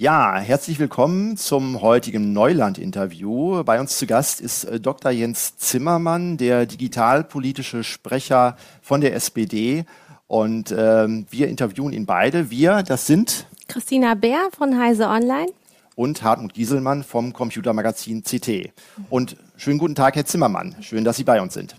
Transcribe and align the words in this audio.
Ja, 0.00 0.38
herzlich 0.38 0.78
willkommen 0.78 1.36
zum 1.36 1.82
heutigen 1.82 2.32
Neuland-Interview. 2.32 3.62
Bei 3.64 3.78
uns 3.80 3.98
zu 3.98 4.06
Gast 4.06 4.40
ist 4.40 4.64
äh, 4.64 4.80
Dr. 4.80 5.10
Jens 5.10 5.58
Zimmermann, 5.58 6.38
der 6.38 6.64
digitalpolitische 6.64 7.84
Sprecher 7.84 8.56
von 8.80 9.02
der 9.02 9.14
SPD. 9.14 9.84
Und 10.26 10.74
ähm, 10.74 11.26
wir 11.28 11.48
interviewen 11.48 11.92
ihn 11.92 12.06
beide. 12.06 12.48
Wir, 12.48 12.82
das 12.82 13.06
sind 13.06 13.46
Christina 13.68 14.14
Bär 14.14 14.48
von 14.56 14.80
Heise 14.80 15.06
Online 15.06 15.52
und 15.96 16.22
Hartmut 16.22 16.54
Gieselmann 16.54 17.04
vom 17.04 17.34
Computermagazin 17.34 18.22
CT. 18.22 18.72
Und 19.10 19.36
schönen 19.58 19.78
guten 19.78 19.96
Tag, 19.96 20.16
Herr 20.16 20.24
Zimmermann. 20.24 20.76
Schön, 20.80 21.04
dass 21.04 21.18
Sie 21.18 21.24
bei 21.24 21.42
uns 21.42 21.52
sind. 21.52 21.76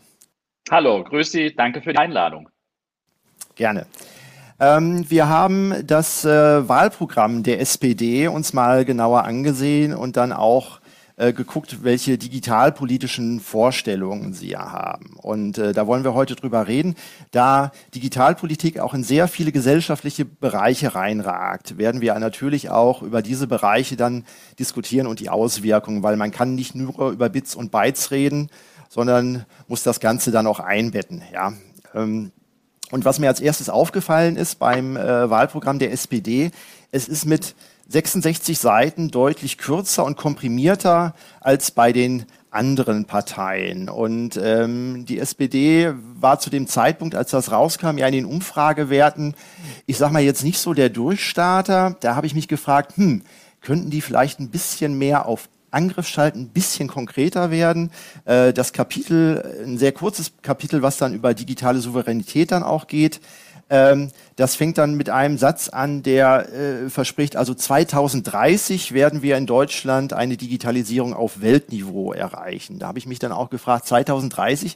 Hallo, 0.70 1.04
grüß 1.04 1.32
Sie. 1.32 1.56
Danke 1.56 1.82
für 1.82 1.92
die 1.92 1.98
Einladung. 1.98 2.50
Gerne. 3.56 3.88
Ähm, 4.62 5.10
wir 5.10 5.28
haben 5.28 5.74
das 5.88 6.24
äh, 6.24 6.70
Wahlprogramm 6.70 7.42
der 7.42 7.60
SPD 7.62 8.28
uns 8.28 8.54
mal 8.54 8.86
genauer 8.86 9.24
angesehen 9.24 9.96
und 9.96 10.18
dann 10.18 10.32
auch 10.32 10.82
äh, 11.16 11.34
geguckt, 11.34 11.84
welche 11.84 12.20
digitalpolitischen 12.20 13.40
Vorstellungen 13.40 14.34
Sie 14.34 14.50
ja 14.50 14.72
haben. 14.72 15.16
Und 15.20 15.58
äh, 15.58 15.74
da 15.74 15.88
wollen 15.88 16.04
wir 16.04 16.14
heute 16.14 16.36
drüber 16.36 16.68
reden. 16.68 16.94
Da 17.32 17.72
Digitalpolitik 17.96 18.80
auch 18.80 18.94
in 18.94 19.04
sehr 19.04 19.28
viele 19.28 19.52
gesellschaftliche 19.52 20.26
Bereiche 20.26 20.94
reinragt, 20.94 21.80
werden 21.80 22.02
wir 22.02 22.14
natürlich 22.20 22.70
auch 22.70 23.02
über 23.02 23.24
diese 23.24 23.48
Bereiche 23.48 23.96
dann 23.96 24.26
diskutieren 24.60 25.08
und 25.08 25.20
die 25.20 25.30
Auswirkungen, 25.30 26.04
weil 26.04 26.18
man 26.18 26.30
kann 26.30 26.54
nicht 26.54 26.76
nur 26.76 27.10
über 27.10 27.30
Bits 27.30 27.56
und 27.56 27.72
Bytes 27.72 28.12
reden, 28.12 28.52
sondern 28.90 29.48
muss 29.68 29.82
das 29.82 30.00
Ganze 30.00 30.30
dann 30.30 30.46
auch 30.46 30.60
einbetten. 30.60 31.24
Ja. 31.34 31.54
Ähm, 31.96 32.32
und 32.92 33.06
was 33.06 33.20
mir 33.20 33.28
als 33.28 33.40
erstes 33.40 33.70
aufgefallen 33.70 34.36
ist 34.36 34.60
beim 34.60 34.96
äh, 34.96 35.30
Wahlprogramm 35.30 35.80
der 35.80 35.92
SPD, 35.92 36.52
es 36.92 37.08
ist 37.08 37.26
mit 37.26 37.56
66 37.88 38.60
Seiten 38.60 39.10
deutlich 39.10 39.58
kürzer 39.58 40.06
und 40.06 40.16
komprimierter 40.18 41.14
als 41.40 41.72
bei 41.72 41.92
den 41.92 42.26
anderen 42.52 43.06
Parteien. 43.06 43.90
Und 43.90 44.40
ähm, 44.42 45.06
die 45.06 45.20
SPD 45.20 45.94
war 46.20 46.40
zu 46.40 46.50
dem 46.50 46.68
Zeitpunkt, 46.68 47.16
als 47.16 47.32
das 47.32 47.52
rauskam, 47.52 47.98
ja 47.98 48.08
in 48.08 48.14
den 48.14 48.26
Umfragewerten, 48.26 49.36
ich 49.86 49.98
sag 49.98 50.12
mal 50.12 50.22
jetzt 50.22 50.44
nicht 50.44 50.60
so 50.60 50.74
der 50.74 50.90
Durchstarter. 50.90 51.96
Da 52.02 52.16
habe 52.16 52.28
ich 52.28 52.36
mich 52.36 52.50
gefragt, 52.50 52.98
hm, 52.98 53.24
könnten 53.62 53.90
die 53.90 54.02
vielleicht 54.02 54.40
ein 54.40 54.50
bisschen 54.50 54.98
mehr 54.98 55.26
auf 55.28 55.48
Angriffsschalten 55.72 56.44
ein 56.44 56.50
bisschen 56.50 56.88
konkreter 56.88 57.50
werden. 57.50 57.92
Äh, 58.26 58.54
das 58.54 58.74
Kapitel, 58.74 59.64
ein 59.66 59.78
sehr 59.78 59.92
kurzes 59.92 60.34
Kapitel, 60.42 60.82
was 60.82 60.98
dann 60.98 61.14
über 61.14 61.34
digitale 61.34 61.80
Souveränität 61.80 62.52
dann 62.52 62.64
auch 62.64 62.88
geht. 62.88 63.20
Ähm, 63.72 64.12
das 64.36 64.56
fängt 64.56 64.78
dann 64.78 64.96
mit 64.96 65.10
einem 65.10 65.38
Satz 65.38 65.70
an, 65.70 66.04
der 66.04 66.50
äh, 66.54 66.90
verspricht, 66.90 67.38
also 67.38 67.54
2030 67.54 68.92
werden 68.92 69.22
wir 69.22 69.38
in 69.38 69.46
Deutschland 69.46 70.12
eine 70.12 70.36
Digitalisierung 70.36 71.14
auf 71.14 71.40
Weltniveau 71.40 72.12
erreichen. 72.12 72.80
Da 72.80 72.88
habe 72.88 73.00
ich 73.00 73.08
mich 73.08 73.20
dann 73.20 73.32
auch 73.32 73.50
gefragt, 73.50 73.88
2030, 73.88 74.76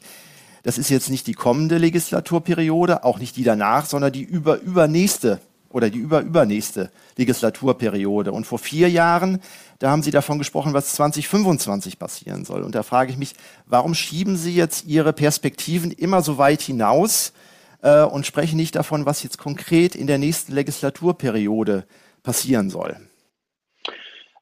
das 0.63 0.77
ist 0.77 0.89
jetzt 0.89 1.09
nicht 1.09 1.27
die 1.27 1.33
kommende 1.33 1.77
Legislaturperiode, 1.77 3.03
auch 3.03 3.19
nicht 3.19 3.35
die 3.35 3.43
danach, 3.43 3.85
sondern 3.85 4.13
die 4.13 4.23
über, 4.23 4.61
übernächste 4.61 5.41
oder 5.69 5.89
die 5.89 5.99
überübernächste 5.99 6.89
Legislaturperiode. 7.17 8.31
Und 8.31 8.47
vor 8.47 8.59
vier 8.59 8.89
Jahren, 8.89 9.41
da 9.79 9.89
haben 9.91 10.03
Sie 10.03 10.11
davon 10.11 10.37
gesprochen, 10.37 10.73
was 10.73 10.93
2025 10.93 11.99
passieren 11.99 12.45
soll. 12.45 12.63
Und 12.63 12.75
da 12.75 12.83
frage 12.83 13.11
ich 13.11 13.17
mich, 13.17 13.33
warum 13.65 13.93
schieben 13.93 14.37
Sie 14.37 14.55
jetzt 14.55 14.85
Ihre 14.85 15.13
Perspektiven 15.13 15.91
immer 15.91 16.21
so 16.21 16.37
weit 16.37 16.61
hinaus 16.61 17.33
äh, 17.81 18.03
und 18.03 18.25
sprechen 18.25 18.55
nicht 18.55 18.75
davon, 18.75 19.05
was 19.05 19.23
jetzt 19.23 19.37
konkret 19.37 19.95
in 19.95 20.07
der 20.07 20.17
nächsten 20.17 20.53
Legislaturperiode 20.53 21.85
passieren 22.23 22.69
soll? 22.69 22.97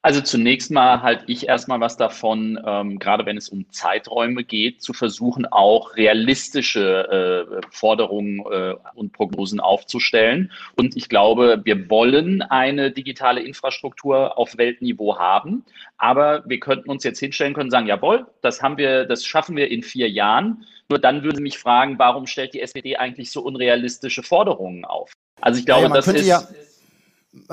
Also 0.05 0.19
zunächst 0.19 0.69
mal 0.69 1.01
halte 1.01 1.23
ich 1.27 1.47
erstmal 1.47 1.79
was 1.79 1.95
davon, 1.95 2.61
ähm, 2.65 2.99
gerade 2.99 3.25
wenn 3.25 3.37
es 3.37 3.47
um 3.47 3.71
Zeiträume 3.71 4.43
geht, 4.43 4.81
zu 4.81 4.91
versuchen, 4.91 5.45
auch 5.45 5.95
realistische 5.95 7.47
äh, 7.55 7.61
Forderungen 7.71 8.39
äh, 8.51 8.75
und 8.95 9.13
Prognosen 9.13 9.61
aufzustellen. 9.61 10.51
Und 10.75 10.97
ich 10.97 11.07
glaube, 11.07 11.61
wir 11.63 11.89
wollen 11.89 12.41
eine 12.41 12.91
digitale 12.91 13.41
Infrastruktur 13.43 14.37
auf 14.37 14.57
Weltniveau 14.57 15.17
haben, 15.17 15.63
aber 15.97 16.43
wir 16.47 16.59
könnten 16.59 16.89
uns 16.89 17.05
jetzt 17.05 17.19
hinstellen 17.19 17.53
können 17.53 17.67
und 17.67 17.71
sagen, 17.71 17.87
jawohl, 17.87 18.25
das 18.41 18.61
haben 18.61 18.75
wir, 18.75 19.05
das 19.05 19.23
schaffen 19.23 19.55
wir 19.55 19.71
in 19.71 19.83
vier 19.83 20.09
Jahren. 20.09 20.65
Nur 20.89 20.99
dann 20.99 21.23
würde 21.23 21.39
mich 21.39 21.57
fragen, 21.57 21.97
warum 21.97 22.27
stellt 22.27 22.53
die 22.53 22.59
SPD 22.59 22.97
eigentlich 22.97 23.31
so 23.31 23.41
unrealistische 23.41 24.21
Forderungen 24.21 24.83
auf? 24.83 25.13
Also 25.39 25.59
ich 25.59 25.65
glaube, 25.65 25.87
ja, 25.87 25.93
das 25.93 26.09
ist 26.09 26.27
ja 26.27 26.43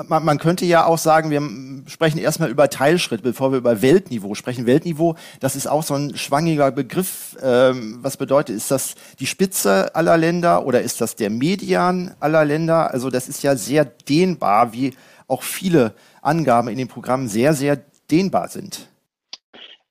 man, 0.07 0.23
man 0.23 0.37
könnte 0.37 0.65
ja 0.65 0.85
auch 0.85 0.97
sagen, 0.97 1.31
wir 1.31 1.41
sprechen 1.89 2.19
erstmal 2.19 2.49
über 2.49 2.69
Teilschritt, 2.69 3.23
bevor 3.23 3.51
wir 3.51 3.57
über 3.57 3.81
Weltniveau 3.81 4.35
sprechen. 4.35 4.65
Weltniveau, 4.65 5.15
das 5.39 5.55
ist 5.55 5.67
auch 5.67 5.83
so 5.83 5.95
ein 5.95 6.15
schwangiger 6.15 6.71
Begriff. 6.71 7.35
Ähm, 7.41 7.99
was 8.01 8.17
bedeutet, 8.17 8.55
ist 8.55 8.71
das 8.71 8.95
die 9.19 9.25
Spitze 9.25 9.95
aller 9.95 10.17
Länder 10.17 10.65
oder 10.65 10.81
ist 10.81 11.01
das 11.01 11.15
der 11.15 11.29
Median 11.29 12.13
aller 12.19 12.45
Länder? 12.45 12.91
Also 12.91 13.09
das 13.09 13.27
ist 13.27 13.43
ja 13.43 13.55
sehr 13.55 13.85
dehnbar, 13.85 14.73
wie 14.73 14.93
auch 15.27 15.43
viele 15.43 15.93
Angaben 16.21 16.67
in 16.67 16.77
dem 16.77 16.87
Programm 16.87 17.27
sehr, 17.27 17.53
sehr 17.53 17.81
dehnbar 18.11 18.49
sind. 18.49 18.87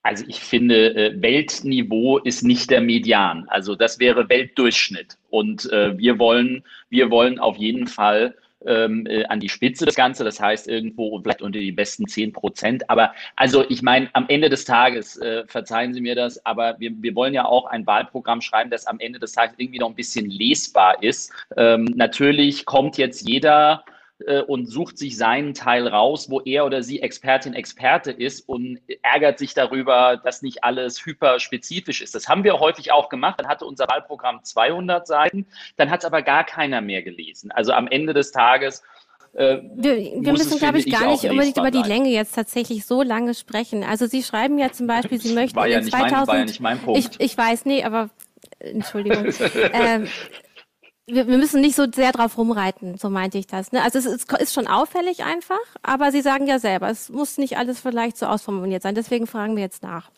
Also 0.03 0.25
ich 0.29 0.41
finde, 0.41 0.95
äh, 0.95 1.21
Weltniveau 1.21 2.19
ist 2.19 2.43
nicht 2.43 2.71
der 2.71 2.81
Median. 2.81 3.47
Also 3.49 3.75
das 3.75 3.99
wäre 3.99 4.29
Weltdurchschnitt. 4.29 5.19
Und 5.29 5.71
äh, 5.73 5.99
wir 5.99 6.19
wollen, 6.19 6.65
wir 6.89 7.11
wollen 7.11 7.39
auf 7.39 7.57
jeden 7.57 7.87
Fall 7.87 8.35
ähm, 8.67 9.07
äh, 9.07 9.25
an 9.25 9.41
die 9.41 9.49
Spitze 9.49 9.85
das 9.87 9.95
Ganze, 9.95 10.25
das 10.25 10.41
heißt 10.41 10.69
irgendwo 10.69 11.21
vielleicht 11.21 11.43
unter 11.43 11.59
die 11.59 11.73
besten 11.73 12.07
10 12.07 12.33
Prozent. 12.33 12.89
Aber 12.91 13.13
also 13.37 13.65
ich 13.69 13.83
meine, 13.83 14.09
am 14.13 14.27
Ende 14.29 14.49
des 14.49 14.65
Tages, 14.65 15.17
äh, 15.19 15.45
verzeihen 15.47 15.95
Sie 15.95 16.01
mir 16.01 16.15
das, 16.15 16.45
aber 16.45 16.77
wir, 16.79 16.93
wir 17.01 17.15
wollen 17.15 17.35
ja 17.35 17.45
auch 17.45 17.67
ein 17.67 17.87
Wahlprogramm 17.87 18.41
schreiben, 18.41 18.71
das 18.71 18.87
am 18.87 19.01
Ende 19.01 19.19
des 19.19 19.33
Tages 19.33 19.55
irgendwie 19.59 19.79
noch 19.79 19.89
ein 19.89 19.95
bisschen 19.95 20.29
lesbar 20.29 21.03
ist. 21.03 21.33
Ähm, 21.57 21.85
natürlich 21.95 22.65
kommt 22.67 22.99
jetzt 22.99 23.29
jeder 23.29 23.85
äh, 24.27 24.43
und 24.43 24.67
sucht 24.67 24.99
sich 24.99 25.17
seinen 25.17 25.55
Teil 25.55 25.89
raus, 25.89 26.31
wo 26.31 26.41
er 26.41 26.67
oder 26.67 26.83
sie 26.83 27.01
Expertin, 27.01 27.55
Experte 27.55 28.11
ist 28.11 28.49
und 28.49 28.81
ärgert 29.03 29.39
sich 29.39 29.55
darüber, 29.55 30.21
dass 30.23 30.43
nicht 30.43 30.65
alles 30.65 31.05
hyperspezifisch 31.05 32.01
ist. 32.01 32.15
Das 32.15 32.29
haben 32.29 32.45
wir 32.45 32.59
häufig 32.61 32.93
auch 32.93 33.09
gemacht. 33.09 33.41
Dann 33.41 33.49
hatte 33.49 33.65
unser 33.65 33.87
Wahlprogramm 33.89 34.43
200 34.43 35.07
Seiten, 35.07 35.47
dann 35.77 35.91
hat 35.91 36.01
es 36.01 36.05
aber 36.05 36.23
gar 36.23 36.45
keiner 36.45 36.81
mehr 36.81 37.03
gelesen. 37.03 37.51
Also 37.51 37.73
am 37.73 37.87
Ende 37.89 38.15
des 38.15 38.33
Tages 38.33 38.83
äh, 39.33 39.59
wir, 39.75 39.97
wir 39.97 40.33
müssen, 40.33 40.59
glaube 40.59 40.79
ich, 40.79 40.91
gar 40.91 41.07
nicht 41.07 41.25
unbedingt 41.25 41.57
über 41.57 41.71
die 41.71 41.83
Länge 41.83 42.09
jetzt 42.09 42.35
tatsächlich 42.35 42.85
so 42.85 43.03
lange 43.03 43.35
sprechen. 43.35 43.85
Also 43.85 44.07
Sie 44.07 44.23
schreiben 44.23 44.59
ja 44.59 44.73
zum 44.73 44.87
Beispiel, 44.87 45.21
Sie 45.21 45.35
möchten 45.35 45.57
war 45.57 45.69
ja 45.69 45.79
in 45.79 45.85
2000, 45.85 46.11
mein, 46.11 46.27
war 46.27 46.39
ja 46.39 46.45
nicht 46.45 46.61
mein 46.61 46.79
Punkt. 46.81 46.99
Ich, 46.99 47.21
ich 47.21 47.39
weiß, 47.39 47.65
nee, 47.65 47.85
aber 47.85 48.11
Entschuldigung. 48.59 49.27
ähm, 49.73 50.09
wir, 51.13 51.27
wir 51.27 51.39
müssen 51.39 51.61
nicht 51.61 51.77
so 51.77 51.87
sehr 51.93 52.13
drauf 52.13 52.39
rumreiten, 52.39 52.97
so 52.97 53.11
meinte 53.11 53.39
ich 53.39 53.47
das. 53.47 53.73
Ne? 53.73 53.83
Also 53.83 53.99
es 53.99 54.07
ist, 54.07 54.33
ist 54.33 54.55
schon 54.55 54.67
auffällig 54.67 55.25
einfach, 55.25 55.59
aber 55.83 56.13
Sie 56.13 56.23
sagen 56.23 56.47
ja 56.47 56.59
selber, 56.59 56.89
es 56.89 57.09
muss 57.09 57.39
nicht 57.39 57.57
alles 57.57 57.81
vielleicht 57.81 58.17
so 58.17 58.27
ausformuliert 58.27 58.83
sein. 58.83 58.95
Deswegen 58.95 59.27
fragen 59.27 59.57
wir 59.57 59.63
jetzt 59.63 59.83
nach. 59.83 60.11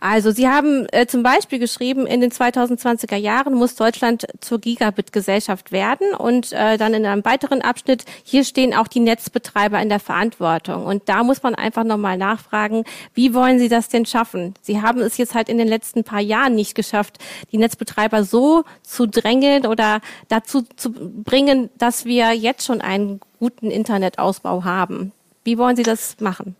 Also 0.00 0.30
Sie 0.30 0.48
haben 0.48 0.86
äh, 0.92 1.06
zum 1.06 1.22
Beispiel 1.22 1.58
geschrieben, 1.58 2.06
in 2.06 2.20
den 2.20 2.30
2020er 2.30 3.16
Jahren 3.16 3.54
muss 3.54 3.76
Deutschland 3.76 4.26
zur 4.40 4.60
Gigabit-Gesellschaft 4.60 5.72
werden 5.72 6.14
und 6.14 6.52
äh, 6.52 6.76
dann 6.78 6.94
in 6.94 7.06
einem 7.06 7.24
weiteren 7.24 7.62
Abschnitt, 7.62 8.04
hier 8.24 8.44
stehen 8.44 8.74
auch 8.74 8.88
die 8.88 9.00
Netzbetreiber 9.00 9.80
in 9.80 9.88
der 9.88 10.00
Verantwortung. 10.00 10.84
Und 10.86 11.08
da 11.08 11.22
muss 11.22 11.42
man 11.42 11.54
einfach 11.54 11.84
nochmal 11.84 12.18
nachfragen, 12.18 12.84
wie 13.14 13.34
wollen 13.34 13.58
Sie 13.58 13.68
das 13.68 13.88
denn 13.88 14.06
schaffen? 14.06 14.54
Sie 14.62 14.82
haben 14.82 15.00
es 15.00 15.16
jetzt 15.16 15.34
halt 15.34 15.48
in 15.48 15.58
den 15.58 15.68
letzten 15.68 16.04
paar 16.04 16.20
Jahren 16.20 16.54
nicht 16.54 16.74
geschafft, 16.74 17.18
die 17.52 17.58
Netzbetreiber 17.58 18.24
so 18.24 18.64
zu 18.82 19.06
drängeln 19.06 19.66
oder 19.66 20.00
dazu 20.32 20.62
zu 20.76 20.92
bringen, 20.92 21.68
dass 21.76 22.06
wir 22.06 22.32
jetzt 22.32 22.64
schon 22.64 22.80
einen 22.80 23.20
guten 23.38 23.70
Internetausbau 23.70 24.64
haben. 24.64 25.12
Wie 25.44 25.58
wollen 25.58 25.76
Sie 25.76 25.82
das 25.82 26.18
machen? 26.20 26.56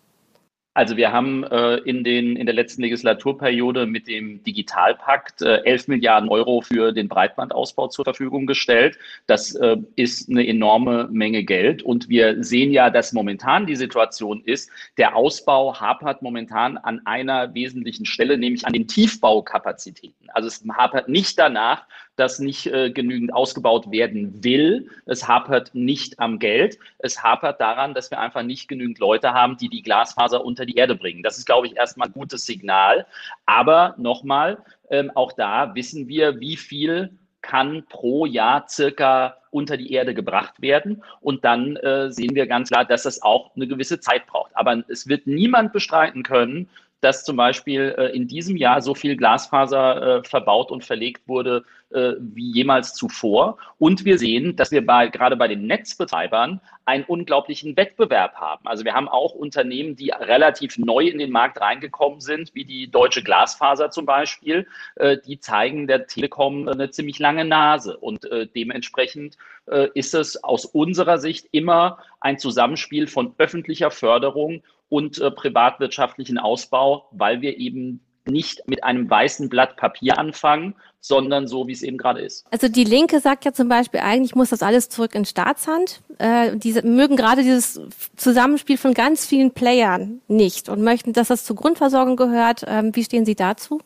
Also 0.74 0.96
wir 0.96 1.12
haben 1.12 1.44
äh, 1.44 1.76
in, 1.84 2.02
den, 2.02 2.34
in 2.34 2.46
der 2.46 2.54
letzten 2.54 2.80
Legislaturperiode 2.80 3.84
mit 3.84 4.08
dem 4.08 4.42
Digitalpakt 4.42 5.42
äh, 5.42 5.58
11 5.64 5.88
Milliarden 5.88 6.30
Euro 6.30 6.62
für 6.62 6.92
den 6.92 7.08
Breitbandausbau 7.08 7.88
zur 7.88 8.04
Verfügung 8.06 8.46
gestellt. 8.46 8.96
Das 9.26 9.54
äh, 9.54 9.76
ist 9.96 10.30
eine 10.30 10.46
enorme 10.46 11.08
Menge 11.10 11.44
Geld. 11.44 11.82
Und 11.82 12.08
wir 12.08 12.42
sehen 12.42 12.72
ja, 12.72 12.88
dass 12.88 13.12
momentan 13.12 13.66
die 13.66 13.76
Situation 13.76 14.42
ist, 14.44 14.70
der 14.96 15.14
Ausbau 15.14 15.78
hapert 15.78 16.22
momentan 16.22 16.78
an 16.78 17.02
einer 17.04 17.52
wesentlichen 17.52 18.06
Stelle, 18.06 18.38
nämlich 18.38 18.66
an 18.66 18.72
den 18.72 18.88
Tiefbaukapazitäten. 18.88 20.30
Also 20.32 20.48
es 20.48 20.64
hapert 20.74 21.06
nicht 21.06 21.38
danach, 21.38 21.86
dass 22.16 22.38
nicht 22.38 22.66
äh, 22.66 22.90
genügend 22.90 23.32
ausgebaut 23.32 23.90
werden 23.90 24.44
will. 24.44 24.90
Es 25.06 25.26
hapert 25.26 25.74
nicht 25.74 26.18
am 26.20 26.38
Geld. 26.38 26.78
Es 26.98 27.22
hapert 27.22 27.60
daran, 27.60 27.94
dass 27.94 28.10
wir 28.10 28.20
einfach 28.20 28.42
nicht 28.42 28.68
genügend 28.68 28.98
Leute 28.98 29.32
haben, 29.32 29.56
die 29.56 29.68
die 29.68 29.82
Glasfaser 29.82 30.44
unter 30.44 30.66
die 30.66 30.76
Erde 30.76 30.94
bringen. 30.94 31.22
Das 31.22 31.38
ist, 31.38 31.46
glaube 31.46 31.66
ich, 31.66 31.76
erstmal 31.76 32.08
ein 32.08 32.14
gutes 32.14 32.44
Signal. 32.44 33.06
Aber 33.46 33.94
nochmal, 33.96 34.58
ähm, 34.90 35.10
auch 35.14 35.32
da 35.32 35.74
wissen 35.74 36.08
wir, 36.08 36.40
wie 36.40 36.56
viel 36.56 37.10
kann 37.40 37.84
pro 37.88 38.24
Jahr 38.24 38.66
circa 38.68 39.36
unter 39.50 39.76
die 39.76 39.92
Erde 39.92 40.14
gebracht 40.14 40.62
werden. 40.62 41.02
Und 41.20 41.44
dann 41.44 41.76
äh, 41.76 42.10
sehen 42.10 42.34
wir 42.34 42.46
ganz 42.46 42.70
klar, 42.70 42.84
dass 42.84 43.02
das 43.02 43.22
auch 43.22 43.54
eine 43.56 43.66
gewisse 43.66 44.00
Zeit 44.00 44.26
braucht. 44.26 44.56
Aber 44.56 44.82
es 44.88 45.08
wird 45.08 45.26
niemand 45.26 45.72
bestreiten 45.72 46.22
können, 46.22 46.68
dass 47.02 47.24
zum 47.24 47.36
Beispiel 47.36 47.94
äh, 47.98 48.16
in 48.16 48.28
diesem 48.28 48.56
Jahr 48.56 48.80
so 48.80 48.94
viel 48.94 49.16
Glasfaser 49.16 50.20
äh, 50.20 50.24
verbaut 50.24 50.70
und 50.70 50.84
verlegt 50.84 51.28
wurde 51.28 51.64
äh, 51.90 52.14
wie 52.20 52.52
jemals 52.52 52.94
zuvor. 52.94 53.58
Und 53.78 54.04
wir 54.04 54.18
sehen, 54.18 54.56
dass 54.56 54.70
wir 54.70 54.86
bei, 54.86 55.08
gerade 55.08 55.36
bei 55.36 55.48
den 55.48 55.66
Netzbetreibern 55.66 56.60
einen 56.84 57.04
unglaublichen 57.04 57.76
Wettbewerb 57.76 58.36
haben. 58.36 58.66
Also 58.66 58.84
wir 58.84 58.94
haben 58.94 59.08
auch 59.08 59.34
Unternehmen, 59.34 59.96
die 59.96 60.10
relativ 60.10 60.78
neu 60.78 61.06
in 61.06 61.18
den 61.18 61.30
Markt 61.30 61.60
reingekommen 61.60 62.20
sind, 62.20 62.54
wie 62.54 62.64
die 62.64 62.90
Deutsche 62.90 63.22
Glasfaser 63.22 63.90
zum 63.90 64.06
Beispiel. 64.06 64.66
Äh, 64.94 65.18
die 65.26 65.40
zeigen 65.40 65.88
der 65.88 66.06
Telekom 66.06 66.68
eine 66.68 66.90
ziemlich 66.90 67.18
lange 67.18 67.44
Nase. 67.44 67.96
Und 67.96 68.24
äh, 68.26 68.46
dementsprechend 68.46 69.36
äh, 69.66 69.88
ist 69.94 70.14
es 70.14 70.42
aus 70.42 70.64
unserer 70.64 71.18
Sicht 71.18 71.48
immer 71.50 71.98
ein 72.20 72.38
Zusammenspiel 72.38 73.08
von 73.08 73.34
öffentlicher 73.38 73.90
Förderung 73.90 74.62
und 74.92 75.18
äh, 75.18 75.30
privatwirtschaftlichen 75.30 76.36
Ausbau, 76.36 77.08
weil 77.12 77.40
wir 77.40 77.56
eben 77.56 78.00
nicht 78.26 78.68
mit 78.68 78.84
einem 78.84 79.08
weißen 79.08 79.48
Blatt 79.48 79.78
Papier 79.78 80.18
anfangen, 80.18 80.74
sondern 81.00 81.48
so, 81.48 81.66
wie 81.66 81.72
es 81.72 81.82
eben 81.82 81.96
gerade 81.96 82.20
ist. 82.20 82.44
Also 82.50 82.68
die 82.68 82.84
Linke 82.84 83.18
sagt 83.20 83.46
ja 83.46 83.54
zum 83.54 83.70
Beispiel, 83.70 84.00
eigentlich 84.00 84.34
muss 84.34 84.50
das 84.50 84.62
alles 84.62 84.90
zurück 84.90 85.14
in 85.14 85.24
Staatshand. 85.24 86.02
Äh, 86.18 86.58
diese 86.58 86.86
mögen 86.86 87.16
gerade 87.16 87.42
dieses 87.42 87.80
Zusammenspiel 88.16 88.76
von 88.76 88.92
ganz 88.92 89.24
vielen 89.24 89.52
Playern 89.52 90.20
nicht 90.28 90.68
und 90.68 90.82
möchten, 90.82 91.14
dass 91.14 91.28
das 91.28 91.44
zur 91.44 91.56
Grundversorgung 91.56 92.16
gehört. 92.16 92.62
Ähm, 92.66 92.94
wie 92.94 93.02
stehen 93.02 93.24
Sie 93.24 93.34
dazu? 93.34 93.80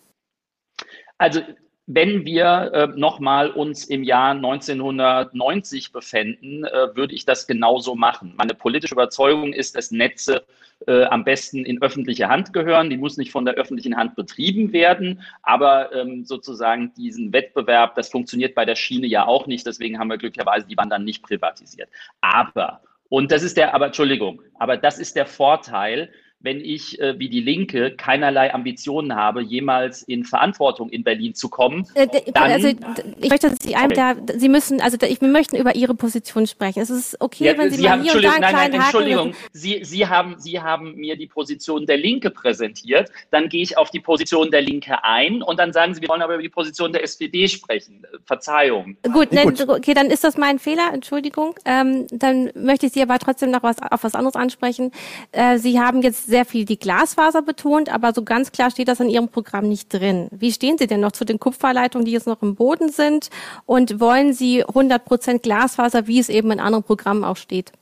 Also 1.18 1.40
wenn 1.86 2.24
wir 2.24 2.72
äh, 2.72 2.86
nochmal 2.98 3.50
uns 3.50 3.84
im 3.84 4.02
Jahr 4.02 4.32
1990 4.32 5.92
befänden, 5.92 6.64
äh, 6.64 6.96
würde 6.96 7.14
ich 7.14 7.24
das 7.24 7.46
genauso 7.46 7.94
machen. 7.94 8.34
Meine 8.36 8.54
politische 8.54 8.94
Überzeugung 8.94 9.52
ist, 9.52 9.76
dass 9.76 9.92
Netze 9.92 10.44
äh, 10.86 11.04
am 11.04 11.24
besten 11.24 11.64
in 11.64 11.80
öffentliche 11.80 12.28
Hand 12.28 12.52
gehören. 12.52 12.90
Die 12.90 12.96
muss 12.96 13.16
nicht 13.16 13.30
von 13.30 13.44
der 13.44 13.54
öffentlichen 13.54 13.96
Hand 13.96 14.16
betrieben 14.16 14.72
werden, 14.72 15.22
aber 15.42 15.94
ähm, 15.94 16.24
sozusagen 16.24 16.92
diesen 16.94 17.32
Wettbewerb, 17.32 17.94
das 17.94 18.08
funktioniert 18.08 18.56
bei 18.56 18.64
der 18.64 18.76
Schiene 18.76 19.06
ja 19.06 19.24
auch 19.26 19.46
nicht. 19.46 19.64
Deswegen 19.64 19.98
haben 19.98 20.08
wir 20.08 20.18
glücklicherweise 20.18 20.66
die 20.66 20.74
Bahn 20.74 21.04
nicht 21.04 21.22
privatisiert. 21.22 21.88
Aber 22.20 22.80
und 23.08 23.30
das 23.30 23.44
ist 23.44 23.56
der, 23.56 23.72
aber 23.74 23.86
Entschuldigung, 23.86 24.42
aber 24.58 24.76
das 24.76 24.98
ist 24.98 25.14
der 25.14 25.26
Vorteil, 25.26 26.10
wenn 26.40 26.60
ich 26.60 27.00
äh, 27.00 27.18
wie 27.18 27.28
die 27.28 27.40
Linke 27.40 27.92
keinerlei 27.96 28.52
Ambitionen 28.52 29.14
habe, 29.14 29.42
jemals 29.42 30.02
in 30.02 30.24
Verantwortung 30.24 30.90
in 30.90 31.02
Berlin 31.02 31.34
zu 31.34 31.48
kommen. 31.48 31.86
Äh, 31.94 32.06
dann, 32.32 32.52
also 32.52 32.68
ich 32.68 33.30
möchte, 33.30 33.50
dass 33.50 33.58
Sie 33.60 33.74
einem 33.74 33.94
da, 33.94 34.14
Sie 34.36 34.48
müssen, 34.48 34.80
also 34.80 34.96
ich, 35.00 35.20
wir 35.20 35.28
möchten 35.28 35.56
über 35.56 35.74
Ihre 35.74 35.94
Position 35.94 36.46
sprechen. 36.46 36.80
Es 36.80 36.90
ist 36.90 37.20
okay, 37.20 37.46
ja, 37.46 37.58
wenn 37.58 37.70
Sie, 37.70 37.76
Sie 37.78 37.82
mal 37.84 37.92
haben, 37.92 38.02
hier 38.02 38.14
und 38.14 38.22
da 38.22 38.32
einen 38.32 38.40
nein, 38.40 38.50
kleinen 38.50 38.72
nein, 38.72 38.80
Entschuldigung, 38.82 39.34
Sie, 39.52 39.80
Sie 39.82 40.06
haben, 40.06 40.36
Sie 40.38 40.60
haben 40.60 40.94
mir 40.94 41.16
die 41.16 41.26
Position 41.26 41.86
der 41.86 41.96
Linke 41.96 42.30
präsentiert. 42.30 43.10
Dann 43.30 43.48
gehe 43.48 43.62
ich 43.62 43.78
auf 43.78 43.90
die 43.90 44.00
Position 44.00 44.50
der 44.50 44.62
Linke 44.62 45.02
ein 45.02 45.42
und 45.42 45.58
dann 45.58 45.72
sagen 45.72 45.94
Sie, 45.94 46.02
wir 46.02 46.08
wollen 46.08 46.22
aber 46.22 46.34
über 46.34 46.42
die 46.42 46.48
Position 46.48 46.92
der 46.92 47.02
SPD 47.02 47.48
sprechen. 47.48 48.06
Verzeihung. 48.24 48.96
Gut, 49.12 49.32
ne, 49.32 49.44
okay, 49.68 49.94
dann 49.94 50.10
ist 50.10 50.22
das 50.22 50.36
mein 50.36 50.58
Fehler. 50.58 50.90
Entschuldigung. 50.92 51.54
Ähm, 51.64 52.06
dann 52.10 52.50
möchte 52.54 52.86
ich 52.86 52.92
Sie 52.92 53.02
aber 53.02 53.18
trotzdem 53.18 53.50
noch 53.50 53.62
was 53.62 53.76
auf 53.80 54.04
was 54.04 54.14
anderes 54.14 54.36
ansprechen. 54.36 54.92
Äh, 55.32 55.58
Sie 55.58 55.80
haben 55.80 56.02
jetzt 56.02 56.25
sehr 56.26 56.44
viel 56.44 56.64
die 56.64 56.78
Glasfaser 56.78 57.42
betont, 57.42 57.92
aber 57.92 58.12
so 58.12 58.22
ganz 58.22 58.52
klar 58.52 58.70
steht 58.70 58.88
das 58.88 59.00
in 59.00 59.08
Ihrem 59.08 59.28
Programm 59.28 59.68
nicht 59.68 59.92
drin. 59.92 60.28
Wie 60.32 60.52
stehen 60.52 60.78
Sie 60.78 60.86
denn 60.86 61.00
noch 61.00 61.12
zu 61.12 61.24
den 61.24 61.38
Kupferleitungen, 61.38 62.04
die 62.04 62.12
jetzt 62.12 62.26
noch 62.26 62.42
im 62.42 62.54
Boden 62.54 62.90
sind? 62.90 63.30
Und 63.64 64.00
wollen 64.00 64.32
Sie 64.32 64.64
100 64.64 65.04
Prozent 65.04 65.42
Glasfaser, 65.42 66.06
wie 66.06 66.18
es 66.18 66.28
eben 66.28 66.50
in 66.50 66.60
anderen 66.60 66.84
Programmen 66.84 67.24
auch 67.24 67.36
steht? 67.36 67.72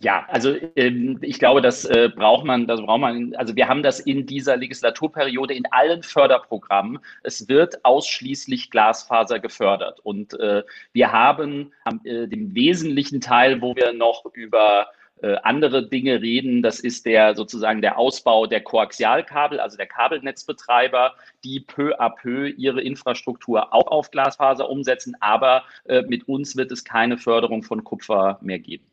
Ja, 0.00 0.26
also 0.28 0.54
ähm, 0.76 1.18
ich 1.22 1.38
glaube, 1.38 1.60
das 1.60 1.84
äh, 1.84 2.08
braucht 2.14 2.44
man, 2.44 2.66
das 2.66 2.80
braucht 2.80 3.00
man, 3.00 3.34
also 3.34 3.56
wir 3.56 3.68
haben 3.68 3.82
das 3.82 4.00
in 4.00 4.26
dieser 4.26 4.56
Legislaturperiode 4.56 5.54
in 5.54 5.64
allen 5.70 6.02
Förderprogrammen. 6.02 6.98
Es 7.22 7.48
wird 7.48 7.84
ausschließlich 7.84 8.70
Glasfaser 8.70 9.40
gefördert. 9.40 10.00
Und 10.00 10.38
äh, 10.38 10.62
wir 10.92 11.12
haben 11.12 11.72
äh, 12.04 12.28
den 12.28 12.54
wesentlichen 12.54 13.20
Teil, 13.20 13.60
wo 13.60 13.74
wir 13.74 13.92
noch 13.92 14.24
über 14.34 14.88
äh, 15.22 15.36
andere 15.42 15.88
Dinge 15.88 16.20
reden. 16.20 16.62
Das 16.62 16.80
ist 16.80 17.06
der 17.06 17.34
sozusagen 17.34 17.80
der 17.80 17.98
Ausbau 17.98 18.46
der 18.46 18.62
Koaxialkabel, 18.62 19.60
also 19.60 19.76
der 19.76 19.86
Kabelnetzbetreiber, 19.86 21.14
die 21.44 21.60
peu 21.60 21.98
à 22.00 22.10
peu 22.10 22.48
ihre 22.48 22.80
Infrastruktur 22.80 23.72
auch 23.72 23.88
auf 23.88 24.10
Glasfaser 24.10 24.68
umsetzen. 24.68 25.16
Aber 25.20 25.64
äh, 25.84 26.02
mit 26.02 26.28
uns 26.28 26.56
wird 26.56 26.72
es 26.72 26.84
keine 26.84 27.18
Förderung 27.18 27.62
von 27.62 27.84
Kupfer 27.84 28.38
mehr 28.42 28.58
geben. 28.58 28.84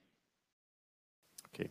Okay. 1.53 1.69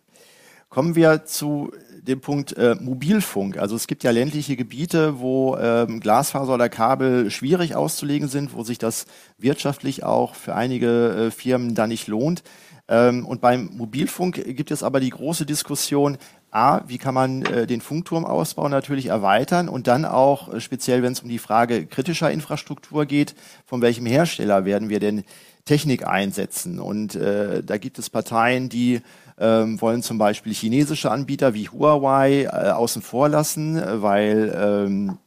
Kommen 0.69 0.97
wir 0.97 1.25
zu 1.25 1.73
dem 2.03 2.21
Punkt 2.21 2.57
äh, 2.57 2.75
Mobilfunk. 2.75 3.59
Also 3.59 3.77
es 3.77 3.87
gibt 3.87 4.05
ja 4.05 4.11
ländliche 4.11 4.57
Gebiete, 4.57 5.21
wo 5.21 5.57
ähm, 5.57 6.01
Glasfaser 6.01 6.53
oder 6.55 6.69
Kabel 6.69 7.31
schwierig 7.31 7.75
auszulegen 7.75 8.29
sind, 8.29 8.55
wo 8.55 8.63
sich 8.63 8.79
das 8.79 9.07
wirtschaftlich 9.39 10.05
auch 10.05 10.35
für 10.35 10.55
einige 10.55 11.27
äh, 11.27 11.31
Firmen 11.31 11.75
da 11.75 11.87
nicht 11.87 12.09
lohnt. 12.09 12.43
Ähm, 12.89 13.25
und 13.25 13.41
beim 13.41 13.71
Mobilfunk 13.77 14.35
gibt 14.57 14.71
es 14.71 14.83
aber 14.83 15.01
die 15.01 15.11
große 15.11 15.47
Diskussion, 15.47 16.19
A, 16.51 16.83
wie 16.87 16.99
kann 16.99 17.15
man 17.15 17.43
äh, 17.43 17.67
den 17.67 17.81
Funkturmausbau 17.81 18.69
natürlich 18.69 19.07
erweitern 19.07 19.69
und 19.69 19.87
dann 19.87 20.05
auch, 20.05 20.53
äh, 20.53 20.61
speziell 20.61 21.03
wenn 21.03 21.13
es 21.13 21.21
um 21.21 21.29
die 21.29 21.39
Frage 21.39 21.87
kritischer 21.87 22.31
Infrastruktur 22.31 23.07
geht, 23.07 23.35
von 23.67 23.83
welchem 23.83 24.07
Hersteller 24.07 24.65
werden 24.65 24.89
wir 24.89 25.01
denn 25.01 25.25
Technik 25.65 26.07
einsetzen? 26.07 26.79
Und 26.79 27.17
äh, 27.17 27.65
da 27.65 27.79
gibt 27.79 27.99
es 27.99 28.11
Parteien, 28.11 28.69
die 28.69 29.01
ähm, 29.39 29.81
wollen 29.81 30.03
zum 30.03 30.19
Beispiel 30.19 30.55
chinesische 30.55 31.11
Anbieter 31.11 31.55
wie 31.55 31.69
Huawei 31.69 32.45
äh, 32.45 32.71
außen 32.71 33.03
vor 33.03 33.29
lassen, 33.29 33.83
weil 34.03 34.55
ähm, 34.57 35.19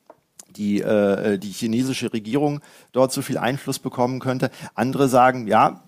die, 0.55 0.81
äh, 0.81 1.37
die 1.37 1.51
chinesische 1.51 2.13
Regierung 2.13 2.61
dort 2.93 3.11
so 3.11 3.21
viel 3.21 3.37
Einfluss 3.37 3.79
bekommen 3.79 4.19
könnte. 4.19 4.49
Andere 4.75 5.09
sagen, 5.09 5.47
ja, 5.47 5.81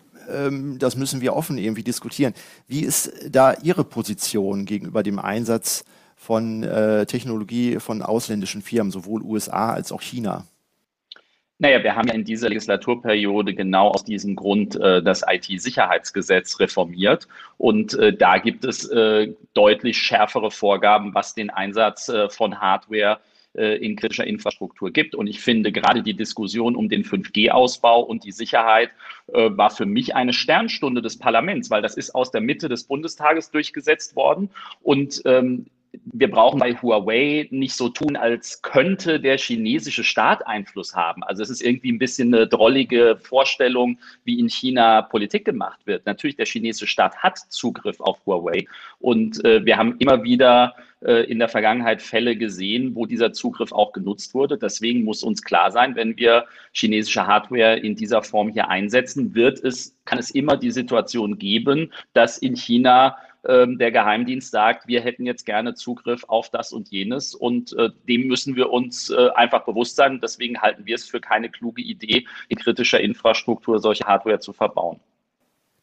das 0.78 0.96
müssen 0.96 1.22
wir 1.22 1.36
offen 1.36 1.58
irgendwie 1.58 1.84
diskutieren. 1.84 2.34
Wie 2.68 2.81
ist 2.81 3.12
da 3.30 3.54
Ihre 3.64 3.84
Position 3.84 4.66
gegenüber 4.66 5.04
dem 5.04 5.20
Einsatz 5.20 5.84
von 6.16 6.64
äh, 6.64 7.06
Technologie 7.06 7.80
von 7.80 8.02
ausländischen 8.02 8.62
Firmen, 8.62 8.92
sowohl 8.92 9.22
USA 9.22 9.74
als 9.74 9.92
auch 9.92 10.02
China? 10.02 10.46
Naja, 11.62 11.84
wir 11.84 11.94
haben 11.94 12.08
ja 12.08 12.14
in 12.14 12.24
dieser 12.24 12.48
Legislaturperiode 12.48 13.54
genau 13.54 13.90
aus 13.90 14.06
diesem 14.06 14.38
Grund 14.38 14.78
äh, 14.78 15.04
das 15.04 15.24
IT-Sicherheitsgesetz 15.28 16.58
reformiert. 16.60 17.28
Und 17.58 17.96
äh, 17.96 18.14
da 18.14 18.38
gibt 18.38 18.64
es 18.64 18.90
äh, 18.90 19.34
deutlich 19.54 19.98
schärfere 19.98 20.52
Vorgaben, 20.52 21.14
was 21.14 21.36
den 21.36 21.50
Einsatz 21.50 22.08
äh, 22.08 22.30
von 22.30 22.62
Hardware 22.62 23.20
in 23.53 23.96
kritischer 23.96 24.27
Infrastruktur 24.27 24.91
gibt. 24.91 25.15
Und 25.15 25.27
ich 25.27 25.39
finde, 25.39 25.72
gerade 25.72 26.03
die 26.03 26.13
Diskussion 26.13 26.75
um 26.75 26.89
den 26.89 27.03
5G-Ausbau 27.03 28.01
und 28.01 28.24
die 28.24 28.32
Sicherheit 28.32 28.91
äh, 29.27 29.50
war 29.51 29.70
für 29.70 29.86
mich 29.86 30.15
eine 30.15 30.34
Sternstunde 30.34 31.01
des 31.01 31.18
Parlaments, 31.18 31.70
weil 31.70 31.82
das 31.82 31.96
ist 31.96 32.13
aus 32.13 32.32
der 32.32 32.41
Mitte 32.41 32.70
des 32.70 32.84
Bundestages 32.84 33.51
durchgesetzt 33.51 34.15
worden. 34.15 34.50
Und 34.82 35.22
ähm, 35.25 35.68
wir 35.91 36.29
brauchen 36.29 36.60
bei 36.60 36.74
Huawei 36.74 37.48
nicht 37.51 37.74
so 37.74 37.89
tun, 37.89 38.15
als 38.15 38.62
könnte 38.62 39.19
der 39.19 39.38
chinesische 39.38 40.03
Staat 40.03 40.46
Einfluss 40.46 40.96
haben. 40.96 41.24
Also 41.24 41.41
es 41.41 41.50
ist 41.50 41.62
irgendwie 41.62 41.91
ein 41.91 42.00
bisschen 42.00 42.34
eine 42.34 42.48
drollige 42.48 43.17
Vorstellung, 43.22 44.00
wie 44.24 44.39
in 44.39 44.50
China 44.50 45.01
Politik 45.01 45.46
gemacht 45.46 45.79
wird. 45.86 46.05
Natürlich, 46.05 46.36
der 46.36 46.46
chinesische 46.46 46.88
Staat 46.88 47.17
hat 47.17 47.39
Zugriff 47.50 48.00
auf 48.00 48.19
Huawei 48.25 48.65
und 49.00 49.43
äh, 49.46 49.65
wir 49.65 49.77
haben 49.77 49.96
immer 50.00 50.24
wieder 50.24 50.75
äh, 51.01 51.24
in 51.31 51.39
der 51.39 51.48
Vergangenheit 51.48 52.01
Fälle 52.01 52.36
gesehen, 52.36 52.93
wo 52.93 53.05
dieser 53.05 53.31
Zugriff 53.31 53.72
auch 53.72 53.93
genutzt 53.93 54.34
wurde. 54.34 54.58
Deswegen 54.58 55.03
muss 55.03 55.24
uns 55.24 55.41
klar 55.41 55.72
sein, 55.72 55.96
wenn 55.96 56.17
wir 56.17 56.46
chinesische 56.74 57.25
Hardware 57.25 57.77
in 57.77 57.96
dieser 57.96 58.22
Form 58.22 58.50
hier 58.50 58.69
einsetzen, 58.69 59.34
wird 59.34 59.63
es, 59.63 59.98
kann 60.05 60.19
es 60.19 60.31
immer 60.31 60.58
die 60.58 60.72
Situation 60.72 61.38
geben, 61.38 61.93
dass 62.13 62.38
in 62.38 62.55
China 62.55 63.17
der 63.43 63.91
Geheimdienst 63.91 64.51
sagt, 64.51 64.88
wir 64.88 65.01
hätten 65.01 65.25
jetzt 65.25 65.46
gerne 65.46 65.74
Zugriff 65.74 66.25
auf 66.27 66.50
das 66.50 66.74
und 66.74 66.89
jenes 66.89 67.34
und 67.34 67.74
äh, 67.74 67.89
dem 68.08 68.27
müssen 68.27 68.55
wir 68.55 68.69
uns 68.69 69.10
äh, 69.10 69.29
einfach 69.36 69.63
bewusst 69.63 69.96
sein. 69.96 70.19
Deswegen 70.22 70.62
halten 70.62 70.86
wir 70.86 70.96
es 70.96 71.05
für 71.05 71.22
keine 71.22 71.50
kluge 71.50 71.81
Idee, 71.81 72.27
in 72.50 72.58
kritischer 72.58 73.00
Infrastruktur 73.00 73.79
solche 73.79 74.05
Hardware 74.05 74.39
zu 74.39 74.51
verbauen. 74.51 75.00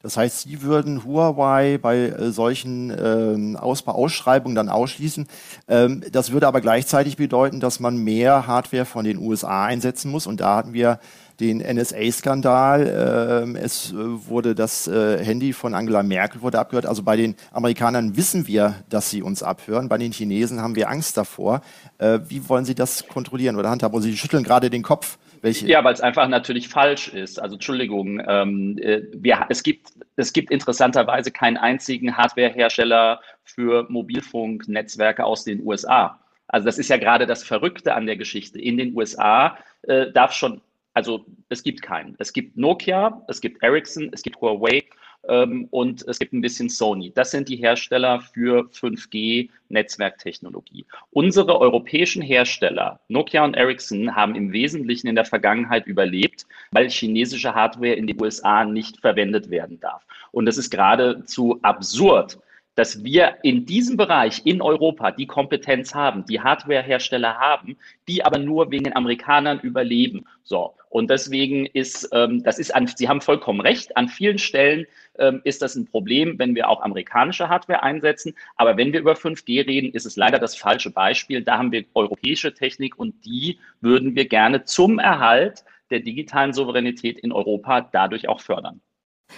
Das 0.02 0.16
heißt, 0.16 0.42
Sie 0.42 0.62
würden 0.62 1.04
Huawei 1.04 1.78
bei 1.78 1.96
äh, 1.96 2.30
solchen 2.30 2.96
ähm, 2.96 3.56
Ausbau-Ausschreibungen 3.56 4.54
dann 4.54 4.68
ausschließen. 4.68 5.26
Ähm, 5.66 6.04
das 6.12 6.30
würde 6.30 6.46
aber 6.46 6.60
gleichzeitig 6.60 7.16
bedeuten, 7.16 7.58
dass 7.58 7.80
man 7.80 7.96
mehr 7.96 8.46
Hardware 8.46 8.84
von 8.84 9.04
den 9.04 9.18
USA 9.18 9.64
einsetzen 9.64 10.10
muss. 10.10 10.26
Und 10.28 10.40
da 10.40 10.56
hatten 10.56 10.74
wir 10.74 11.00
den 11.40 11.58
NSA-Skandal. 11.58 13.42
Ähm, 13.44 13.56
es 13.56 13.92
äh, 13.92 13.96
wurde 13.96 14.54
das 14.54 14.86
äh, 14.88 15.22
Handy 15.22 15.52
von 15.52 15.74
Angela 15.74 16.02
Merkel 16.02 16.42
wurde 16.42 16.58
abgehört. 16.58 16.86
Also 16.86 17.02
bei 17.02 17.16
den 17.16 17.36
Amerikanern 17.52 18.16
wissen 18.16 18.46
wir, 18.46 18.76
dass 18.88 19.10
sie 19.10 19.22
uns 19.22 19.42
abhören. 19.42 19.88
Bei 19.88 19.98
den 19.98 20.12
Chinesen 20.12 20.60
haben 20.60 20.76
wir 20.76 20.88
Angst 20.88 21.16
davor. 21.16 21.62
Äh, 21.98 22.20
wie 22.28 22.48
wollen 22.48 22.64
Sie 22.64 22.74
das 22.74 23.06
kontrollieren 23.06 23.56
oder 23.56 23.70
handhaben? 23.70 24.00
Sie 24.00 24.16
schütteln 24.16 24.44
gerade 24.44 24.70
den 24.70 24.82
Kopf. 24.82 25.18
Welche? 25.42 25.66
Ja, 25.66 25.84
weil 25.84 25.94
es 25.94 26.00
einfach 26.00 26.28
natürlich 26.28 26.68
falsch 26.68 27.08
ist. 27.08 27.40
Also 27.40 27.56
Entschuldigung, 27.56 28.20
ähm, 28.26 28.78
äh, 28.78 29.02
wir, 29.12 29.46
es, 29.48 29.62
gibt, 29.62 29.92
es 30.16 30.32
gibt 30.32 30.50
interessanterweise 30.50 31.30
keinen 31.30 31.56
einzigen 31.56 32.16
Hardwarehersteller 32.16 33.20
für 33.44 33.86
Mobilfunknetzwerke 33.88 35.24
aus 35.24 35.44
den 35.44 35.64
USA. 35.64 36.18
Also 36.48 36.66
das 36.66 36.78
ist 36.78 36.88
ja 36.88 36.96
gerade 36.96 37.26
das 37.26 37.42
Verrückte 37.42 37.94
an 37.94 38.06
der 38.06 38.16
Geschichte. 38.16 38.60
In 38.60 38.76
den 38.76 38.96
USA 38.96 39.58
äh, 39.82 40.10
darf 40.12 40.32
schon, 40.32 40.60
also 40.96 41.24
es 41.50 41.62
gibt 41.62 41.82
keinen. 41.82 42.16
Es 42.18 42.32
gibt 42.32 42.56
Nokia, 42.56 43.22
es 43.28 43.42
gibt 43.42 43.62
Ericsson, 43.62 44.08
es 44.14 44.22
gibt 44.22 44.40
Huawei 44.40 44.82
ähm, 45.28 45.68
und 45.70 46.08
es 46.08 46.18
gibt 46.18 46.32
ein 46.32 46.40
bisschen 46.40 46.70
Sony. 46.70 47.12
Das 47.14 47.32
sind 47.32 47.50
die 47.50 47.56
Hersteller 47.56 48.22
für 48.22 48.70
5G-Netzwerktechnologie. 48.70 50.86
Unsere 51.10 51.60
europäischen 51.60 52.22
Hersteller, 52.22 52.98
Nokia 53.08 53.44
und 53.44 53.56
Ericsson, 53.56 54.16
haben 54.16 54.34
im 54.34 54.54
Wesentlichen 54.54 55.08
in 55.08 55.16
der 55.16 55.26
Vergangenheit 55.26 55.86
überlebt, 55.86 56.46
weil 56.70 56.88
chinesische 56.88 57.54
Hardware 57.54 57.92
in 57.92 58.06
den 58.06 58.18
USA 58.18 58.64
nicht 58.64 58.98
verwendet 59.02 59.50
werden 59.50 59.78
darf. 59.78 60.06
Und 60.32 60.46
das 60.46 60.56
ist 60.56 60.70
geradezu 60.70 61.58
absurd, 61.60 62.38
dass 62.76 63.02
wir 63.02 63.38
in 63.42 63.66
diesem 63.66 63.96
Bereich 63.96 64.42
in 64.44 64.62
Europa 64.62 65.10
die 65.10 65.26
Kompetenz 65.26 65.94
haben, 65.94 66.24
die 66.26 66.40
Hardwarehersteller 66.40 67.34
haben, 67.34 67.76
die 68.06 68.24
aber 68.24 68.38
nur 68.38 68.70
wegen 68.70 68.84
den 68.84 68.94
Amerikanern 68.94 69.58
überleben. 69.60 70.26
So. 70.44 70.74
Und 70.90 71.10
deswegen 71.10 71.66
ist, 71.66 72.08
ähm, 72.12 72.42
das 72.42 72.58
ist 72.58 72.74
an, 72.74 72.86
Sie 72.86 73.08
haben 73.08 73.20
vollkommen 73.20 73.60
recht, 73.60 73.96
an 73.96 74.08
vielen 74.08 74.38
Stellen 74.38 74.86
ähm, 75.18 75.40
ist 75.44 75.62
das 75.62 75.74
ein 75.74 75.86
Problem, 75.86 76.38
wenn 76.38 76.54
wir 76.54 76.68
auch 76.68 76.82
amerikanische 76.82 77.48
Hardware 77.48 77.82
einsetzen. 77.82 78.34
Aber 78.56 78.76
wenn 78.76 78.92
wir 78.92 79.00
über 79.00 79.14
5G 79.14 79.66
reden, 79.66 79.92
ist 79.92 80.06
es 80.06 80.16
leider 80.16 80.38
das 80.38 80.54
falsche 80.54 80.90
Beispiel. 80.90 81.42
Da 81.42 81.58
haben 81.58 81.72
wir 81.72 81.84
europäische 81.94 82.52
Technik 82.52 82.98
und 82.98 83.24
die 83.24 83.58
würden 83.80 84.14
wir 84.14 84.28
gerne 84.28 84.64
zum 84.64 84.98
Erhalt 84.98 85.64
der 85.90 86.00
digitalen 86.00 86.52
Souveränität 86.52 87.18
in 87.20 87.32
Europa 87.32 87.80
dadurch 87.80 88.28
auch 88.28 88.40
fördern. 88.40 88.80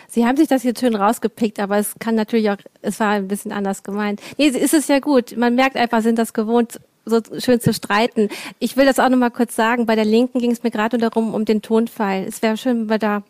Sie 0.08 0.26
haben 0.26 0.36
sich 0.36 0.48
das 0.48 0.64
jetzt 0.64 0.80
schön 0.80 0.96
rausgepickt, 0.96 1.60
aber 1.60 1.78
es 1.78 1.94
kann 1.98 2.14
natürlich 2.14 2.50
auch, 2.50 2.56
es 2.82 2.98
war 2.98 3.10
ein 3.10 3.28
bisschen 3.28 3.52
anders 3.52 3.82
gemeint. 3.82 4.20
Nee, 4.36 4.46
ist 4.46 4.74
es 4.74 4.88
ja 4.88 5.00
gut. 5.00 5.36
Man 5.36 5.54
merkt 5.54 5.76
einfach, 5.76 6.02
sind 6.02 6.18
das 6.18 6.32
gewohnt, 6.32 6.80
so 7.04 7.20
schön 7.38 7.60
zu 7.60 7.72
streiten. 7.72 8.28
Ich 8.58 8.76
will 8.76 8.86
das 8.86 8.98
auch 8.98 9.08
nochmal 9.08 9.30
kurz 9.30 9.54
sagen. 9.54 9.86
Bei 9.86 9.96
der 9.96 10.04
Linken 10.04 10.40
ging 10.40 10.50
es 10.50 10.62
mir 10.62 10.70
gerade 10.70 10.98
darum, 10.98 11.34
um 11.34 11.44
den 11.44 11.62
Tonfall. 11.62 12.24
Es 12.26 12.42
wäre 12.42 12.56
schön, 12.56 12.80
wenn 12.80 12.90
wir 12.90 12.98
da 12.98 13.22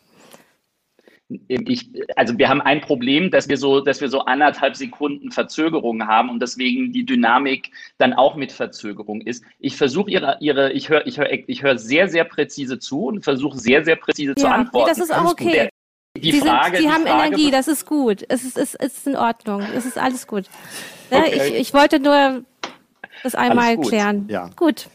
ich, 1.47 1.91
also 2.17 2.39
wir 2.39 2.49
haben 2.49 2.63
ein 2.63 2.81
Problem, 2.81 3.31
dass 3.31 3.51
wir 3.51 3.59
so, 3.59 3.81
dass 3.81 4.01
wir 4.01 4.09
so 4.09 4.21
anderthalb 4.21 4.77
Sekunden 4.77 5.31
Verzögerung 5.31 6.07
haben 6.07 6.31
und 6.31 6.41
deswegen 6.41 6.91
die 6.95 7.05
Dynamik 7.05 7.71
dann 7.99 8.15
auch 8.15 8.35
mit 8.35 8.51
Verzögerung 8.51 9.21
ist. 9.21 9.45
Ich 9.59 9.77
versuche 9.77 10.11
ihre, 10.11 10.39
ihre, 10.41 10.73
ich 10.73 10.89
höre, 10.89 11.07
ich 11.07 11.19
höre, 11.19 11.31
ich 11.31 11.63
höre 11.63 11.77
sehr, 11.77 12.09
sehr 12.09 12.25
präzise 12.25 12.79
zu 12.79 13.09
und 13.09 13.25
versuche 13.25 13.59
sehr, 13.59 13.85
sehr 13.85 13.97
präzise 13.97 14.31
ja, 14.31 14.37
zu 14.37 14.49
antworten. 14.49 14.91
Nee, 14.91 14.99
das 14.99 15.07
ist 15.07 15.15
auch 15.15 15.31
okay 15.31 15.69
die 16.21 16.33
Sie, 16.33 16.41
Frage, 16.41 16.77
sind, 16.77 16.87
Sie 16.87 16.93
haben 16.93 17.03
Frage, 17.07 17.27
Energie, 17.27 17.51
das 17.51 17.69
ist 17.69 17.87
gut. 17.87 18.25
Es 18.29 18.45
ist, 18.45 18.59
es 18.59 18.75
ist 18.75 19.07
in 19.07 19.17
Ordnung. 19.17 19.63
Es 19.75 19.87
ist 19.87 19.99
alles 19.99 20.27
gut. 20.27 20.45
Ne, 21.11 21.19
okay. 21.19 21.49
Ich, 21.49 21.55
ich 21.55 21.75
wollte 21.75 22.01
nur 22.01 22.43
das 23.23 23.35
einmal 23.35 23.79
klären. 23.79 24.27
Ja. 24.29 24.51
Gut. 24.57 24.89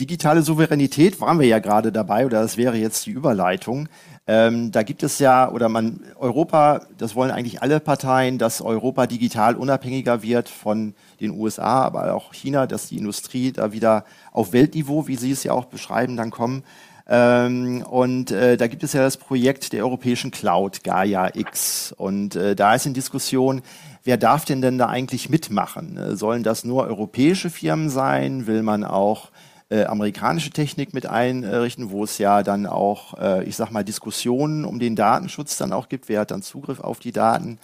Digitale 0.00 0.42
Souveränität 0.42 1.20
waren 1.20 1.38
wir 1.38 1.46
ja 1.46 1.58
gerade 1.58 1.92
dabei, 1.92 2.24
oder 2.24 2.40
das 2.40 2.56
wäre 2.56 2.76
jetzt 2.76 3.06
die 3.06 3.10
Überleitung. 3.10 3.88
Ähm, 4.26 4.70
da 4.70 4.82
gibt 4.82 5.02
es 5.02 5.18
ja, 5.18 5.50
oder 5.50 5.68
man, 5.68 6.00
Europa, 6.18 6.86
das 6.96 7.14
wollen 7.14 7.30
eigentlich 7.30 7.60
alle 7.60 7.80
Parteien, 7.80 8.38
dass 8.38 8.62
Europa 8.62 9.06
digital 9.06 9.56
unabhängiger 9.56 10.22
wird 10.22 10.48
von 10.48 10.94
den 11.20 11.32
USA, 11.32 11.82
aber 11.82 12.14
auch 12.14 12.32
China, 12.32 12.66
dass 12.66 12.88
die 12.88 12.98
Industrie 12.98 13.52
da 13.52 13.72
wieder 13.72 14.04
auf 14.30 14.52
Weltniveau, 14.52 15.08
wie 15.08 15.16
Sie 15.16 15.32
es 15.32 15.42
ja 15.42 15.52
auch 15.52 15.64
beschreiben, 15.64 16.16
dann 16.16 16.30
kommen. 16.30 16.62
Ähm, 17.08 17.82
und 17.82 18.30
äh, 18.30 18.56
da 18.56 18.66
gibt 18.66 18.84
es 18.84 18.92
ja 18.92 19.02
das 19.02 19.16
Projekt 19.16 19.72
der 19.72 19.84
europäischen 19.84 20.30
Cloud, 20.30 20.84
Gaia 20.84 21.34
X. 21.34 21.92
Und 21.96 22.36
äh, 22.36 22.54
da 22.54 22.74
ist 22.74 22.86
in 22.86 22.94
Diskussion, 22.94 23.62
wer 24.04 24.16
darf 24.16 24.44
denn 24.44 24.62
denn 24.62 24.78
da 24.78 24.86
eigentlich 24.86 25.28
mitmachen? 25.28 25.96
Äh, 25.96 26.16
sollen 26.16 26.42
das 26.42 26.64
nur 26.64 26.84
europäische 26.84 27.50
Firmen 27.50 27.90
sein? 27.90 28.46
Will 28.46 28.62
man 28.62 28.84
auch 28.84 29.30
äh, 29.68 29.84
amerikanische 29.84 30.50
Technik 30.50 30.94
mit 30.94 31.06
einrichten, 31.06 31.90
wo 31.90 32.04
es 32.04 32.18
ja 32.18 32.42
dann 32.42 32.66
auch, 32.66 33.18
äh, 33.18 33.44
ich 33.44 33.56
sag 33.56 33.70
mal, 33.70 33.82
Diskussionen 33.82 34.64
um 34.64 34.78
den 34.78 34.96
Datenschutz 34.96 35.56
dann 35.56 35.72
auch 35.72 35.88
gibt? 35.88 36.08
Wer 36.08 36.20
hat 36.20 36.30
dann 36.30 36.42
Zugriff 36.42 36.80
auf 36.80 37.00
die 37.00 37.12
Daten? 37.12 37.58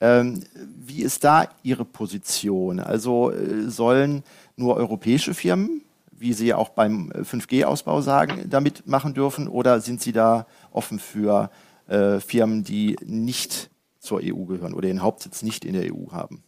Ähm, 0.00 0.44
wie 0.54 1.02
ist 1.02 1.24
da 1.24 1.48
Ihre 1.62 1.86
Position? 1.86 2.78
Also 2.78 3.32
äh, 3.32 3.68
sollen 3.68 4.22
nur 4.56 4.76
europäische 4.76 5.34
Firmen 5.34 5.82
wie 6.18 6.32
Sie 6.32 6.54
auch 6.54 6.70
beim 6.70 7.10
5G-Ausbau 7.12 7.98
äh, 7.98 8.02
sagen, 8.02 8.46
damit 8.48 8.86
machen 8.86 9.14
dürfen? 9.14 9.48
Oder 9.48 9.80
sind 9.80 10.00
Sie 10.00 10.12
da 10.12 10.46
offen 10.70 10.98
für 10.98 11.50
äh, 11.88 12.20
Firmen, 12.20 12.64
die 12.64 12.96
nicht 13.04 13.70
zur 13.98 14.20
EU 14.22 14.44
gehören 14.44 14.74
oder 14.74 14.88
den 14.88 15.02
Hauptsitz 15.02 15.42
nicht 15.42 15.64
in 15.64 15.74
der 15.74 15.92
EU 15.92 16.12
haben? 16.12 16.42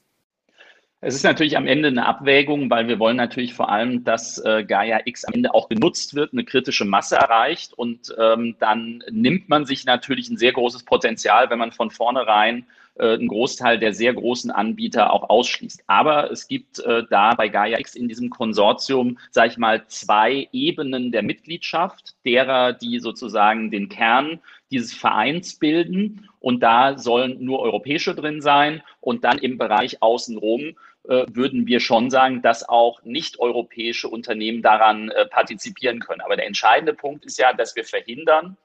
Es 1.00 1.14
ist 1.14 1.22
natürlich 1.22 1.56
am 1.56 1.68
Ende 1.68 1.88
eine 1.88 2.06
Abwägung, 2.06 2.70
weil 2.70 2.88
wir 2.88 2.98
wollen 2.98 3.16
natürlich 3.16 3.54
vor 3.54 3.68
allem, 3.68 4.02
dass 4.02 4.38
äh, 4.44 4.64
Gaia 4.64 5.00
X 5.04 5.24
am 5.24 5.34
Ende 5.34 5.54
auch 5.54 5.68
genutzt 5.68 6.16
wird, 6.16 6.32
eine 6.32 6.44
kritische 6.44 6.84
Masse 6.84 7.14
erreicht 7.14 7.72
und 7.72 8.12
ähm, 8.18 8.56
dann 8.58 9.04
nimmt 9.08 9.48
man 9.48 9.64
sich 9.64 9.84
natürlich 9.84 10.28
ein 10.28 10.36
sehr 10.36 10.52
großes 10.52 10.84
Potenzial, 10.84 11.50
wenn 11.50 11.58
man 11.60 11.70
von 11.70 11.92
vornherein 11.92 12.66
äh, 12.98 13.14
einen 13.14 13.28
Großteil 13.28 13.78
der 13.78 13.92
sehr 13.92 14.14
großen 14.14 14.50
Anbieter 14.50 15.12
auch 15.12 15.28
ausschließt. 15.30 15.84
Aber 15.86 16.30
es 16.30 16.48
gibt 16.48 16.78
äh, 16.80 17.04
da 17.10 17.34
bei 17.34 17.48
Gaia 17.48 17.78
X 17.78 17.94
in 17.94 18.08
diesem 18.08 18.30
Konsortium, 18.30 19.18
sage 19.30 19.52
ich 19.52 19.58
mal, 19.58 19.86
zwei 19.88 20.48
Ebenen 20.52 21.12
der 21.12 21.22
Mitgliedschaft, 21.22 22.14
derer, 22.24 22.72
die 22.72 22.98
sozusagen 23.00 23.70
den 23.70 23.88
Kern 23.88 24.40
dieses 24.70 24.94
Vereins 24.94 25.58
bilden. 25.58 26.28
Und 26.40 26.60
da 26.62 26.98
sollen 26.98 27.42
nur 27.44 27.60
europäische 27.60 28.14
drin 28.14 28.40
sein. 28.40 28.82
Und 29.00 29.24
dann 29.24 29.38
im 29.38 29.58
Bereich 29.58 30.02
außenrum 30.02 30.76
äh, 31.08 31.24
würden 31.32 31.66
wir 31.66 31.80
schon 31.80 32.10
sagen, 32.10 32.42
dass 32.42 32.68
auch 32.68 33.02
nicht-europäische 33.02 34.08
Unternehmen 34.08 34.62
daran 34.62 35.08
äh, 35.10 35.26
partizipieren 35.26 36.00
können. 36.00 36.20
Aber 36.20 36.36
der 36.36 36.46
entscheidende 36.46 36.92
Punkt 36.92 37.24
ist 37.24 37.38
ja, 37.38 37.52
dass 37.52 37.74
wir 37.76 37.84
verhindern, 37.84 38.56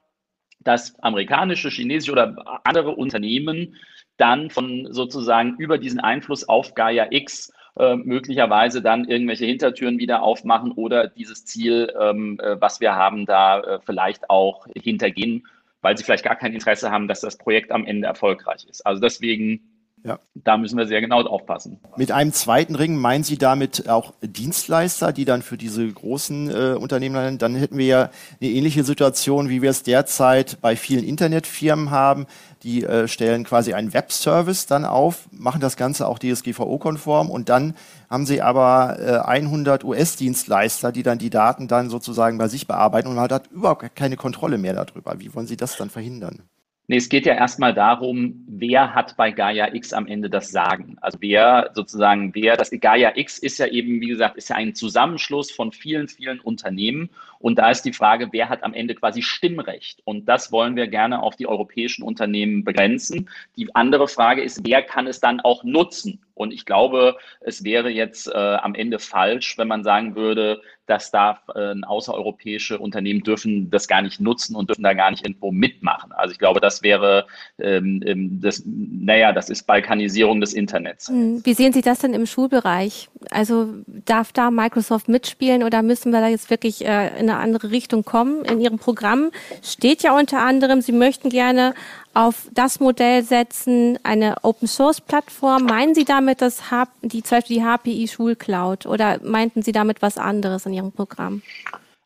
dass 0.64 0.98
amerikanische, 1.02 1.70
chinesische 1.70 2.12
oder 2.12 2.62
andere 2.64 2.92
Unternehmen 2.92 3.76
dann 4.18 4.50
von 4.50 4.88
sozusagen 4.92 5.56
über 5.58 5.78
diesen 5.78 6.00
Einfluss 6.00 6.48
auf 6.48 6.76
Gaia 6.76 7.08
X 7.10 7.52
äh, 7.78 7.96
möglicherweise 7.96 8.82
dann 8.82 9.06
irgendwelche 9.06 9.46
Hintertüren 9.46 9.98
wieder 9.98 10.22
aufmachen 10.22 10.72
oder 10.72 11.08
dieses 11.08 11.46
Ziel, 11.46 11.92
ähm, 12.00 12.40
äh, 12.40 12.62
was 12.62 12.80
wir 12.80 12.96
haben, 12.96 13.26
da 13.26 13.60
äh, 13.62 13.80
vielleicht 13.84 14.30
auch 14.30 14.68
hintergehen, 14.76 15.48
weil 15.82 15.98
sie 15.98 16.04
vielleicht 16.04 16.24
gar 16.24 16.36
kein 16.36 16.54
Interesse 16.54 16.92
haben, 16.92 17.08
dass 17.08 17.22
das 17.22 17.38
Projekt 17.38 17.72
am 17.72 17.86
Ende 17.86 18.08
erfolgreich 18.08 18.66
ist. 18.70 18.86
Also 18.86 19.02
deswegen 19.02 19.73
ja. 20.04 20.20
Da 20.36 20.58
müssen 20.58 20.78
wir 20.78 20.86
sehr 20.86 21.00
genau 21.00 21.22
aufpassen. 21.22 21.80
Mit 21.96 22.12
einem 22.12 22.34
zweiten 22.34 22.76
Ring 22.76 22.98
meinen 22.98 23.24
Sie 23.24 23.38
damit 23.38 23.88
auch 23.88 24.14
Dienstleister, 24.22 25.14
die 25.14 25.24
dann 25.24 25.42
für 25.42 25.56
diese 25.56 25.88
großen 25.88 26.50
äh, 26.50 26.76
Unternehmen, 26.78 27.38
dann 27.38 27.56
hätten 27.56 27.78
wir 27.78 27.86
ja 27.86 28.10
eine 28.42 28.50
ähnliche 28.50 28.84
Situation, 28.84 29.48
wie 29.48 29.62
wir 29.62 29.70
es 29.70 29.84
derzeit 29.84 30.60
bei 30.62 30.76
vielen 30.76 31.06
Internetfirmen 31.06 31.92
haben. 31.92 32.28
Die 32.64 32.84
äh, 32.84 33.08
stellen 33.08 33.46
quasi 33.46 33.74
einen 33.74 33.94
Webservice 33.94 34.66
dann 34.66 34.84
auf, 34.84 35.30
machen 35.32 35.62
das 35.62 35.78
Ganze 35.78 36.08
auch 36.08 36.20
DSGVO-konform 36.20 37.30
und 37.30 37.48
dann 37.48 37.76
haben 38.10 38.26
sie 38.26 38.42
aber 38.42 38.98
äh, 39.00 39.20
100 39.20 39.86
US-Dienstleister, 39.86 40.92
die 40.92 41.04
dann 41.04 41.18
die 41.18 41.30
Daten 41.30 41.68
dann 41.70 41.90
sozusagen 41.90 42.38
bei 42.38 42.50
sich 42.50 42.68
bearbeiten 42.68 43.08
und 43.08 43.16
man 43.16 43.30
hat 43.30 43.48
überhaupt 43.48 43.96
keine 43.96 44.18
Kontrolle 44.18 44.58
mehr 44.58 44.74
darüber. 44.74 45.20
Wie 45.20 45.34
wollen 45.34 45.48
Sie 45.48 45.58
das 45.58 45.78
dann 45.78 45.90
verhindern? 45.90 46.44
Nee, 46.88 46.98
es 46.98 47.08
geht 47.08 47.26
ja 47.26 47.34
erstmal 47.34 47.74
darum, 47.74 48.44
wer 48.46 48.94
hat 48.94 49.16
bei 49.16 49.32
Gaia 49.32 49.74
X 49.74 49.94
am 49.94 50.06
Ende 50.06 50.30
das 50.30 50.52
Sagen? 50.52 50.98
Also 51.00 51.18
wer 51.22 51.72
sozusagen, 51.74 52.36
wer, 52.36 52.58
das 52.58 52.72
Gaia 52.72 53.14
X 53.16 53.40
ist 53.40 53.58
ja 53.60 53.68
eben, 53.68 54.02
wie 54.02 54.10
gesagt, 54.10 54.36
ist 54.36 54.50
ja 54.50 54.58
ein 54.58 54.76
Zusammenschluss 54.76 55.50
von 55.50 55.72
vielen, 55.72 56.10
vielen 56.10 56.42
Unternehmen. 56.42 57.10
Und 57.44 57.60
da 57.60 57.70
ist 57.70 57.82
die 57.82 57.92
Frage, 57.92 58.30
wer 58.32 58.48
hat 58.48 58.64
am 58.64 58.74
Ende 58.74 58.96
quasi 58.96 59.22
Stimmrecht? 59.22 60.02
Und 60.06 60.30
das 60.30 60.54
wollen 60.54 60.78
wir 60.78 60.88
gerne 60.88 61.22
auf 61.22 61.36
die 61.36 61.46
europäischen 61.46 62.02
Unternehmen 62.02 62.64
begrenzen. 62.64 63.30
Die 63.58 63.76
andere 63.76 64.08
Frage 64.08 64.42
ist, 64.42 64.66
wer 64.66 64.82
kann 64.82 65.08
es 65.08 65.20
dann 65.20 65.42
auch 65.42 65.66
nutzen? 65.66 66.22
Und 66.36 66.54
ich 66.54 66.66
glaube, 66.66 67.18
es 67.42 67.64
wäre 67.64 67.90
jetzt 67.90 68.28
äh, 68.28 68.38
am 68.38 68.76
Ende 68.76 68.98
falsch, 68.98 69.58
wenn 69.58 69.68
man 69.68 69.84
sagen 69.84 70.16
würde, 70.16 70.62
dass 70.86 71.12
da 71.12 71.40
äh, 71.56 71.76
außereuropäische 71.82 72.78
Unternehmen 72.80 73.24
dürfen 73.24 73.70
das 73.70 73.88
gar 73.88 74.02
nicht 74.02 74.20
nutzen 74.20 74.56
und 74.56 74.70
dürfen 74.70 74.84
da 74.84 74.94
gar 74.94 75.12
nicht 75.12 75.26
irgendwo 75.26 75.52
mitmachen. 75.52 76.12
Also 76.12 76.34
ich 76.34 76.40
glaube, 76.40 76.60
das 76.60 76.82
wäre, 76.82 77.26
ähm, 77.60 78.02
ähm 78.06 78.42
das, 78.42 78.64
naja, 78.66 79.32
das 79.32 79.50
ist 79.50 79.64
Balkanisierung 79.64 80.42
des 80.42 80.54
Internets. 80.54 81.08
Hm, 81.08 81.42
wie 81.46 81.54
sehen 81.54 81.72
Sie 81.72 81.82
das 81.82 82.00
denn 82.00 82.14
im 82.14 82.26
Schulbereich? 82.26 83.10
Also 83.30 83.70
darf 83.86 84.34
da 84.34 84.52
Microsoft 84.52 85.08
mitspielen 85.08 85.64
oder 85.64 85.84
müssen 85.84 86.12
wir 86.12 86.20
da 86.20 86.28
jetzt 86.28 86.50
wirklich 86.50 86.86
äh, 86.86 87.18
in 87.20 87.30
eine 87.34 87.44
andere 87.44 87.72
Richtung 87.72 88.04
kommen? 88.06 88.46
In 88.46 88.62
Ihrem 88.62 88.80
Programm 88.80 89.32
steht 89.62 90.04
ja 90.04 90.18
unter 90.18 90.40
anderem, 90.40 90.82
Sie 90.82 90.92
möchten 90.92 91.30
gerne 91.30 91.74
auf 92.14 92.48
das 92.52 92.80
Modell 92.80 93.24
setzen, 93.24 93.98
eine 94.04 94.36
Open 94.44 94.68
Source 94.68 95.02
Plattform. 95.02 95.66
Meinen 95.66 95.96
Sie 95.96 96.06
damit 96.06 96.42
das 96.42 96.64
die, 97.02 97.24
zum 97.24 97.38
Beispiel 97.38 97.58
die 97.58 97.64
HPI 97.64 98.08
Schulcloud 98.08 98.86
oder 98.86 99.20
meinten 99.24 99.62
Sie 99.62 99.72
damit 99.72 100.02
was 100.02 100.18
anderes 100.18 100.66
in 100.66 100.74
Ihrem 100.74 100.92
Programm? 100.92 101.42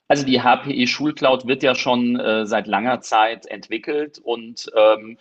Also 0.08 0.26
die 0.26 0.42
HPE 0.42 0.88
Schulcloud 0.88 1.48
wird 1.48 1.64
ja 1.64 1.76
schon 1.76 2.18
äh, 2.18 2.46
seit 2.46 2.68
langer 2.68 3.02
Zeit 3.02 3.46
entwickelt 3.46 4.20
und 4.24 4.72
ähm, 4.76 5.18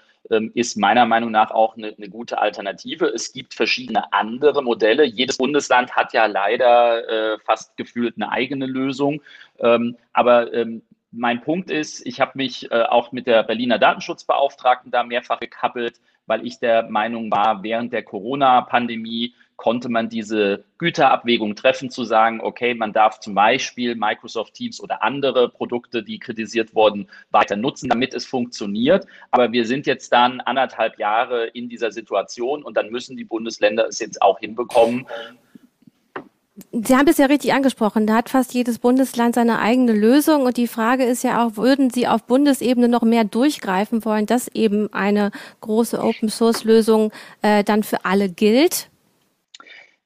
ist 0.54 0.76
meiner 0.76 1.06
Meinung 1.06 1.30
nach 1.30 1.50
auch 1.50 1.76
eine, 1.76 1.94
eine, 1.96 2.08
gute 2.08 2.38
Alternative. 2.38 3.06
Es 3.06 3.32
gibt 3.32 3.54
verschiedene 3.54 4.12
andere 4.12 4.62
Modelle. 4.62 5.04
Jedes 5.04 5.38
Bundesland 5.38 5.92
hat 5.94 6.12
ja 6.12 6.26
leider 6.26 7.34
äh, 7.34 7.38
fast 7.38 7.76
gefühlt 7.76 8.16
eine 8.16 8.32
eigene 8.32 8.66
Lösung. 8.66 9.22
Ähm, 9.60 9.96
aber 10.12 10.52
ähm, 10.52 10.82
mein 11.12 11.40
Punkt 11.40 11.70
ist, 11.70 12.04
ich 12.06 12.20
habe 12.20 12.32
mich 12.34 12.70
äh, 12.70 12.82
auch 12.82 13.12
mit 13.12 13.26
der 13.26 13.42
Berliner 13.44 13.78
Datenschutzbeauftragten 13.78 14.90
da 14.90 15.04
mehrfach 15.04 15.40
gekappelt, 15.40 16.00
weil 16.26 16.44
ich 16.44 16.58
der 16.58 16.90
Meinung 16.90 17.30
war, 17.30 17.62
während 17.62 17.92
der 17.92 18.02
Corona-Pandemie 18.02 19.34
konnte 19.56 19.88
man 19.88 20.08
diese 20.08 20.64
Güterabwägung 20.78 21.56
treffen, 21.56 21.90
zu 21.90 22.04
sagen, 22.04 22.40
okay, 22.40 22.74
man 22.74 22.92
darf 22.92 23.20
zum 23.20 23.34
Beispiel 23.34 23.94
Microsoft 23.94 24.54
Teams 24.54 24.80
oder 24.80 25.02
andere 25.02 25.48
Produkte, 25.48 26.02
die 26.02 26.18
kritisiert 26.18 26.74
wurden, 26.74 27.08
weiter 27.30 27.56
nutzen, 27.56 27.88
damit 27.88 28.14
es 28.14 28.26
funktioniert. 28.26 29.06
Aber 29.30 29.52
wir 29.52 29.66
sind 29.66 29.86
jetzt 29.86 30.12
dann 30.12 30.40
anderthalb 30.40 30.98
Jahre 30.98 31.46
in 31.46 31.68
dieser 31.68 31.90
Situation 31.90 32.62
und 32.62 32.76
dann 32.76 32.90
müssen 32.90 33.16
die 33.16 33.24
Bundesländer 33.24 33.86
es 33.88 33.98
jetzt 33.98 34.20
auch 34.22 34.38
hinbekommen, 34.38 35.06
Sie 36.72 36.96
haben 36.96 37.06
es 37.06 37.18
ja 37.18 37.26
richtig 37.26 37.52
angesprochen. 37.52 38.06
Da 38.06 38.14
hat 38.14 38.30
fast 38.30 38.54
jedes 38.54 38.78
Bundesland 38.78 39.34
seine 39.34 39.58
eigene 39.58 39.92
Lösung. 39.92 40.44
Und 40.46 40.56
die 40.56 40.68
Frage 40.68 41.04
ist 41.04 41.22
ja 41.22 41.44
auch, 41.44 41.56
würden 41.56 41.90
Sie 41.90 42.08
auf 42.08 42.24
Bundesebene 42.24 42.88
noch 42.88 43.02
mehr 43.02 43.24
durchgreifen 43.24 44.06
wollen, 44.06 44.24
dass 44.24 44.48
eben 44.48 44.90
eine 44.92 45.32
große 45.60 46.02
Open-Source-Lösung 46.02 47.12
äh, 47.42 47.62
dann 47.62 47.82
für 47.82 48.06
alle 48.06 48.30
gilt? 48.30 48.88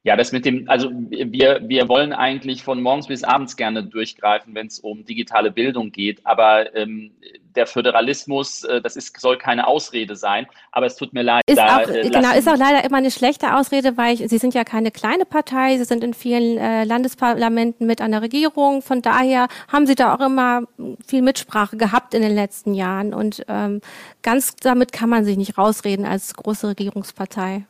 Ja, 0.03 0.17
das 0.17 0.33
mit 0.33 0.47
dem, 0.47 0.67
also 0.67 0.91
wir, 0.91 1.61
wir 1.63 1.89
wollen 1.89 2.15
eigentlich 2.15 2.63
von 2.63 2.81
morgens 2.81 3.09
bis 3.09 3.23
abends 3.23 3.55
gerne 3.57 3.85
durchgreifen, 3.85 4.55
wenn 4.55 4.67
es 4.67 4.79
um 4.79 5.05
digitale 5.05 5.51
Bildung 5.51 5.93
geht. 5.93 6.25
Aber 6.25 6.75
ähm, 6.75 7.11
der 7.55 7.67
Föderalismus, 7.67 8.65
äh, 8.65 8.81
das 8.81 8.97
ist, 8.97 9.21
soll 9.21 9.37
keine 9.37 9.67
Ausrede 9.67 10.17
sein. 10.17 10.47
Aber 10.73 10.87
es 10.87 10.97
tut 10.97 11.13
mir 11.13 11.23
leid. 11.23 11.43
Ist 11.47 11.59
da, 11.59 11.81
auch, 11.81 11.89
äh, 11.89 12.09
genau, 12.09 12.35
ist 12.35 12.49
auch 12.49 12.57
leider 12.57 12.83
immer 12.83 12.97
eine 12.97 13.11
schlechte 13.11 13.55
Ausrede, 13.55 13.99
weil 13.99 14.15
ich, 14.15 14.27
Sie 14.31 14.39
sind 14.39 14.55
ja 14.55 14.65
keine 14.65 14.91
kleine 14.91 15.27
Partei. 15.27 15.77
Sie 15.77 15.85
sind 15.85 16.03
in 16.03 16.15
vielen 16.15 16.57
äh, 16.57 16.85
Landesparlamenten 16.85 17.87
mit 17.87 18.01
an 18.01 18.13
der 18.13 18.23
Regierung. 18.23 18.81
Von 18.81 19.03
daher 19.03 19.49
haben 19.69 19.87
Sie 19.87 19.97
da 19.97 20.15
auch 20.15 20.25
immer 20.25 20.63
viel 21.07 21.21
Mitsprache 21.21 21.77
gehabt 21.77 22.15
in 22.15 22.23
den 22.23 22.35
letzten 22.35 22.73
Jahren. 22.73 23.13
Und 23.13 23.45
ähm, 23.49 23.83
ganz 24.23 24.57
damit 24.57 24.93
kann 24.93 25.11
man 25.11 25.27
sich 25.27 25.37
nicht 25.37 25.59
rausreden 25.59 26.07
als 26.07 26.33
große 26.33 26.69
Regierungspartei. 26.69 27.67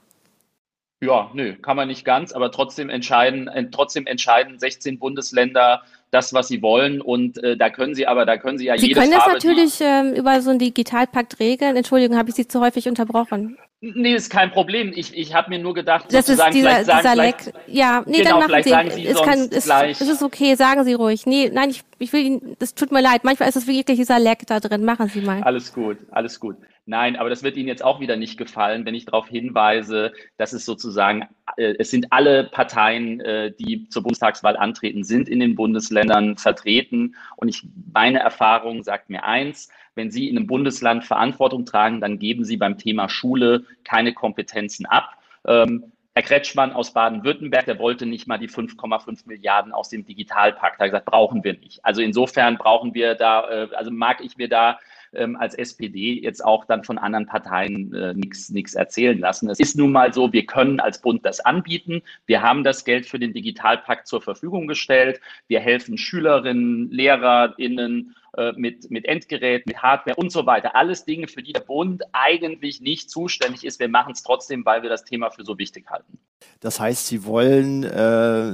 Ja, 1.03 1.31
nö, 1.33 1.55
kann 1.55 1.77
man 1.77 1.89
nicht 1.89 2.05
ganz, 2.05 2.33
aber 2.33 2.53
trotzdem 2.53 2.91
entscheiden, 2.91 3.49
äh, 3.49 3.71
trotzdem 3.71 4.07
entscheiden 4.07 4.59
16 4.59 4.99
Bundesländer 4.99 5.83
das, 6.11 6.35
was 6.35 6.49
sie 6.49 6.61
wollen. 6.61 7.01
Und 7.01 7.43
äh, 7.43 7.57
da 7.57 7.71
können 7.71 7.95
sie 7.95 8.07
aber, 8.07 8.27
da 8.27 8.37
können 8.37 8.59
sie 8.59 8.67
ja 8.67 8.77
Sie 8.77 8.89
jede 8.89 9.01
können 9.01 9.13
Farbe, 9.13 9.35
das 9.35 9.45
natürlich 9.45 9.81
ähm, 9.81 10.13
über 10.13 10.43
so 10.43 10.51
einen 10.51 10.59
Digitalpakt 10.59 11.41
regeln. 11.41 11.77
Entschuldigung, 11.77 12.19
habe 12.19 12.29
ich 12.29 12.35
Sie 12.35 12.47
zu 12.47 12.61
häufig 12.61 12.87
unterbrochen. 12.87 13.57
Nee, 13.81 14.15
ist 14.15 14.31
kein 14.31 14.51
Problem. 14.51 14.93
Ich, 14.95 15.17
ich 15.17 15.33
habe 15.33 15.49
mir 15.49 15.59
nur 15.59 15.73
gedacht, 15.73 16.05
das 16.11 16.29
ist 16.29 16.39
dieser, 16.39 16.53
vielleicht 16.53 16.85
sagen, 16.85 16.99
dieser 16.99 17.17
Leck. 17.17 17.55
Ja, 17.67 18.03
nee, 18.05 18.19
genau, 18.19 18.41
dann 18.41 18.51
machen 18.51 18.63
Sie. 18.63 18.69
Sagen 18.69 18.91
sie 18.91 19.07
es, 19.07 19.23
kann, 19.23 19.39
es, 19.51 20.01
es 20.03 20.09
ist 20.09 20.23
okay, 20.23 20.55
sagen 20.55 20.85
Sie 20.85 20.93
ruhig. 20.93 21.25
Nee, 21.25 21.51
nein, 21.51 21.71
ich, 21.71 21.81
ich 21.99 22.13
will 22.13 22.27
Ihnen, 22.27 22.57
es 22.61 22.75
tut 22.75 22.93
mir 22.93 23.01
leid. 23.01 23.25
Manchmal 23.25 23.49
ist 23.49 23.57
es 23.57 23.67
wirklich 23.67 23.97
dieser 23.97 24.19
Leck 24.19 24.47
da 24.47 24.61
drin. 24.61 24.85
Machen 24.85 25.09
Sie 25.09 25.23
mal. 25.23 25.43
Alles 25.43 25.73
gut, 25.73 25.97
alles 26.11 26.39
gut. 26.39 26.57
Nein, 26.87 27.17
aber 27.17 27.31
das 27.31 27.43
wird 27.43 27.57
Ihnen 27.57 27.69
jetzt 27.69 27.85
auch 27.85 28.01
wieder 28.01 28.17
nicht 28.17 28.37
gefallen, 28.37 28.85
wenn 28.85 28.95
ich 28.95 29.05
darauf 29.05 29.29
hinweise, 29.29 30.13
dass 30.39 30.53
es 30.53 30.65
sozusagen, 30.65 31.29
äh, 31.57 31.75
es 31.79 31.91
sind 31.91 32.13
alle 32.13 32.45
Parteien, 32.45 33.21
äh, 33.21 33.53
die 33.53 33.89
zur 33.89 34.03
Bundestagswahl 34.03 34.57
antreten, 34.57 35.05
sind 35.05 35.29
in 35.29 35.41
den 35.41 35.55
Bundesländern 35.55 36.37
vertreten. 36.37 37.15
Und 37.37 37.49
ich, 37.49 37.63
meine 37.93 38.19
Erfahrung 38.21 38.83
sagt 38.83 39.11
mir 39.11 39.25
eins, 39.25 39.69
wenn 39.95 40.11
Sie 40.11 40.29
in 40.29 40.37
einem 40.37 40.47
Bundesland 40.47 41.05
Verantwortung 41.05 41.65
tragen, 41.65 42.01
dann 42.01 42.19
geben 42.19 42.45
Sie 42.45 42.57
beim 42.57 42.79
Thema 42.79 43.09
Schule 43.09 43.65
keine 43.85 44.13
Kompetenzen 44.13 44.87
ab. 44.87 45.17
Ähm, 45.47 45.93
Herr 46.15 46.23
Kretschmann 46.25 46.73
aus 46.73 46.93
Baden-Württemberg, 46.93 47.67
der 47.67 47.79
wollte 47.79 48.05
nicht 48.05 48.27
mal 48.27 48.39
die 48.39 48.49
5,5 48.49 49.27
Milliarden 49.27 49.73
aus 49.73 49.91
dem 49.91 50.05
Digitalpakt. 50.05 50.81
Er 50.81 50.85
hat 50.85 50.91
gesagt, 50.91 51.07
brauchen 51.07 51.45
wir 51.45 51.53
nicht. 51.53 51.85
Also 51.85 52.03
insofern 52.03 52.59
brauchen 52.59 52.95
wir 52.95 53.15
da, 53.15 53.49
äh, 53.49 53.69
also 53.75 53.93
mag 53.93 54.21
ich 54.21 54.37
mir 54.37 54.49
da 54.49 54.81
ähm, 55.13 55.37
als 55.37 55.55
SPD 55.55 56.21
jetzt 56.23 56.45
auch 56.45 56.65
dann 56.65 56.85
von 56.85 56.99
anderen 56.99 57.27
Parteien 57.27 57.93
äh, 57.95 58.15
nichts 58.15 58.75
erzählen 58.75 59.19
lassen. 59.19 59.49
Es 59.51 59.61
ist 59.61 59.77
nun 59.77 59.93
mal 59.93 60.13
so, 60.13 60.33
wir 60.33 60.47
können 60.47 60.81
als 60.81 61.01
Bund 61.01 61.25
das 61.25 61.41
anbieten. 61.41 62.03
Wir 62.27 62.43
haben 62.43 62.65
das 62.65 62.85
Geld 62.85 63.07
für 63.07 63.19
den 63.19 63.33
Digitalpakt 63.33 64.07
zur 64.07 64.23
Verfügung 64.23 64.67
gestellt. 64.67 65.21
Wir 65.49 65.61
helfen 65.61 65.99
Schülerinnen, 65.99 66.91
LehrerInnen 66.91 68.15
mit, 68.57 68.91
mit 68.91 69.07
Endgerät, 69.07 69.67
mit 69.67 69.83
Hardware 69.83 70.17
und 70.17 70.31
so 70.31 70.47
weiter. 70.47 70.77
Alles 70.77 71.05
Dinge, 71.05 71.29
für 71.29 71.43
die 71.43 71.53
der 71.53 71.61
Bund 71.61 72.03
eigentlich 72.13 72.81
nicht 72.81 73.11
zuständig 73.11 73.65
ist. 73.65 73.81
Wir 73.81 73.89
machen 73.89 74.13
es 74.13 74.23
trotzdem, 74.23 74.65
weil 74.65 74.83
wir 74.83 74.91
das 74.91 75.05
Thema 75.05 75.31
für 75.31 75.45
so 75.45 75.59
wichtig 75.59 75.91
halten. 75.91 76.19
Das 76.61 76.79
heißt, 76.79 77.07
Sie 77.07 77.25
wollen 77.25 77.85
äh, 77.85 78.53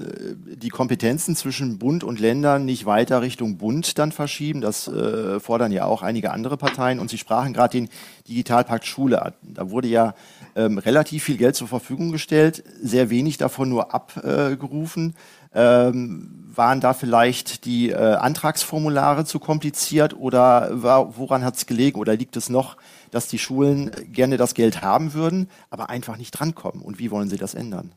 die 0.56 0.68
Kompetenzen 0.68 1.34
zwischen 1.34 1.78
Bund 1.78 2.04
und 2.04 2.20
Ländern 2.20 2.64
nicht 2.64 2.86
weiter 2.86 3.20
Richtung 3.20 3.58
Bund 3.58 3.98
dann 3.98 4.12
verschieben. 4.12 4.60
Das 4.60 4.86
äh, 4.86 5.40
fordern 5.40 5.72
ja 5.72 5.86
auch 5.86 6.02
einige 6.02 6.30
andere 6.30 6.56
Parteien. 6.56 7.00
Und 7.00 7.10
Sie 7.10 7.18
sprachen 7.18 7.52
gerade 7.52 7.78
den 7.78 7.88
Digitalpakt 8.28 8.86
Schule 8.86 9.22
an. 9.22 9.34
Da 9.42 9.70
wurde 9.70 9.88
ja 9.88 10.14
ähm, 10.54 10.78
relativ 10.78 11.24
viel 11.24 11.36
Geld 11.36 11.56
zur 11.56 11.66
Verfügung 11.66 12.12
gestellt, 12.12 12.62
sehr 12.80 13.10
wenig 13.10 13.38
davon 13.38 13.68
nur 13.68 13.92
abgerufen. 13.92 15.16
Ähm, 15.56 16.36
waren 16.54 16.80
da 16.80 16.94
vielleicht 16.94 17.64
die 17.64 17.90
äh, 17.90 17.94
Antragsformulare 17.94 19.24
zu 19.24 19.38
kompliziert 19.38 20.14
oder 20.14 20.70
war, 20.70 21.16
woran 21.16 21.44
hat 21.44 21.56
es 21.56 21.66
gelegen 21.66 21.98
oder 21.98 22.16
liegt 22.16 22.36
es 22.36 22.48
noch, 22.48 22.76
dass 23.10 23.28
die 23.28 23.38
Schulen 23.38 23.90
gerne 24.12 24.36
das 24.36 24.54
Geld 24.54 24.82
haben 24.82 25.14
würden, 25.14 25.48
aber 25.70 25.90
einfach 25.90 26.16
nicht 26.16 26.32
drankommen? 26.32 26.82
Und 26.82 26.98
wie 26.98 27.10
wollen 27.10 27.28
Sie 27.28 27.36
das 27.36 27.54
ändern? 27.54 27.92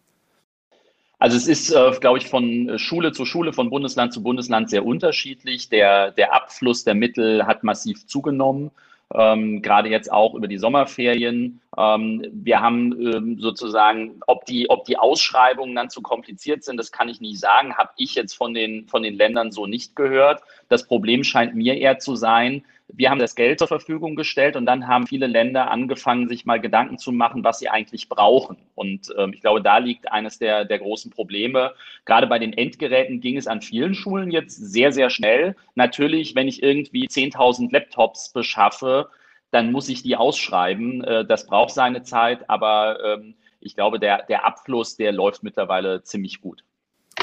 Also 1.19 1.35
es 1.35 1.47
ist, 1.47 1.71
äh, 1.71 1.91
glaube 1.99 2.17
ich, 2.17 2.27
von 2.27 2.79
Schule 2.79 3.11
zu 3.11 3.25
Schule, 3.25 3.51
von 3.51 3.69
Bundesland 3.69 4.13
zu 4.13 4.23
Bundesland 4.23 4.69
sehr 4.69 4.85
unterschiedlich. 4.85 5.67
Der, 5.67 6.11
der 6.11 6.33
Abfluss 6.33 6.85
der 6.85 6.95
Mittel 6.95 7.45
hat 7.45 7.63
massiv 7.63 8.07
zugenommen 8.07 8.71
ähm, 9.13 9.61
gerade 9.61 9.89
jetzt 9.89 10.11
auch 10.11 10.35
über 10.35 10.47
die 10.47 10.57
Sommerferien. 10.57 11.61
Ähm, 11.77 12.25
wir 12.31 12.59
haben 12.59 12.91
ähm, 12.99 13.39
sozusagen, 13.39 14.21
ob 14.27 14.45
die, 14.45 14.69
ob 14.69 14.85
die 14.85 14.97
Ausschreibungen 14.97 15.75
dann 15.75 15.89
zu 15.89 16.01
kompliziert 16.01 16.63
sind, 16.63 16.77
das 16.77 16.91
kann 16.91 17.09
ich 17.09 17.19
nicht 17.21 17.39
sagen, 17.39 17.75
habe 17.75 17.91
ich 17.97 18.15
jetzt 18.15 18.33
von 18.33 18.53
den, 18.53 18.87
von 18.87 19.03
den 19.03 19.15
Ländern 19.15 19.51
so 19.51 19.65
nicht 19.65 19.95
gehört. 19.95 20.41
Das 20.67 20.85
Problem 20.85 21.23
scheint 21.23 21.55
mir 21.55 21.77
eher 21.77 21.99
zu 21.99 22.15
sein, 22.15 22.63
wir 22.91 23.09
haben 23.09 23.19
das 23.19 23.35
Geld 23.35 23.59
zur 23.59 23.67
Verfügung 23.67 24.15
gestellt 24.15 24.55
und 24.55 24.65
dann 24.65 24.87
haben 24.87 25.05
viele 25.05 25.27
Länder 25.27 25.69
angefangen, 25.69 26.27
sich 26.27 26.45
mal 26.45 26.59
Gedanken 26.59 26.97
zu 26.97 27.11
machen, 27.11 27.43
was 27.43 27.59
sie 27.59 27.69
eigentlich 27.69 28.09
brauchen. 28.09 28.57
Und 28.75 29.13
ähm, 29.17 29.31
ich 29.33 29.41
glaube, 29.41 29.61
da 29.61 29.77
liegt 29.77 30.11
eines 30.11 30.39
der, 30.39 30.65
der 30.65 30.79
großen 30.79 31.11
Probleme. 31.11 31.73
Gerade 32.05 32.27
bei 32.27 32.39
den 32.39 32.53
Endgeräten 32.53 33.21
ging 33.21 33.37
es 33.37 33.47
an 33.47 33.61
vielen 33.61 33.93
Schulen 33.93 34.31
jetzt 34.31 34.55
sehr, 34.55 34.91
sehr 34.91 35.09
schnell. 35.09 35.55
Natürlich, 35.75 36.35
wenn 36.35 36.47
ich 36.47 36.63
irgendwie 36.63 37.07
10.000 37.07 37.71
Laptops 37.71 38.33
beschaffe, 38.33 39.09
dann 39.51 39.71
muss 39.71 39.89
ich 39.89 40.01
die 40.01 40.15
ausschreiben. 40.15 41.03
Äh, 41.03 41.25
das 41.25 41.45
braucht 41.45 41.71
seine 41.71 42.01
Zeit, 42.03 42.49
aber 42.49 42.99
ähm, 43.03 43.35
ich 43.59 43.75
glaube, 43.75 43.99
der, 43.99 44.23
der 44.23 44.45
Abfluss, 44.45 44.97
der 44.97 45.11
läuft 45.11 45.43
mittlerweile 45.43 46.01
ziemlich 46.01 46.41
gut. 46.41 46.63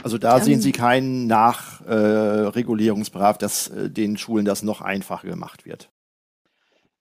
Also 0.06 0.18
da 0.18 0.38
sehen 0.38 0.60
Sie 0.60 0.70
keinen 0.70 1.26
Nachregulierungsbedarf, 1.26 3.38
äh, 3.38 3.40
dass 3.40 3.66
äh, 3.66 3.90
den 3.90 4.16
Schulen 4.16 4.44
das 4.44 4.62
noch 4.62 4.80
einfacher 4.80 5.26
gemacht 5.26 5.66
wird. 5.66 5.90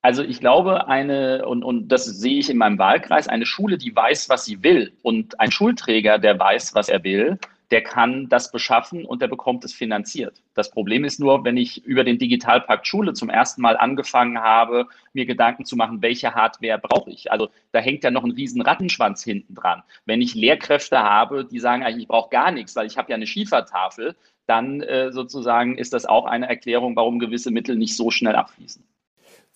Also 0.02 0.24
ich 0.24 0.40
glaube, 0.40 0.88
eine, 0.88 1.46
und, 1.46 1.62
und 1.62 1.86
das 1.86 2.06
sehe 2.06 2.40
ich 2.40 2.50
in 2.50 2.56
meinem 2.56 2.80
Wahlkreis, 2.80 3.28
eine 3.28 3.46
Schule, 3.46 3.78
die 3.78 3.94
weiß, 3.94 4.28
was 4.28 4.44
sie 4.44 4.64
will 4.64 4.92
und 5.02 5.38
ein 5.38 5.52
Schulträger, 5.52 6.18
der 6.18 6.36
weiß, 6.36 6.74
was 6.74 6.88
er 6.88 7.04
will, 7.04 7.38
der 7.70 7.82
kann 7.82 8.28
das 8.28 8.52
beschaffen 8.52 9.04
und 9.04 9.22
der 9.22 9.28
bekommt 9.28 9.64
es 9.64 9.72
finanziert. 9.72 10.42
Das 10.54 10.70
Problem 10.70 11.04
ist 11.04 11.18
nur, 11.18 11.44
wenn 11.44 11.56
ich 11.56 11.84
über 11.84 12.04
den 12.04 12.18
Digitalpakt 12.18 12.86
Schule 12.86 13.12
zum 13.12 13.28
ersten 13.28 13.60
Mal 13.60 13.76
angefangen 13.76 14.40
habe, 14.40 14.86
mir 15.12 15.26
Gedanken 15.26 15.64
zu 15.64 15.76
machen, 15.76 16.00
welche 16.02 16.34
Hardware 16.34 16.78
brauche 16.78 17.10
ich. 17.10 17.32
Also 17.32 17.48
da 17.72 17.80
hängt 17.80 18.04
ja 18.04 18.10
noch 18.10 18.24
ein 18.24 18.30
riesen 18.30 18.62
Rattenschwanz 18.62 19.24
hinten 19.24 19.54
dran. 19.54 19.82
Wenn 20.04 20.22
ich 20.22 20.34
Lehrkräfte 20.34 20.98
habe, 20.98 21.44
die 21.44 21.58
sagen, 21.58 21.82
eigentlich 21.82 22.04
ich 22.04 22.08
brauche 22.08 22.30
gar 22.30 22.52
nichts, 22.52 22.76
weil 22.76 22.86
ich 22.86 22.98
habe 22.98 23.10
ja 23.10 23.16
eine 23.16 23.26
Schiefertafel, 23.26 24.14
dann 24.46 24.80
äh, 24.80 25.10
sozusagen 25.10 25.76
ist 25.76 25.92
das 25.92 26.06
auch 26.06 26.24
eine 26.24 26.48
Erklärung, 26.48 26.94
warum 26.94 27.18
gewisse 27.18 27.50
Mittel 27.50 27.74
nicht 27.76 27.96
so 27.96 28.10
schnell 28.12 28.36
abfließen 28.36 28.84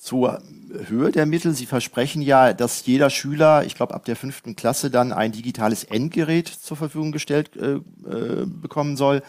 zur 0.01 0.41
Höhe 0.87 1.13
der 1.13 1.27
Mittel. 1.27 1.53
Sie 1.53 1.67
versprechen 1.67 2.23
ja, 2.23 2.55
dass 2.55 2.87
jeder 2.87 3.11
Schüler, 3.11 3.65
ich 3.67 3.75
glaube 3.75 3.93
ab 3.93 4.07
der 4.07 4.17
fünften 4.17 4.57
Klasse, 4.57 4.91
dann 4.91 5.13
ein 5.13 5.31
digitales 5.31 5.85
Endgerät 5.85 6.49
zur 6.49 6.79
Verfügung 6.79 7.13
gestellt 7.13 7.51
äh, 7.57 7.75
äh, 7.75 8.47
bekommen 8.47 8.97
soll. 8.97 9.23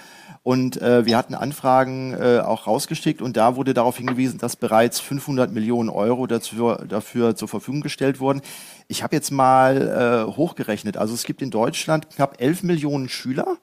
Und 0.43 0.81
äh, 0.81 1.05
wir 1.05 1.17
hatten 1.17 1.35
Anfragen 1.35 2.13
äh, 2.13 2.39
auch 2.39 2.67
rausgeschickt 2.67 3.21
und 3.21 3.35
da 3.35 3.57
wurde 3.57 3.73
darauf 3.73 3.97
hingewiesen, 3.97 4.39
dass 4.39 4.55
bereits 4.55 5.01
500 5.01 5.51
Millionen 5.51 5.89
Euro 5.89 6.25
dafür, 6.25 6.85
dafür 6.87 7.35
zur 7.35 7.49
Verfügung 7.49 7.81
gestellt 7.81 8.21
wurden. 8.21 8.41
Ich 8.87 9.03
habe 9.03 9.13
jetzt 9.13 9.29
mal 9.29 10.25
äh, 10.29 10.31
hochgerechnet. 10.31 10.95
Also 10.95 11.13
es 11.13 11.25
gibt 11.25 11.41
in 11.41 11.51
Deutschland 11.51 12.09
knapp 12.09 12.39
11 12.39 12.63
Millionen 12.63 13.09
Schüler 13.09 13.57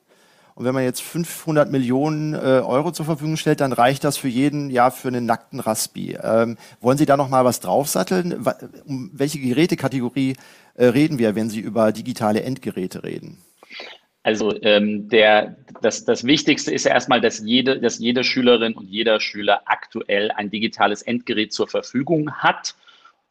Und 0.59 0.65
wenn 0.65 0.75
man 0.75 0.83
jetzt 0.83 1.03
500 1.03 1.71
Millionen 1.71 2.35
äh, 2.35 2.39
Euro 2.39 2.91
zur 2.91 3.07
Verfügung 3.07 3.37
stellt, 3.37 3.61
dann 3.61 3.73
reicht 3.73 4.03
das 4.03 4.17
für 4.17 4.27
jeden 4.27 4.71
Jahr 4.71 4.91
für 4.91 5.07
einen 5.07 5.25
nackten 5.25 5.61
Raspi. 5.61 6.19
Ähm, 6.21 6.57
wollen 6.81 6.99
Sie 6.99 7.07
da 7.07 7.17
noch 7.17 7.29
mal 7.29 7.45
was 7.45 7.61
draufsatteln? 7.61 8.45
Um 8.85 9.09
welche 9.13 9.39
Gerätekategorie 9.39 10.35
äh, 10.75 10.87
reden 10.87 11.21
wir, 11.21 11.37
wenn 11.37 11.49
Sie 11.49 11.61
über 11.61 11.93
digitale 11.93 12.43
Endgeräte 12.43 13.05
reden? 13.05 13.39
Also 14.25 14.53
ähm, 14.63 15.09
der, 15.09 15.59
das, 15.81 16.05
das 16.05 16.25
Wichtigste 16.25 16.73
ist 16.73 16.87
ja 16.87 16.93
erstmal, 16.93 17.21
dass 17.21 17.39
jede, 17.39 17.79
dass 17.79 18.01
jede 18.01 18.25
Schülerin 18.25 18.73
und 18.73 18.89
jeder 18.89 19.21
Schüler 19.21 19.63
aktuell 19.67 20.33
ein 20.33 20.51
digitales 20.51 21.03
Endgerät 21.03 21.53
zur 21.53 21.69
Verfügung 21.69 22.33
hat 22.33 22.75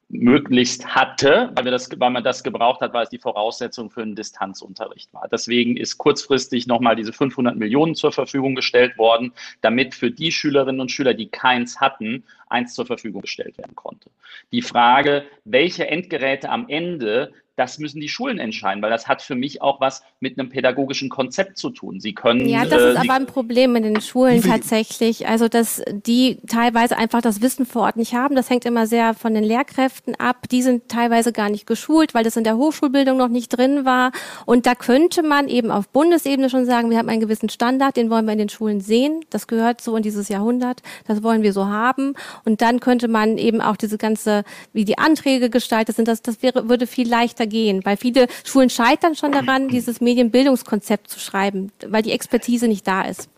möglichst 0.10 0.96
hatte, 0.96 1.52
weil, 1.56 1.66
wir 1.66 1.72
das, 1.72 1.90
weil 1.98 2.10
man 2.10 2.24
das 2.24 2.44
gebraucht 2.44 2.80
hat, 2.80 2.94
weil 2.94 3.04
es 3.04 3.10
die 3.10 3.18
Voraussetzung 3.18 3.90
für 3.90 4.02
einen 4.02 4.16
Distanzunterricht 4.16 5.14
war. 5.14 5.28
Deswegen 5.30 5.76
ist 5.76 5.98
kurzfristig 5.98 6.66
nochmal 6.66 6.96
diese 6.96 7.12
500 7.12 7.58
Millionen 7.58 7.94
zur 7.94 8.14
Verfügung 8.14 8.56
gestellt 8.56 8.98
worden, 8.98 9.34
damit 9.62 9.96
für 9.96 10.10
die 10.10 10.32
Schülerinnen 10.32 10.80
und 10.80 10.92
Schüler, 10.92 11.14
die 11.14 11.28
keins 11.28 11.82
hatten, 11.82 12.24
eins 12.50 12.74
zur 12.74 12.86
Verfügung 12.86 13.22
gestellt 13.22 13.58
werden 13.58 13.76
konnte. 13.76 14.10
Die 14.52 14.62
Frage, 14.62 15.26
welche 15.46 15.88
Endgeräte 15.88 16.50
am 16.50 16.68
Ende 16.70 17.34
das 17.58 17.80
müssen 17.80 18.00
die 18.00 18.08
Schulen 18.08 18.38
entscheiden, 18.38 18.84
weil 18.84 18.92
das 18.92 19.08
hat 19.08 19.24
für 19.24 19.34
mich 19.34 19.64
auch 19.64 19.82
was 19.82 20.04
mit 20.20 20.40
einem 20.40 20.50
pädagogischen 20.50 21.10
Konzept 21.10 21.58
zu 21.58 21.72
tun. 21.72 22.00
Sie 22.00 22.14
können. 22.14 22.48
Ja, 22.48 22.66
das 22.66 22.80
äh, 22.80 22.92
ist 22.92 22.98
aber 23.00 23.16
ein 23.16 23.26
Problem 23.26 23.76
in 23.76 23.82
den 23.82 24.00
Schulen 24.00 24.44
tatsächlich. 24.44 25.28
Also, 25.28 25.48
dass 25.48 25.82
die 25.92 26.38
teilweise 26.48 26.98
einfach 27.00 27.22
das 27.22 27.42
Wissen 27.42 27.66
vor 27.66 27.82
Ort 27.82 27.98
nicht 27.98 28.14
haben. 28.14 28.36
Das 28.36 28.52
hängt 28.52 28.64
immer 28.66 28.86
sehr 28.86 29.16
von 29.16 29.34
den 29.34 29.44
Lehrkräften 29.44 30.14
ab. 30.16 30.48
Die 30.50 30.62
sind 30.62 30.88
teilweise 30.88 31.34
gar 31.34 31.50
nicht 31.50 31.66
geschult, 31.66 32.14
weil 32.14 32.24
das 32.24 32.38
in 32.38 32.44
der 32.44 32.58
Hochschulbildung 32.58 33.18
noch 33.18 33.28
nicht 33.28 33.50
drin 33.50 33.86
war. 33.86 34.12
Und 34.46 34.68
da 34.68 34.76
könnte 34.76 35.24
man 35.24 35.48
eben 35.48 35.72
auf 35.72 35.90
Bundesebene 35.90 36.52
schon 36.52 36.68
sagen, 36.68 36.92
wir 36.92 37.00
haben 37.00 37.10
einen 37.10 37.22
gewissen 37.22 37.50
Standard, 37.50 37.98
den 37.98 38.12
wollen 38.12 38.26
wir 38.26 38.34
in 38.34 38.40
den 38.40 38.50
Schulen 38.50 38.82
sehen. 38.82 39.22
Das 39.32 39.48
gehört 39.48 39.82
so 39.82 39.98
in 39.98 40.04
dieses 40.04 40.30
Jahrhundert. 40.30 40.84
Das 41.08 41.24
wollen 41.24 41.42
wir 41.42 41.54
so 41.54 41.66
haben. 41.66 42.14
Und 42.46 42.62
dann 42.62 42.80
könnte 42.80 43.08
man 43.08 43.38
eben 43.38 43.62
auch 43.62 43.78
diese 43.78 43.98
ganze, 43.98 44.44
wie 44.74 44.86
die 44.86 44.98
Anträge 44.98 45.50
gestaltet 45.50 45.96
sind, 45.96 46.08
das, 46.08 46.22
das 46.22 46.42
wäre, 46.42 46.70
würde 46.70 46.88
viel 46.88 47.08
leichter 47.08 47.48
gehen, 47.48 47.84
weil 47.84 47.98
viele 47.98 48.28
Schulen 48.44 48.70
scheitern 48.70 49.16
schon 49.16 49.32
daran, 49.32 49.68
dieses 49.70 50.02
Medienbildungskonzept 50.02 51.10
zu 51.10 51.20
schreiben, 51.20 51.72
weil 51.88 52.04
die 52.04 52.12
Expertise 52.12 52.68
nicht 52.68 52.88
da 52.88 53.04
ist. 53.04 53.30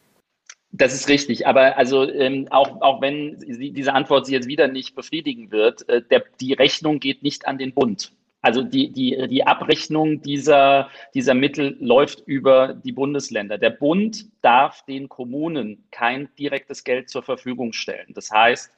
Das 0.72 0.94
ist 0.94 1.10
richtig, 1.10 1.48
aber 1.48 1.78
also 1.78 2.08
ähm, 2.08 2.48
auch, 2.52 2.80
auch 2.82 3.02
wenn 3.02 3.40
Sie, 3.40 3.72
diese 3.72 3.94
Antwort 3.94 4.28
Sie 4.28 4.34
jetzt 4.34 4.48
wieder 4.48 4.68
nicht 4.68 4.96
befriedigen 4.96 5.52
wird, 5.52 5.88
äh, 5.90 6.04
der, 6.04 6.24
die 6.40 6.54
Rechnung 6.54 7.00
geht 7.00 7.24
nicht 7.24 7.48
an 7.48 7.58
den 7.58 7.74
Bund. 7.74 8.12
Also 8.42 8.62
die, 8.64 8.92
die, 8.92 9.28
die 9.28 9.46
Abrechnung 9.46 10.22
dieser, 10.22 10.90
dieser 11.14 11.34
Mittel 11.34 11.76
läuft 11.80 12.24
über 12.26 12.74
die 12.74 12.94
Bundesländer. 12.94 13.58
Der 13.58 13.72
Bund 13.72 14.28
darf 14.42 14.86
den 14.86 15.10
Kommunen 15.10 15.84
kein 15.92 16.30
direktes 16.38 16.84
Geld 16.84 17.10
zur 17.10 17.24
Verfügung 17.24 17.74
stellen. 17.74 18.14
Das 18.14 18.32
heißt, 18.32 18.72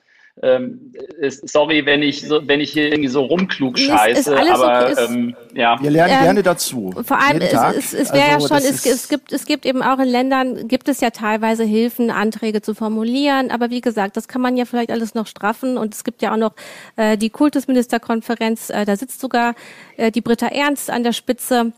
ähm, 0.43 0.93
ist, 1.19 1.47
sorry, 1.47 1.85
wenn 1.85 2.01
ich 2.01 2.27
so, 2.27 2.47
wenn 2.47 2.59
ich 2.59 2.71
hier 2.71 2.87
irgendwie 2.87 3.09
so 3.09 3.21
rumklug 3.21 3.77
scheiße, 3.77 4.35
aber 4.35 4.91
okay, 4.91 5.05
ähm, 5.05 5.35
ja. 5.53 5.81
Wir 5.81 5.91
lernen 5.91 6.13
ähm, 6.13 6.23
gerne 6.23 6.43
dazu. 6.43 6.91
Vor 7.03 7.19
allem, 7.19 7.41
es, 7.41 7.53
es, 7.53 7.93
es 7.93 8.13
wäre 8.13 8.35
also, 8.35 8.47
ja 8.47 8.59
schon, 8.59 8.69
es, 8.69 8.85
es, 8.85 9.07
gibt, 9.07 9.31
es 9.31 9.45
gibt 9.45 9.65
eben 9.65 9.83
auch 9.83 9.99
in 9.99 10.07
Ländern, 10.07 10.67
gibt 10.67 10.89
es 10.89 10.99
ja 10.99 11.11
teilweise 11.11 11.63
Hilfen, 11.63 12.09
Anträge 12.09 12.61
zu 12.61 12.73
formulieren, 12.73 13.51
aber 13.51 13.69
wie 13.69 13.81
gesagt, 13.81 14.17
das 14.17 14.27
kann 14.27 14.41
man 14.41 14.57
ja 14.57 14.65
vielleicht 14.65 14.91
alles 14.91 15.13
noch 15.13 15.27
straffen. 15.27 15.77
Und 15.77 15.93
es 15.93 16.03
gibt 16.03 16.21
ja 16.23 16.33
auch 16.33 16.37
noch 16.37 16.53
äh, 16.95 17.17
die 17.17 17.29
Kultusministerkonferenz, 17.29 18.71
äh, 18.71 18.85
da 18.85 18.95
sitzt 18.95 19.21
sogar 19.21 19.53
äh, 19.97 20.11
die 20.11 20.21
Britta 20.21 20.47
Ernst 20.47 20.89
an 20.89 21.03
der 21.03 21.13
Spitze 21.13 21.71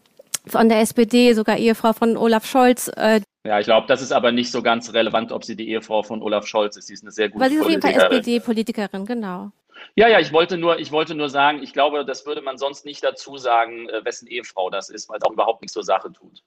von 0.48 0.70
der 0.70 0.80
SPD, 0.80 1.34
sogar 1.34 1.58
Ehefrau 1.58 1.94
von 1.94 2.18
Olaf 2.18 2.46
Scholz, 2.46 2.90
äh, 2.96 3.22
ja, 3.46 3.60
ich 3.60 3.66
glaube, 3.66 3.88
das 3.88 4.02
ist 4.02 4.12
aber 4.12 4.32
nicht 4.32 4.52
so 4.52 4.62
ganz 4.62 4.94
relevant, 4.94 5.32
ob 5.32 5.44
sie 5.44 5.56
die 5.56 5.70
Ehefrau 5.70 6.04
von 6.04 6.22
Olaf 6.22 6.48
Scholz 6.48 6.78
ist. 6.78 6.88
Sie 6.88 6.94
ist 6.94 7.04
eine 7.04 7.12
sehr 7.12 7.30
gute 7.30 7.44
Weil 7.44 7.50
sie 7.50 7.58
ist 7.58 7.64
auf 7.64 7.70
jeden 7.70 7.82
Fall 7.82 7.94
SPD-Politikerin, 7.94 9.06
genau. 9.06 9.52
Ja, 9.96 10.08
ja, 10.08 10.20
ich 10.20 10.32
wollte 10.32 10.58
nur, 10.58 10.80
ich 10.80 10.92
wollte 10.92 11.14
nur 11.14 11.30
sagen, 11.30 11.62
ich 11.62 11.74
glaube, 11.74 12.06
das 12.06 12.26
würde 12.26 12.42
man 12.42 12.58
sonst 12.58 12.86
nicht 12.86 13.04
dazu 13.04 13.38
sagen, 13.38 13.90
äh, 13.90 14.06
wessen 14.06 14.28
Ehefrau 14.28 14.70
das 14.70 14.90
ist, 14.90 15.10
weil 15.10 15.18
es 15.18 15.24
auch 15.24 15.32
überhaupt 15.32 15.62
nichts 15.62 15.74
zur 15.74 15.84
Sache 15.84 16.12
tut. 16.14 16.42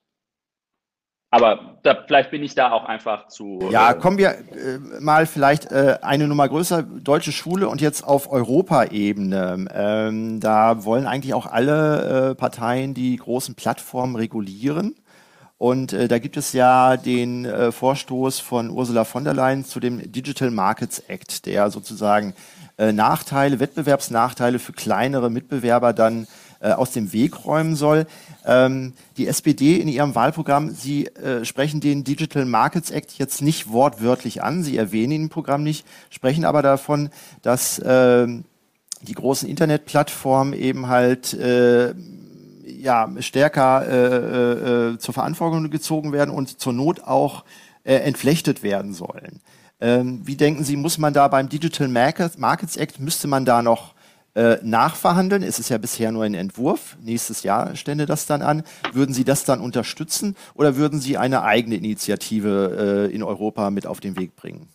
Aber 1.31 1.79
da, 1.83 2.05
vielleicht 2.07 2.31
bin 2.31 2.43
ich 2.43 2.55
da 2.55 2.71
auch 2.71 2.85
einfach 2.85 3.27
zu. 3.29 3.59
Ja, 3.71 3.91
äh, 3.91 3.99
kommen 3.99 4.17
wir 4.17 4.31
äh, 4.31 4.79
mal 5.01 5.27
vielleicht 5.27 5.71
äh, 5.71 5.99
eine 6.01 6.29
Nummer 6.29 6.49
größer, 6.49 6.83
deutsche 6.83 7.33
Schule 7.33 7.69
und 7.69 7.81
jetzt 7.81 8.03
auf 8.03 8.31
Europaebene. 8.31 9.67
Ähm, 9.75 10.41
da 10.41 10.85
wollen 10.85 11.07
eigentlich 11.07 11.35
auch 11.35 11.47
alle 11.47 12.31
äh, 12.31 12.35
Parteien 12.37 12.95
die 12.95 13.17
großen 13.17 13.55
Plattformen 13.55 14.17
regulieren. 14.17 14.95
Und 15.59 15.93
äh, 15.93 16.07
da 16.07 16.19
gibt 16.19 16.37
es 16.37 16.53
ja 16.53 16.97
den 16.97 17.47
äh, 17.47 17.73
Vorstoß 17.73 18.41
von 18.41 18.71
Ursula 18.71 19.05
von 19.05 19.25
der 19.25 19.33
Leyen 19.33 19.65
zu 19.65 19.81
dem 19.81 20.13
Digital 20.13 20.51
Markets 20.51 20.99
Act, 21.09 21.47
der 21.47 21.71
sozusagen 21.71 22.35
äh, 22.77 22.93
Nachteile, 22.93 23.59
Wettbewerbsnachteile 23.59 24.59
für 24.59 24.73
kleinere 24.73 25.31
Mitbewerber 25.31 25.95
dann 25.95 26.27
äh, 26.61 26.73
aus 26.73 26.91
dem 26.91 27.13
Weg 27.15 27.47
räumen 27.47 27.75
soll. 27.75 28.07
Ähm, 28.45 28.93
die 29.17 29.27
SPD 29.27 29.77
in 29.77 29.89
ihrem 29.89 30.15
Wahlprogramm, 30.15 30.71
sie 30.71 31.07
äh, 31.07 31.45
sprechen 31.47 31.81
den 31.81 32.05
Digital 32.05 32.45
Markets 32.45 32.91
Act 32.91 33.13
jetzt 33.19 33.41
nicht 33.41 33.71
wortwörtlich 33.71 34.43
an, 34.43 34.63
sie 34.63 34.77
erwähnen 34.77 35.13
ihn 35.13 35.23
im 35.23 35.29
Programm 35.31 35.63
nicht, 35.63 35.87
sprechen 36.11 36.45
aber 36.45 36.61
davon, 36.61 37.09
dass 37.41 37.79
äh, 37.79 38.27
die 39.03 39.15
großen 39.15 39.49
Internetplattformen 39.49 40.53
eben 40.55 40.89
halt 40.89 41.33
äh, 41.35 41.95
ja, 42.87 43.11
stärker 43.19 43.85
äh, 43.87 44.17
äh, 44.17 44.93
äh, 44.93 44.99
zur 44.99 45.13
Verantwortung 45.13 45.69
gezogen 45.71 46.13
werden 46.13 46.31
und 46.31 46.61
zur 46.61 46.73
Not 46.73 47.03
auch 47.03 47.45
äh, 47.83 47.97
entflechtet 47.97 48.63
werden 48.63 48.95
sollen. 48.95 49.41
Ähm, 49.81 50.23
wie 50.25 50.37
denken 50.37 50.63
Sie, 50.63 50.77
muss 50.77 50.97
man 50.97 51.13
da 51.13 51.27
beim 51.27 51.49
Digital 51.49 51.89
Markets 51.89 52.77
Act, 52.77 53.01
müsste 53.01 53.27
man 53.27 53.45
da 53.45 53.61
noch 53.61 53.95
äh, 54.37 54.59
nachverhandeln? 54.63 55.43
Es 55.43 55.59
ist 55.59 55.69
ja 55.69 55.79
bisher 55.79 56.13
nur 56.13 56.23
ein 56.23 56.35
Entwurf. 56.35 56.97
Nächstes 57.03 57.43
Jahr 57.43 57.75
stände 57.75 58.07
das 58.07 58.27
dann 58.27 58.41
an. 58.41 58.63
Würden 58.93 59.15
Sie 59.15 59.25
das 59.25 59.45
dann 59.45 59.61
unterstützen 59.61 60.37
oder 60.55 60.77
würden 60.77 61.01
Sie 61.01 61.17
eine 61.19 61.43
eigene 61.43 61.75
Initiative 61.75 63.09
äh, 63.11 63.15
in 63.15 63.25
Europa 63.25 63.71
mit 63.71 63.87
auf 63.87 63.99
den 63.99 64.17
Weg 64.17 64.37
bringen? 64.37 64.69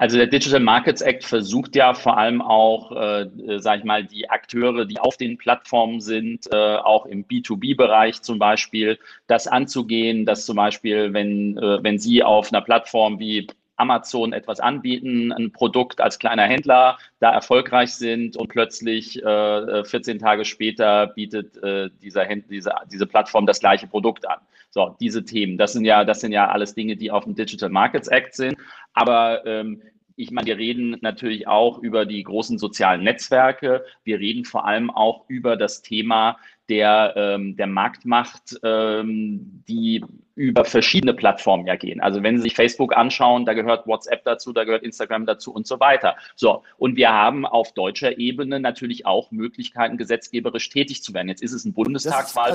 Also 0.00 0.16
der 0.16 0.28
Digital 0.28 0.60
Markets 0.60 1.02
Act 1.02 1.24
versucht 1.24 1.76
ja 1.76 1.92
vor 1.92 2.16
allem 2.16 2.40
auch, 2.40 2.90
äh, 2.92 3.24
äh 3.24 3.58
sage 3.58 3.80
ich 3.80 3.84
mal, 3.84 4.02
die 4.02 4.30
Akteure, 4.30 4.86
die 4.86 4.98
auf 4.98 5.18
den 5.18 5.36
Plattformen 5.36 6.00
sind, 6.00 6.50
äh, 6.50 6.76
auch 6.76 7.04
im 7.04 7.26
B2B-Bereich 7.26 8.22
zum 8.22 8.38
Beispiel, 8.38 8.98
das 9.26 9.46
anzugehen, 9.46 10.24
dass 10.24 10.46
zum 10.46 10.56
Beispiel, 10.56 11.12
wenn, 11.12 11.58
äh, 11.58 11.82
wenn 11.82 11.98
Sie 11.98 12.22
auf 12.22 12.50
einer 12.50 12.62
Plattform 12.62 13.18
wie 13.18 13.46
Amazon 13.76 14.32
etwas 14.32 14.58
anbieten, 14.58 15.32
ein 15.32 15.52
Produkt 15.52 16.00
als 16.00 16.18
kleiner 16.18 16.44
Händler 16.44 16.96
da 17.18 17.32
erfolgreich 17.34 17.92
sind 17.92 18.38
und 18.38 18.48
plötzlich 18.48 19.22
äh, 19.22 19.84
14 19.84 20.18
Tage 20.18 20.46
später 20.46 21.08
bietet 21.08 21.62
äh, 21.62 21.90
dieser 22.00 22.24
Händ 22.24 22.46
diese, 22.48 22.72
diese 22.90 23.06
Plattform 23.06 23.44
das 23.44 23.60
gleiche 23.60 23.86
Produkt 23.86 24.26
an. 24.26 24.38
So, 24.70 24.96
diese 25.00 25.24
Themen, 25.24 25.58
das 25.58 25.72
sind 25.72 25.84
ja, 25.84 26.04
das 26.04 26.20
sind 26.20 26.32
ja 26.32 26.48
alles 26.48 26.74
Dinge, 26.74 26.96
die 26.96 27.10
auf 27.10 27.24
dem 27.24 27.34
Digital 27.34 27.70
Markets 27.70 28.08
Act 28.08 28.34
sind. 28.34 28.56
Aber 28.94 29.44
ähm, 29.46 29.82
ich 30.16 30.30
meine, 30.30 30.46
wir 30.46 30.58
reden 30.58 30.98
natürlich 31.00 31.48
auch 31.48 31.78
über 31.78 32.04
die 32.04 32.22
großen 32.22 32.58
sozialen 32.58 33.02
Netzwerke. 33.02 33.84
Wir 34.04 34.18
reden 34.18 34.44
vor 34.44 34.66
allem 34.66 34.90
auch 34.90 35.24
über 35.28 35.56
das 35.56 35.82
Thema 35.82 36.36
der, 36.68 37.14
ähm, 37.16 37.56
der 37.56 37.66
Marktmacht, 37.66 38.58
ähm, 38.62 39.64
die 39.66 40.04
über 40.36 40.64
verschiedene 40.64 41.14
Plattformen 41.14 41.66
ja 41.66 41.76
gehen. 41.76 42.00
Also 42.00 42.22
wenn 42.22 42.36
Sie 42.36 42.42
sich 42.42 42.54
Facebook 42.54 42.96
anschauen, 42.96 43.44
da 43.44 43.54
gehört 43.54 43.86
WhatsApp 43.86 44.24
dazu, 44.24 44.52
da 44.52 44.64
gehört 44.64 44.82
Instagram 44.82 45.26
dazu 45.26 45.52
und 45.52 45.66
so 45.66 45.80
weiter. 45.80 46.16
So, 46.36 46.62
und 46.78 46.96
wir 46.96 47.12
haben 47.12 47.44
auf 47.44 47.72
deutscher 47.72 48.18
Ebene 48.18 48.60
natürlich 48.60 49.06
auch 49.06 49.30
Möglichkeiten, 49.32 49.96
gesetzgeberisch 49.96 50.68
tätig 50.68 51.02
zu 51.02 51.12
werden. 51.12 51.28
Jetzt 51.28 51.42
ist 51.42 51.52
es 51.52 51.64
ein 51.64 51.72
Bundestagswahl. 51.72 52.50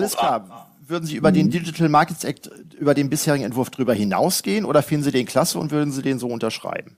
Würden 0.88 1.06
Sie 1.06 1.16
über 1.16 1.32
den 1.32 1.50
Digital 1.50 1.90
Markets 1.90 2.24
Act, 2.24 2.50
über 2.78 2.94
den 2.94 3.10
bisherigen 3.10 3.44
Entwurf 3.44 3.72
drüber 3.72 3.94
hinausgehen 3.94 4.66
oder 4.66 4.84
finden 4.84 5.04
Sie 5.04 5.12
den 5.12 5.26
klasse 5.26 5.58
und 5.58 5.72
würden 5.72 5.92
Sie 5.92 6.04
den 6.04 6.20
so 6.20 6.28
unterschreiben? 6.28 6.98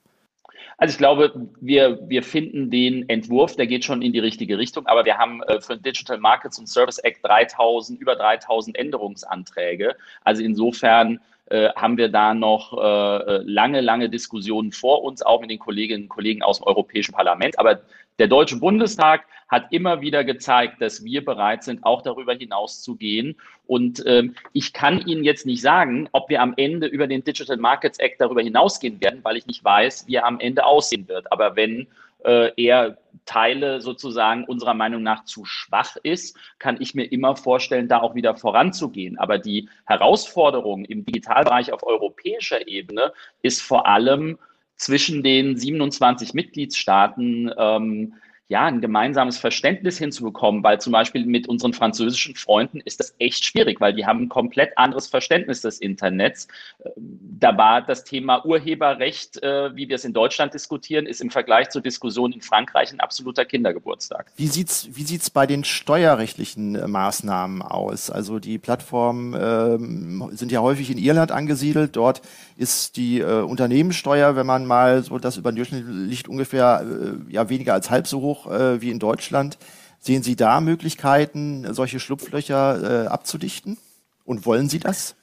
Also 0.77 0.91
ich 0.91 0.97
glaube, 0.97 1.49
wir, 1.59 1.99
wir 2.07 2.21
finden 2.21 2.69
den 2.69 3.07
Entwurf, 3.09 3.55
der 3.55 3.65
geht 3.65 3.83
schon 3.83 4.01
in 4.01 4.13
die 4.13 4.19
richtige 4.19 4.57
Richtung, 4.57 4.85
aber 4.85 5.05
wir 5.05 5.17
haben 5.17 5.41
äh, 5.43 5.59
für 5.59 5.75
den 5.75 5.83
Digital 5.83 6.19
Markets 6.19 6.59
und 6.59 6.67
Service 6.67 6.99
Act 6.99 7.19
3000, 7.23 7.99
über 7.99 8.15
3000 8.15 8.77
Änderungsanträge. 8.77 9.95
Also 10.23 10.43
insofern 10.43 11.19
äh, 11.45 11.69
haben 11.75 11.97
wir 11.97 12.09
da 12.09 12.33
noch 12.33 12.73
äh, 12.73 13.37
lange, 13.43 13.81
lange 13.81 14.09
Diskussionen 14.09 14.71
vor 14.71 15.03
uns, 15.03 15.23
auch 15.23 15.41
mit 15.41 15.49
den 15.49 15.59
Kolleginnen 15.59 16.03
und 16.03 16.09
Kollegen 16.09 16.43
aus 16.43 16.59
dem 16.59 16.67
Europäischen 16.67 17.13
Parlament. 17.13 17.57
Aber 17.57 17.81
der 18.19 18.27
Deutsche 18.27 18.57
Bundestag 18.57 19.25
hat 19.47 19.71
immer 19.71 20.01
wieder 20.01 20.23
gezeigt, 20.23 20.81
dass 20.81 21.03
wir 21.03 21.23
bereit 21.23 21.63
sind, 21.63 21.83
auch 21.83 22.01
darüber 22.01 22.33
hinaus 22.33 22.81
zu 22.81 22.95
gehen. 22.95 23.35
Und 23.65 24.03
ähm, 24.05 24.35
ich 24.53 24.73
kann 24.73 25.05
Ihnen 25.05 25.23
jetzt 25.23 25.45
nicht 25.45 25.61
sagen, 25.61 26.09
ob 26.11 26.29
wir 26.29 26.41
am 26.41 26.53
Ende 26.57 26.87
über 26.87 27.07
den 27.07 27.23
Digital 27.23 27.57
Markets 27.57 27.99
Act 27.99 28.19
darüber 28.19 28.41
hinausgehen 28.41 28.99
werden, 29.01 29.21
weil 29.23 29.37
ich 29.37 29.47
nicht 29.47 29.63
weiß, 29.63 30.07
wie 30.07 30.15
er 30.15 30.25
am 30.25 30.39
Ende 30.39 30.65
aussehen 30.65 31.07
wird. 31.07 31.31
Aber 31.31 31.55
wenn 31.55 31.87
äh, 32.25 32.51
eher 32.61 32.97
Teile 33.25 33.81
sozusagen 33.81 34.45
unserer 34.45 34.73
Meinung 34.73 35.03
nach 35.03 35.25
zu 35.25 35.45
schwach 35.45 35.95
ist, 36.03 36.37
kann 36.59 36.77
ich 36.81 36.95
mir 36.95 37.05
immer 37.05 37.35
vorstellen, 37.35 37.87
da 37.87 37.99
auch 37.99 38.15
wieder 38.15 38.35
voranzugehen. 38.35 39.17
Aber 39.17 39.37
die 39.37 39.69
Herausforderung 39.85 40.85
im 40.85 41.05
Digitalbereich 41.05 41.71
auf 41.71 41.83
europäischer 41.83 42.67
Ebene 42.67 43.13
ist 43.41 43.61
vor 43.61 43.85
allem 43.85 44.37
zwischen 44.77 45.23
den 45.23 45.57
27 45.57 46.33
Mitgliedstaaten 46.33 47.51
ähm, 47.57 48.13
ja, 48.49 48.65
ein 48.65 48.79
gemeinsames 48.79 49.37
Verständnis 49.37 49.97
hinzubekommen, 49.97 50.63
weil 50.63 50.79
zum 50.79 50.93
Beispiel 50.93 51.25
mit 51.25 51.49
unseren 51.49 51.73
französischen 51.73 52.35
Freunden 52.35 52.79
ist 52.79 53.01
das 53.01 53.13
echt 53.19 53.43
schwierig, 53.43 53.81
weil 53.81 53.93
die 53.93 54.05
haben 54.05 54.23
ein 54.23 54.29
komplett 54.29 54.77
anderes 54.77 55.07
Verständnis 55.07 55.59
des 55.59 55.79
Internets. 55.79 56.47
Da 56.95 57.57
war 57.57 57.81
das 57.81 58.05
Thema 58.05 58.45
Urheberrecht, 58.45 59.43
äh, 59.43 59.75
wie 59.75 59.89
wir 59.89 59.97
es 59.97 60.05
in 60.05 60.13
Deutschland 60.13 60.53
diskutieren, 60.53 61.07
ist 61.07 61.19
im 61.19 61.29
Vergleich 61.29 61.69
zur 61.69 61.81
Diskussion 61.81 62.31
in 62.31 62.39
Frankreich 62.39 62.93
ein 62.93 63.01
absoluter 63.01 63.43
Kindergeburtstag. 63.43 64.31
Wie 64.37 64.47
sieht's, 64.47 64.87
wie 64.93 65.03
sieht's 65.03 65.29
bei 65.29 65.45
den 65.45 65.65
steuerrechtlichen 65.65 66.75
äh, 66.75 66.87
Maßnahmen 66.87 67.61
aus? 67.61 68.09
Also 68.09 68.39
die 68.39 68.59
Plattformen 68.59 69.35
ähm, 69.37 70.29
sind 70.31 70.53
ja 70.53 70.61
häufig 70.61 70.89
in 70.89 70.97
Irland 70.97 71.33
angesiedelt. 71.33 71.97
Dort 71.97 72.21
ist 72.55 72.95
die 72.95 73.19
äh, 73.19 73.41
Unternehmenssteuer, 73.41 74.37
wenn 74.37 74.45
man 74.45 74.65
mal 74.65 75.03
so 75.03 75.19
das 75.19 75.35
über 75.35 75.51
den 75.51 75.57
Durchschnitt 75.57 75.83
liegt, 75.85 76.29
ungefähr 76.29 76.85
äh, 76.85 77.33
ja 77.33 77.49
weniger 77.49 77.73
als 77.73 77.89
halb 77.89 78.07
so 78.07 78.21
hoch 78.21 78.36
hoch 78.37 78.51
äh, 78.51 78.81
wie 78.81 78.91
in 78.91 78.99
Deutschland. 78.99 79.57
Sehen 79.99 80.23
Sie 80.23 80.35
da 80.35 80.61
Möglichkeiten, 80.61 81.73
solche 81.73 81.99
Schlupflöcher 81.99 83.05
äh, 83.05 83.07
abzudichten? 83.07 83.77
Und 84.25 84.45
wollen 84.45 84.69
Sie 84.69 84.79
das? 84.79 85.15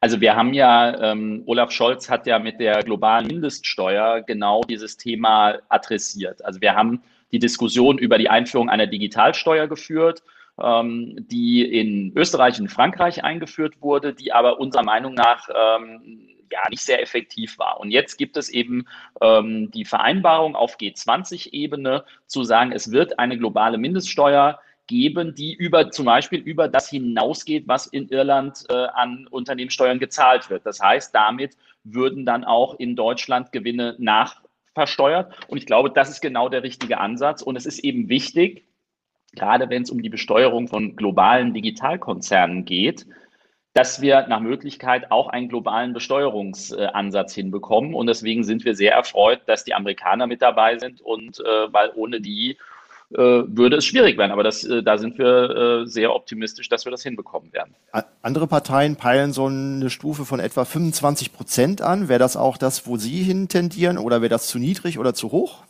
Also 0.00 0.20
wir 0.20 0.34
haben 0.34 0.52
ja, 0.52 1.12
ähm, 1.12 1.44
Olaf 1.46 1.70
Scholz 1.70 2.10
hat 2.10 2.26
ja 2.26 2.40
mit 2.40 2.58
der 2.58 2.82
globalen 2.82 3.28
Mindeststeuer 3.28 4.22
genau 4.22 4.62
dieses 4.62 4.96
Thema 4.96 5.58
adressiert. 5.68 6.44
Also 6.44 6.60
wir 6.60 6.74
haben 6.74 7.02
die 7.30 7.38
Diskussion 7.38 7.98
über 7.98 8.18
die 8.18 8.28
Einführung 8.28 8.68
einer 8.68 8.88
Digitalsteuer 8.88 9.68
geführt, 9.68 10.24
ähm, 10.60 11.24
die 11.30 11.62
in 11.62 12.12
Österreich 12.16 12.60
und 12.60 12.68
Frankreich 12.68 13.22
eingeführt 13.22 13.80
wurde, 13.80 14.12
die 14.12 14.32
aber 14.32 14.58
unserer 14.58 14.82
Meinung 14.82 15.14
nach 15.14 15.48
ähm, 15.48 16.31
ja 16.52 16.60
nicht 16.70 16.82
sehr 16.82 17.02
effektiv 17.02 17.58
war. 17.58 17.80
Und 17.80 17.90
jetzt 17.90 18.16
gibt 18.16 18.36
es 18.36 18.48
eben 18.48 18.86
ähm, 19.20 19.70
die 19.72 19.84
Vereinbarung 19.84 20.54
auf 20.54 20.76
G20-Ebene 20.76 22.04
zu 22.26 22.44
sagen, 22.44 22.72
es 22.72 22.92
wird 22.92 23.18
eine 23.18 23.36
globale 23.36 23.78
Mindeststeuer 23.78 24.60
geben, 24.86 25.34
die 25.34 25.54
über 25.54 25.90
zum 25.90 26.06
Beispiel 26.06 26.40
über 26.40 26.68
das 26.68 26.90
hinausgeht, 26.90 27.66
was 27.66 27.86
in 27.86 28.08
Irland 28.08 28.64
äh, 28.68 28.74
an 28.74 29.26
Unternehmenssteuern 29.30 29.98
gezahlt 29.98 30.50
wird. 30.50 30.66
Das 30.66 30.80
heißt, 30.80 31.14
damit 31.14 31.56
würden 31.84 32.26
dann 32.26 32.44
auch 32.44 32.78
in 32.78 32.96
Deutschland 32.96 33.52
Gewinne 33.52 33.96
nachversteuert. 33.98 35.34
Und 35.48 35.58
ich 35.58 35.66
glaube, 35.66 35.90
das 35.90 36.10
ist 36.10 36.20
genau 36.20 36.48
der 36.48 36.62
richtige 36.62 36.98
Ansatz. 36.98 37.42
Und 37.42 37.56
es 37.56 37.66
ist 37.66 37.78
eben 37.80 38.08
wichtig, 38.08 38.66
gerade 39.34 39.70
wenn 39.70 39.82
es 39.82 39.90
um 39.90 40.02
die 40.02 40.10
Besteuerung 40.10 40.68
von 40.68 40.96
globalen 40.96 41.54
Digitalkonzernen 41.54 42.64
geht, 42.64 43.06
dass 43.74 44.02
wir 44.02 44.26
nach 44.28 44.40
Möglichkeit 44.40 45.10
auch 45.10 45.28
einen 45.28 45.48
globalen 45.48 45.92
Besteuerungsansatz 45.94 47.34
hinbekommen. 47.34 47.94
Und 47.94 48.06
deswegen 48.06 48.44
sind 48.44 48.64
wir 48.64 48.74
sehr 48.74 48.92
erfreut, 48.92 49.40
dass 49.46 49.64
die 49.64 49.74
Amerikaner 49.74 50.26
mit 50.26 50.42
dabei 50.42 50.78
sind 50.78 51.00
und 51.00 51.40
äh, 51.40 51.72
weil 51.72 51.90
ohne 51.94 52.20
die 52.20 52.58
äh, 53.12 53.16
würde 53.16 53.76
es 53.76 53.84
schwierig 53.84 54.18
werden. 54.18 54.32
Aber 54.32 54.42
das, 54.42 54.64
äh, 54.64 54.82
da 54.82 54.96
sind 54.98 55.18
wir 55.18 55.82
äh, 55.82 55.86
sehr 55.86 56.14
optimistisch, 56.14 56.68
dass 56.68 56.84
wir 56.84 56.90
das 56.90 57.02
hinbekommen 57.02 57.52
werden. 57.52 57.74
Andere 58.22 58.46
Parteien 58.46 58.96
peilen 58.96 59.32
so 59.32 59.46
eine 59.46 59.90
Stufe 59.90 60.24
von 60.24 60.40
etwa 60.40 60.64
25 60.64 61.32
Prozent 61.32 61.82
an. 61.82 62.08
Wäre 62.08 62.18
das 62.18 62.36
auch 62.36 62.56
das, 62.56 62.86
wo 62.86 62.96
Sie 62.96 63.22
hintendieren 63.22 63.98
oder 63.98 64.22
wäre 64.22 64.30
das 64.30 64.48
zu 64.48 64.58
niedrig 64.58 64.98
oder 64.98 65.14
zu 65.14 65.30
hoch? 65.30 65.64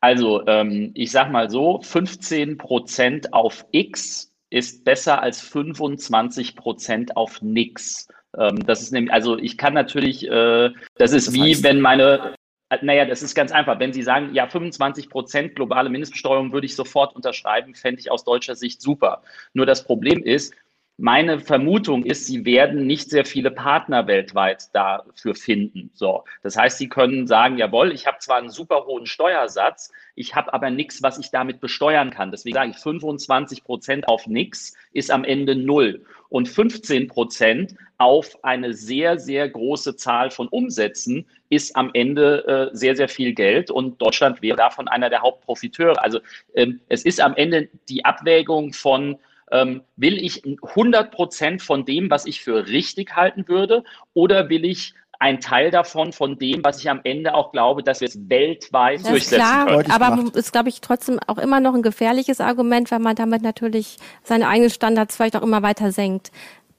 Also 0.00 0.44
ähm, 0.48 0.90
ich 0.94 1.12
sage 1.12 1.30
mal 1.30 1.48
so, 1.48 1.80
15 1.80 2.58
Prozent 2.58 3.32
auf 3.32 3.64
X 3.70 4.31
ist 4.52 4.84
besser 4.84 5.22
als 5.22 5.40
25 5.40 6.56
Prozent 6.56 7.16
auf 7.16 7.40
nix. 7.40 8.08
Ähm, 8.36 8.64
das 8.66 8.82
ist 8.82 8.92
nämlich, 8.92 9.12
also 9.12 9.38
ich 9.38 9.56
kann 9.56 9.74
natürlich, 9.74 10.26
äh, 10.28 10.70
das 10.96 11.12
ist 11.12 11.28
das 11.28 11.34
wie 11.34 11.50
heißt, 11.50 11.62
wenn 11.62 11.80
meine, 11.80 12.34
äh, 12.68 12.78
naja, 12.82 13.06
das 13.06 13.22
ist 13.22 13.34
ganz 13.34 13.50
einfach. 13.50 13.78
Wenn 13.80 13.92
Sie 13.92 14.02
sagen, 14.02 14.34
ja, 14.34 14.46
25 14.46 15.08
Prozent 15.08 15.54
globale 15.56 15.88
Mindestbesteuerung 15.88 16.52
würde 16.52 16.66
ich 16.66 16.76
sofort 16.76 17.16
unterschreiben, 17.16 17.74
fände 17.74 18.00
ich 18.00 18.10
aus 18.10 18.24
deutscher 18.24 18.54
Sicht 18.54 18.82
super. 18.82 19.22
Nur 19.54 19.66
das 19.66 19.84
Problem 19.84 20.22
ist, 20.22 20.54
meine 21.02 21.40
Vermutung 21.40 22.04
ist, 22.04 22.26
sie 22.26 22.44
werden 22.44 22.86
nicht 22.86 23.10
sehr 23.10 23.24
viele 23.24 23.50
Partner 23.50 24.06
weltweit 24.06 24.72
dafür 24.72 25.34
finden. 25.34 25.90
So, 25.94 26.22
das 26.44 26.56
heißt, 26.56 26.78
sie 26.78 26.88
können 26.88 27.26
sagen, 27.26 27.58
jawohl, 27.58 27.90
ich 27.90 28.06
habe 28.06 28.18
zwar 28.20 28.36
einen 28.36 28.50
super 28.50 28.84
hohen 28.86 29.06
Steuersatz, 29.06 29.90
ich 30.14 30.36
habe 30.36 30.54
aber 30.54 30.70
nichts, 30.70 31.02
was 31.02 31.18
ich 31.18 31.32
damit 31.32 31.58
besteuern 31.58 32.10
kann. 32.10 32.30
Deswegen 32.30 32.54
sage 32.54 32.70
ich, 32.70 32.76
25 32.76 33.64
Prozent 33.64 34.06
auf 34.06 34.28
nichts 34.28 34.76
ist 34.92 35.10
am 35.10 35.24
Ende 35.24 35.56
null 35.56 36.06
und 36.28 36.48
15 36.48 37.08
Prozent 37.08 37.74
auf 37.98 38.38
eine 38.44 38.72
sehr, 38.72 39.18
sehr 39.18 39.48
große 39.48 39.96
Zahl 39.96 40.30
von 40.30 40.46
Umsätzen 40.46 41.26
ist 41.48 41.74
am 41.74 41.90
Ende 41.94 42.70
äh, 42.72 42.76
sehr, 42.76 42.94
sehr 42.94 43.08
viel 43.08 43.34
Geld 43.34 43.72
und 43.72 44.00
Deutschland 44.00 44.40
wäre 44.40 44.56
davon 44.56 44.86
einer 44.86 45.10
der 45.10 45.22
Hauptprofiteure. 45.22 46.00
Also 46.00 46.20
ähm, 46.54 46.80
es 46.88 47.04
ist 47.04 47.20
am 47.20 47.34
Ende 47.34 47.68
die 47.88 48.04
Abwägung 48.04 48.72
von 48.72 49.18
ähm, 49.52 49.82
will 49.96 50.16
ich 50.22 50.42
100 50.44 51.12
Prozent 51.12 51.62
von 51.62 51.84
dem, 51.84 52.10
was 52.10 52.26
ich 52.26 52.40
für 52.40 52.66
richtig 52.66 53.14
halten 53.14 53.46
würde, 53.46 53.84
oder 54.14 54.48
will 54.48 54.64
ich 54.64 54.94
ein 55.20 55.38
Teil 55.38 55.70
davon, 55.70 56.12
von 56.12 56.36
dem, 56.36 56.64
was 56.64 56.80
ich 56.80 56.90
am 56.90 57.00
Ende 57.04 57.34
auch 57.34 57.52
glaube, 57.52 57.84
dass 57.84 58.00
wir 58.00 58.08
es 58.08 58.18
weltweit 58.28 59.00
das 59.00 59.08
durchsetzen 59.08 59.36
klar, 59.36 59.66
können. 59.66 59.90
Aber 59.92 60.34
ist, 60.34 60.50
glaube 60.50 60.68
ich, 60.68 60.80
trotzdem 60.80 61.20
auch 61.28 61.38
immer 61.38 61.60
noch 61.60 61.74
ein 61.74 61.82
gefährliches 61.82 62.40
Argument, 62.40 62.90
weil 62.90 62.98
man 62.98 63.14
damit 63.14 63.42
natürlich 63.42 63.98
seine 64.24 64.48
eigenen 64.48 64.70
Standards 64.70 65.14
vielleicht 65.14 65.36
auch 65.36 65.42
immer 65.42 65.62
weiter 65.62 65.92
senkt. 65.92 66.32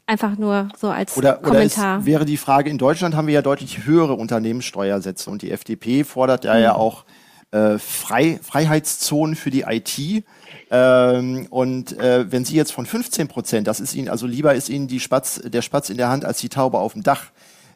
Einfach 0.08 0.38
nur 0.38 0.68
so 0.78 0.90
als 0.90 1.16
oder, 1.16 1.36
Kommentar. 1.36 1.94
Oder 1.94 2.00
es 2.02 2.06
wäre 2.06 2.26
die 2.26 2.36
Frage, 2.36 2.70
in 2.70 2.78
Deutschland 2.78 3.16
haben 3.16 3.28
wir 3.28 3.34
ja 3.34 3.42
deutlich 3.42 3.86
höhere 3.86 4.16
Unternehmenssteuersätze 4.16 5.30
und 5.30 5.42
die 5.42 5.52
FDP 5.52 6.04
fordert 6.04 6.44
ja, 6.44 6.56
mhm. 6.56 6.62
ja 6.62 6.76
auch 6.76 7.06
äh, 7.52 7.78
Frei, 7.78 8.42
Freiheitszonen 8.44 9.36
für 9.38 9.52
die 9.52 9.62
IT. 9.62 10.26
Ähm, 10.74 11.46
und 11.52 12.00
äh, 12.00 12.32
wenn 12.32 12.46
Sie 12.46 12.56
jetzt 12.56 12.72
von 12.72 12.88
15 12.88 13.28
Prozent, 13.28 13.68
das 13.68 13.80
ist 13.80 13.94
Ihnen, 13.94 14.10
also 14.10 14.26
lieber 14.26 14.56
ist 14.56 14.70
Ihnen 14.70 14.88
die 14.88 15.00
Spatz, 15.00 15.40
der 15.44 15.62
Spatz 15.62 15.92
in 15.92 15.98
der 15.98 16.10
Hand 16.10 16.26
als 16.26 16.40
die 16.40 16.50
Taube 16.50 16.80
auf 16.80 16.94
dem 16.94 17.04
Dach, 17.04 17.28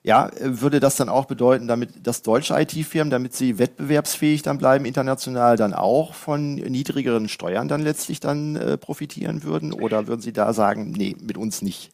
ja, 0.01 0.31
würde 0.39 0.79
das 0.79 0.95
dann 0.95 1.07
auch 1.07 1.25
bedeuten, 1.25 1.67
damit 1.67 2.07
dass 2.07 2.23
deutsche 2.23 2.55
IT-Firmen, 2.59 3.11
damit 3.11 3.33
sie 3.33 3.59
wettbewerbsfähig 3.59 4.41
dann 4.41 4.57
bleiben, 4.57 4.85
international 4.85 5.57
dann 5.57 5.73
auch 5.73 6.13
von 6.13 6.55
niedrigeren 6.55 7.27
Steuern 7.27 7.67
dann 7.67 7.81
letztlich 7.81 8.19
dann 8.19 8.55
äh, 8.55 8.77
profitieren 8.77 9.43
würden? 9.43 9.73
Oder 9.73 10.07
würden 10.07 10.21
Sie 10.21 10.33
da 10.33 10.53
sagen, 10.53 10.91
nee, 10.91 11.15
mit 11.21 11.37
uns 11.37 11.61
nicht? 11.61 11.91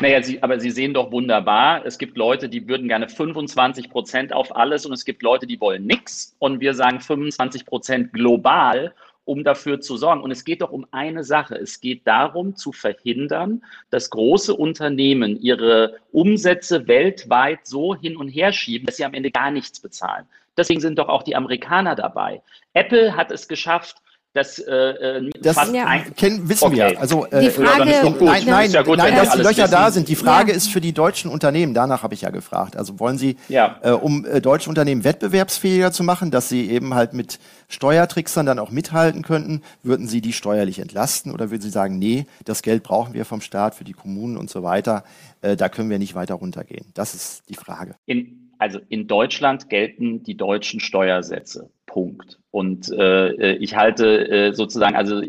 Naja, 0.00 0.22
Sie, 0.22 0.42
aber 0.42 0.58
Sie 0.58 0.70
sehen 0.70 0.94
doch 0.94 1.12
wunderbar, 1.12 1.84
es 1.84 1.98
gibt 1.98 2.16
Leute, 2.16 2.48
die 2.48 2.66
würden 2.66 2.88
gerne 2.88 3.08
25 3.08 3.90
Prozent 3.90 4.32
auf 4.32 4.54
alles 4.56 4.86
und 4.86 4.92
es 4.92 5.04
gibt 5.04 5.22
Leute, 5.22 5.46
die 5.46 5.60
wollen 5.60 5.84
nichts 5.84 6.34
und 6.38 6.60
wir 6.60 6.74
sagen 6.74 7.00
25 7.00 7.66
Prozent 7.66 8.12
global 8.12 8.94
um 9.24 9.44
dafür 9.44 9.80
zu 9.80 9.96
sorgen. 9.96 10.22
Und 10.22 10.30
es 10.30 10.44
geht 10.44 10.62
doch 10.62 10.70
um 10.70 10.86
eine 10.90 11.24
Sache. 11.24 11.56
Es 11.56 11.80
geht 11.80 12.06
darum, 12.06 12.56
zu 12.56 12.72
verhindern, 12.72 13.62
dass 13.90 14.10
große 14.10 14.54
Unternehmen 14.54 15.40
ihre 15.40 15.96
Umsätze 16.12 16.86
weltweit 16.86 17.66
so 17.66 17.94
hin 17.94 18.16
und 18.16 18.28
her 18.28 18.52
schieben, 18.52 18.86
dass 18.86 18.96
sie 18.96 19.04
am 19.04 19.14
Ende 19.14 19.30
gar 19.30 19.50
nichts 19.50 19.80
bezahlen. 19.80 20.26
Deswegen 20.56 20.80
sind 20.80 20.98
doch 20.98 21.08
auch 21.08 21.22
die 21.22 21.36
Amerikaner 21.36 21.94
dabei. 21.94 22.42
Apple 22.74 23.16
hat 23.16 23.30
es 23.30 23.48
geschafft, 23.48 23.96
das, 24.34 24.58
äh, 24.58 24.72
äh 24.72 25.30
das 25.40 25.54
fast 25.54 25.72
ja. 25.72 25.86
ein, 25.86 26.14
kennen, 26.16 26.48
wissen 26.48 26.64
okay. 26.64 26.76
wir. 26.76 27.00
Also, 27.00 27.24
äh, 27.26 27.40
die 27.40 27.50
Frage, 27.50 27.90
ja, 27.90 28.02
nein, 28.02 28.42
nein, 28.44 28.70
ja 28.72 28.82
gut, 28.82 28.98
nein 28.98 29.14
dass 29.14 29.30
die 29.30 29.38
Löcher 29.38 29.62
wissen. 29.62 29.70
da 29.70 29.90
sind. 29.92 30.08
Die 30.08 30.16
Frage 30.16 30.50
ist 30.50 30.70
für 30.70 30.80
die 30.80 30.92
deutschen 30.92 31.30
Unternehmen, 31.30 31.72
danach 31.72 32.02
habe 32.02 32.14
ich 32.14 32.22
ja 32.22 32.30
gefragt. 32.30 32.76
Also 32.76 32.98
wollen 32.98 33.16
Sie, 33.16 33.36
äh, 33.48 33.90
um 33.90 34.26
äh, 34.26 34.40
deutsche 34.40 34.68
Unternehmen 34.68 35.04
wettbewerbsfähiger 35.04 35.92
zu 35.92 36.02
machen, 36.02 36.32
dass 36.32 36.48
sie 36.48 36.68
eben 36.68 36.94
halt 36.94 37.14
mit 37.14 37.38
Steuertricksern 37.68 38.44
dann 38.44 38.58
auch 38.58 38.72
mithalten 38.72 39.22
könnten, 39.22 39.62
würden 39.84 40.08
Sie 40.08 40.20
die 40.20 40.32
steuerlich 40.32 40.80
entlasten 40.80 41.32
oder 41.32 41.52
würden 41.52 41.62
Sie 41.62 41.70
sagen, 41.70 42.00
nee, 42.00 42.26
das 42.44 42.62
Geld 42.62 42.82
brauchen 42.82 43.14
wir 43.14 43.24
vom 43.24 43.40
Staat 43.40 43.76
für 43.76 43.84
die 43.84 43.92
Kommunen 43.92 44.36
und 44.36 44.50
so 44.50 44.64
weiter, 44.64 45.04
äh, 45.42 45.56
da 45.56 45.68
können 45.68 45.90
wir 45.90 46.00
nicht 46.00 46.16
weiter 46.16 46.34
runtergehen? 46.34 46.86
Das 46.94 47.14
ist 47.14 47.48
die 47.48 47.54
Frage. 47.54 47.94
In, 48.06 48.50
also 48.58 48.80
in 48.88 49.06
Deutschland 49.06 49.70
gelten 49.70 50.24
die 50.24 50.36
deutschen 50.36 50.80
Steuersätze. 50.80 51.70
Punkt. 51.86 52.38
Und 52.50 52.90
äh, 52.92 53.54
ich 53.54 53.76
halte 53.76 54.28
äh, 54.28 54.52
sozusagen, 54.52 54.96
also 54.96 55.20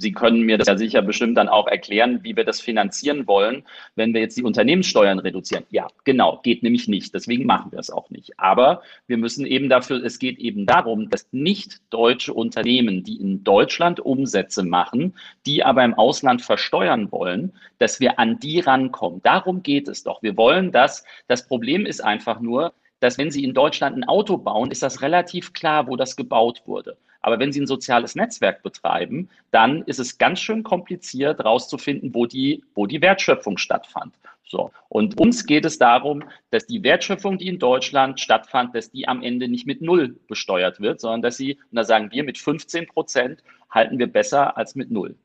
Sie 0.00 0.12
können 0.12 0.42
mir 0.42 0.58
das 0.58 0.68
ja 0.68 0.78
sicher 0.78 1.02
bestimmt 1.02 1.36
dann 1.36 1.48
auch 1.48 1.66
erklären, 1.66 2.20
wie 2.22 2.36
wir 2.36 2.44
das 2.44 2.60
finanzieren 2.60 3.26
wollen, 3.26 3.64
wenn 3.96 4.14
wir 4.14 4.20
jetzt 4.20 4.36
die 4.36 4.44
Unternehmenssteuern 4.44 5.18
reduzieren. 5.18 5.64
Ja, 5.70 5.88
genau, 6.04 6.38
geht 6.44 6.62
nämlich 6.62 6.86
nicht. 6.86 7.12
Deswegen 7.14 7.46
machen 7.46 7.72
wir 7.72 7.80
es 7.80 7.90
auch 7.90 8.08
nicht. 8.08 8.38
Aber 8.38 8.82
wir 9.08 9.16
müssen 9.16 9.44
eben 9.44 9.68
dafür, 9.68 10.02
es 10.04 10.20
geht 10.20 10.38
eben 10.38 10.66
darum, 10.66 11.10
dass 11.10 11.26
nicht 11.32 11.80
deutsche 11.90 12.32
Unternehmen, 12.32 13.02
die 13.02 13.20
in 13.20 13.42
Deutschland 13.42 13.98
Umsätze 13.98 14.62
machen, 14.62 15.14
die 15.46 15.64
aber 15.64 15.84
im 15.84 15.94
Ausland 15.94 16.42
versteuern 16.42 17.10
wollen, 17.10 17.52
dass 17.78 17.98
wir 17.98 18.20
an 18.20 18.38
die 18.38 18.60
rankommen. 18.60 19.20
Darum 19.24 19.64
geht 19.64 19.88
es 19.88 20.04
doch. 20.04 20.22
Wir 20.22 20.36
wollen 20.36 20.70
das. 20.70 21.04
Das 21.26 21.48
Problem 21.48 21.86
ist 21.86 22.04
einfach 22.04 22.40
nur, 22.40 22.72
dass 23.00 23.18
wenn 23.18 23.30
Sie 23.30 23.44
in 23.44 23.54
Deutschland 23.54 23.96
ein 23.96 24.04
Auto 24.04 24.36
bauen, 24.36 24.70
ist 24.70 24.82
das 24.82 25.02
relativ 25.02 25.52
klar, 25.52 25.86
wo 25.86 25.96
das 25.96 26.16
gebaut 26.16 26.62
wurde. 26.66 26.96
Aber 27.20 27.38
wenn 27.38 27.52
Sie 27.52 27.60
ein 27.60 27.66
soziales 27.66 28.14
Netzwerk 28.14 28.62
betreiben, 28.62 29.28
dann 29.50 29.82
ist 29.82 29.98
es 29.98 30.18
ganz 30.18 30.40
schön 30.40 30.62
kompliziert, 30.62 31.38
herauszufinden, 31.38 32.14
wo 32.14 32.26
die, 32.26 32.64
wo 32.74 32.86
die 32.86 33.00
Wertschöpfung 33.02 33.58
stattfand. 33.58 34.14
So. 34.48 34.70
Und 34.88 35.18
uns 35.20 35.44
geht 35.44 35.64
es 35.66 35.78
darum, 35.78 36.24
dass 36.50 36.66
die 36.66 36.82
Wertschöpfung, 36.82 37.38
die 37.38 37.48
in 37.48 37.58
Deutschland 37.58 38.18
stattfand, 38.18 38.74
dass 38.74 38.90
die 38.90 39.06
am 39.06 39.22
Ende 39.22 39.46
nicht 39.46 39.66
mit 39.66 39.82
Null 39.82 40.18
besteuert 40.26 40.80
wird, 40.80 41.00
sondern 41.00 41.22
dass 41.22 41.36
sie, 41.36 41.54
und 41.70 41.76
da 41.76 41.84
sagen 41.84 42.10
wir, 42.10 42.24
mit 42.24 42.38
15 42.38 42.86
Prozent 42.86 43.42
halten 43.70 43.98
wir 43.98 44.06
besser 44.06 44.56
als 44.56 44.74
mit 44.74 44.90
Null. 44.90 45.16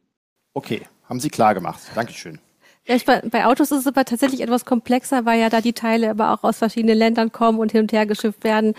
Okay, 0.54 0.82
haben 1.08 1.20
Sie 1.20 1.30
klar 1.30 1.54
gemacht. 1.54 1.82
Dankeschön. 1.96 2.40
Bei, 2.86 3.22
bei 3.22 3.46
Autos 3.46 3.72
ist 3.72 3.80
es 3.80 3.88
aber 3.88 4.06
tatsächlich 4.06 4.41
etwas 4.41 4.65
komplexer, 4.65 5.26
weil 5.26 5.39
ja 5.39 5.50
da 5.50 5.62
die 5.62 5.74
Teile 5.74 6.10
aber 6.10 6.34
auch 6.34 6.43
aus 6.43 6.58
verschiedenen 6.58 6.98
Ländern 6.98 7.32
kommen 7.32 7.60
und 7.60 7.72
hin 7.72 7.82
und 7.82 7.93
her 7.93 8.06
geschifft 8.06 8.43
werden. 8.43 8.74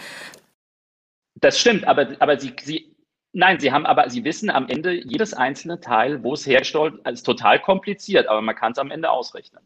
Das 1.36 1.58
stimmt, 1.58 1.86
aber, 1.86 2.08
aber 2.20 2.38
Sie, 2.38 2.52
Sie, 2.62 2.94
Nein, 3.36 3.58
Sie 3.58 3.72
haben 3.72 3.84
aber, 3.84 4.08
Sie 4.08 4.22
wissen 4.22 4.48
am 4.48 4.68
Ende 4.68 4.92
jedes 4.92 5.34
einzelne 5.34 5.80
Teil, 5.80 6.22
wo 6.22 6.34
es 6.34 6.46
hergestellt 6.46 6.94
ist, 7.04 7.24
total 7.24 7.60
kompliziert, 7.60 8.28
aber 8.28 8.40
man 8.40 8.54
kann 8.54 8.72
es 8.72 8.78
am 8.78 8.92
Ende 8.92 9.10
ausrechnen. 9.10 9.60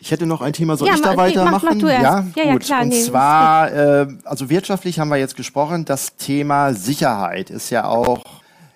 Ich 0.00 0.10
hätte 0.10 0.24
noch 0.24 0.40
ein 0.40 0.54
Thema, 0.54 0.76
soll 0.76 0.88
ja, 0.88 0.94
ich 0.94 1.02
da 1.02 1.16
weitermachen? 1.16 1.78
Mach, 1.82 1.82
mach 1.82 1.88
ja, 1.88 2.02
ja, 2.02 2.20
gut. 2.20 2.36
Ja, 2.36 2.58
klar, 2.58 2.82
Und 2.82 2.88
nee, 2.88 3.02
zwar, 3.02 3.72
äh, 3.72 4.06
also 4.24 4.48
wirtschaftlich 4.48 4.98
haben 4.98 5.10
wir 5.10 5.18
jetzt 5.18 5.36
gesprochen, 5.36 5.84
das 5.84 6.16
Thema 6.16 6.72
Sicherheit 6.72 7.50
ist 7.50 7.68
ja 7.68 7.84
auch, 7.84 8.22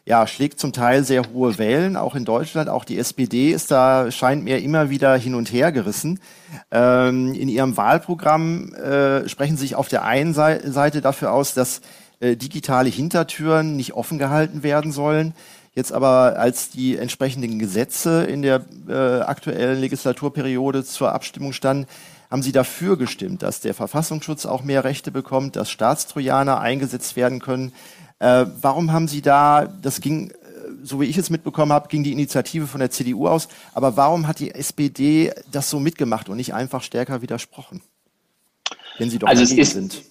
ja, 0.07 0.29
schlägt 0.29 0.61
zum 0.61 0.73
Teil 0.73 1.03
sehr 1.03 1.25
hohe 1.35 1.59
Wellen, 1.59 1.97
auch 1.97 2.15
in 2.15 2.25
Deutschland. 2.25 2.69
Auch 2.69 2.85
die 2.85 2.97
SPD 2.97 3.51
ist 3.51 3.73
da, 3.73 4.13
scheint 4.13 4.45
mir 4.45 4.63
immer 4.63 4.89
wieder 4.89 5.17
hin 5.17 5.35
und 5.35 5.53
her 5.53 5.73
gerissen. 5.73 6.21
Ähm, 6.71 7.35
in 7.35 7.49
ihrem 7.49 7.77
Wahlprogramm 7.77 8.73
äh, 8.75 9.29
sprechen 9.29 9.57
Sie 9.57 9.63
sich 9.63 9.75
auf 9.75 9.89
der 9.89 10.05
einen 10.05 10.33
Seite 10.33 11.01
dafür 11.01 11.33
aus, 11.33 11.55
dass 11.55 11.81
äh, 12.21 12.37
digitale 12.37 12.89
Hintertüren 12.89 13.75
nicht 13.75 13.95
offen 13.95 14.19
gehalten 14.19 14.63
werden 14.63 14.93
sollen. 14.93 15.35
Jetzt 15.75 15.93
aber, 15.93 16.39
als 16.39 16.71
die 16.71 16.97
entsprechenden 16.97 17.59
Gesetze 17.59 18.25
in 18.25 18.43
der 18.43 18.65
äh, 18.89 18.93
aktuellen 18.93 19.81
Legislaturperiode 19.81 20.85
zur 20.85 21.13
Abstimmung 21.13 21.53
standen, 21.53 21.89
haben 22.31 22.43
Sie 22.43 22.53
dafür 22.53 22.97
gestimmt, 22.97 23.43
dass 23.43 23.61
der 23.61 23.75
Verfassungsschutz 23.75 24.47
auch 24.47 24.63
mehr 24.63 24.85
Rechte 24.85 25.11
bekommt, 25.11 25.57
dass 25.57 25.69
Staatstrojaner 25.69 26.61
eingesetzt 26.61 27.17
werden 27.17 27.41
können. 27.41 27.73
Äh, 28.19 28.47
warum 28.61 28.93
haben 28.93 29.09
Sie 29.09 29.21
da, 29.21 29.67
das 29.67 30.01
ging, 30.01 30.31
äh, 30.31 30.35
so 30.83 31.01
wie 31.01 31.05
ich 31.05 31.19
es 31.19 31.29
mitbekommen 31.31 31.73
habe, 31.73 31.89
ging 31.89 32.03
die 32.03 32.13
Initiative 32.13 32.67
von 32.67 32.81
der 32.81 32.91
CDU 32.91 33.29
aus, 33.29 33.49
aber 33.75 33.97
warum 33.97 34.27
hat 34.27 34.39
die 34.39 34.55
SPD 34.55 35.33
das 35.51 35.69
so 35.69 35.79
mitgemacht 35.79 36.29
und 36.29 36.37
nicht 36.37 36.55
einfach 36.55 36.83
stärker 36.83 37.21
widersprochen? 37.21 37.83
Wenn 38.99 39.11
Sie 39.11 39.19
doch 39.19 39.29
also 39.29 39.43
ist, 39.43 39.73
sind. 39.73 40.03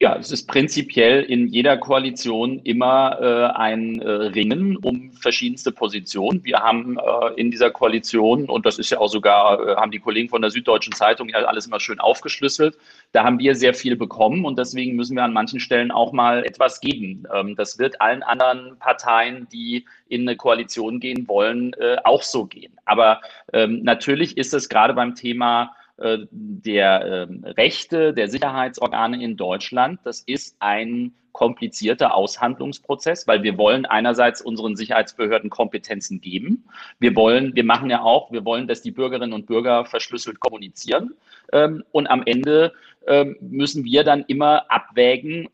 Ja, 0.00 0.14
es 0.16 0.30
ist 0.30 0.46
prinzipiell 0.46 1.24
in 1.24 1.48
jeder 1.48 1.76
Koalition 1.76 2.60
immer 2.60 3.18
äh, 3.20 3.58
ein 3.58 4.00
äh, 4.00 4.08
Ringen 4.08 4.76
um 4.76 5.10
verschiedenste 5.10 5.72
Positionen. 5.72 6.44
Wir 6.44 6.60
haben 6.60 6.98
äh, 6.98 7.34
in 7.34 7.50
dieser 7.50 7.72
Koalition, 7.72 8.48
und 8.48 8.64
das 8.64 8.78
ist 8.78 8.90
ja 8.90 8.98
auch 8.98 9.08
sogar, 9.08 9.58
äh, 9.60 9.74
haben 9.74 9.90
die 9.90 9.98
Kollegen 9.98 10.28
von 10.28 10.40
der 10.40 10.52
Süddeutschen 10.52 10.92
Zeitung 10.92 11.28
ja 11.28 11.38
alles 11.38 11.66
immer 11.66 11.80
schön 11.80 11.98
aufgeschlüsselt, 11.98 12.78
da 13.10 13.24
haben 13.24 13.40
wir 13.40 13.56
sehr 13.56 13.74
viel 13.74 13.96
bekommen 13.96 14.44
und 14.44 14.56
deswegen 14.56 14.94
müssen 14.94 15.16
wir 15.16 15.24
an 15.24 15.32
manchen 15.32 15.58
Stellen 15.58 15.90
auch 15.90 16.12
mal 16.12 16.44
etwas 16.44 16.78
geben. 16.78 17.26
Ähm, 17.34 17.56
das 17.56 17.80
wird 17.80 18.00
allen 18.00 18.22
anderen 18.22 18.78
Parteien, 18.78 19.48
die 19.52 19.84
in 20.06 20.20
eine 20.28 20.36
Koalition 20.36 21.00
gehen 21.00 21.26
wollen, 21.26 21.72
äh, 21.72 21.96
auch 22.04 22.22
so 22.22 22.46
gehen. 22.46 22.78
Aber 22.84 23.20
ähm, 23.52 23.82
natürlich 23.82 24.36
ist 24.36 24.54
es 24.54 24.68
gerade 24.68 24.94
beim 24.94 25.16
Thema 25.16 25.74
der 25.98 27.26
ähm, 27.28 27.44
Rechte 27.44 28.14
der 28.14 28.28
Sicherheitsorgane 28.28 29.22
in 29.22 29.36
Deutschland, 29.36 30.00
das 30.04 30.20
ist 30.20 30.56
ein 30.60 31.12
komplizierter 31.32 32.14
Aushandlungsprozess, 32.14 33.26
weil 33.26 33.42
wir 33.42 33.58
wollen 33.58 33.86
einerseits 33.86 34.40
unseren 34.40 34.76
Sicherheitsbehörden 34.76 35.50
Kompetenzen 35.50 36.20
geben. 36.20 36.64
Wir 36.98 37.14
wollen, 37.14 37.54
wir 37.54 37.64
machen 37.64 37.90
ja 37.90 38.02
auch, 38.02 38.32
wir 38.32 38.44
wollen, 38.44 38.66
dass 38.66 38.82
die 38.82 38.90
Bürgerinnen 38.90 39.32
und 39.32 39.46
Bürger 39.46 39.84
verschlüsselt 39.84 40.40
kommunizieren. 40.40 41.14
Ähm, 41.52 41.84
und 41.92 42.08
am 42.08 42.22
Ende 42.26 42.72
ähm, 43.06 43.36
müssen 43.40 43.84
wir 43.84 44.04
dann 44.04 44.24
immer 44.26 44.70
abwägen, 44.70 45.48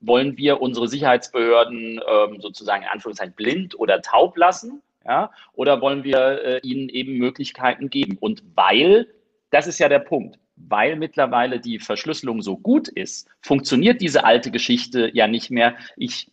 wollen 0.00 0.36
wir 0.36 0.60
unsere 0.60 0.88
Sicherheitsbehörden 0.88 2.00
sozusagen 2.38 2.84
in 2.84 2.88
Anführungszeichen 2.88 3.34
blind 3.34 3.78
oder 3.78 4.00
taub 4.00 4.36
lassen? 4.36 4.82
Ja, 5.04 5.30
oder 5.54 5.80
wollen 5.80 6.04
wir 6.04 6.44
äh, 6.44 6.60
ihnen 6.62 6.90
eben 6.90 7.16
Möglichkeiten 7.16 7.88
geben? 7.88 8.18
Und 8.20 8.42
weil 8.54 9.06
das 9.50 9.66
ist 9.66 9.78
ja 9.78 9.88
der 9.88 10.00
Punkt. 10.00 10.38
Weil 10.56 10.96
mittlerweile 10.96 11.60
die 11.60 11.78
Verschlüsselung 11.78 12.42
so 12.42 12.56
gut 12.56 12.88
ist, 12.88 13.28
funktioniert 13.40 14.00
diese 14.00 14.24
alte 14.24 14.50
Geschichte 14.50 15.10
ja 15.14 15.28
nicht 15.28 15.50
mehr. 15.50 15.76
Ich 15.96 16.30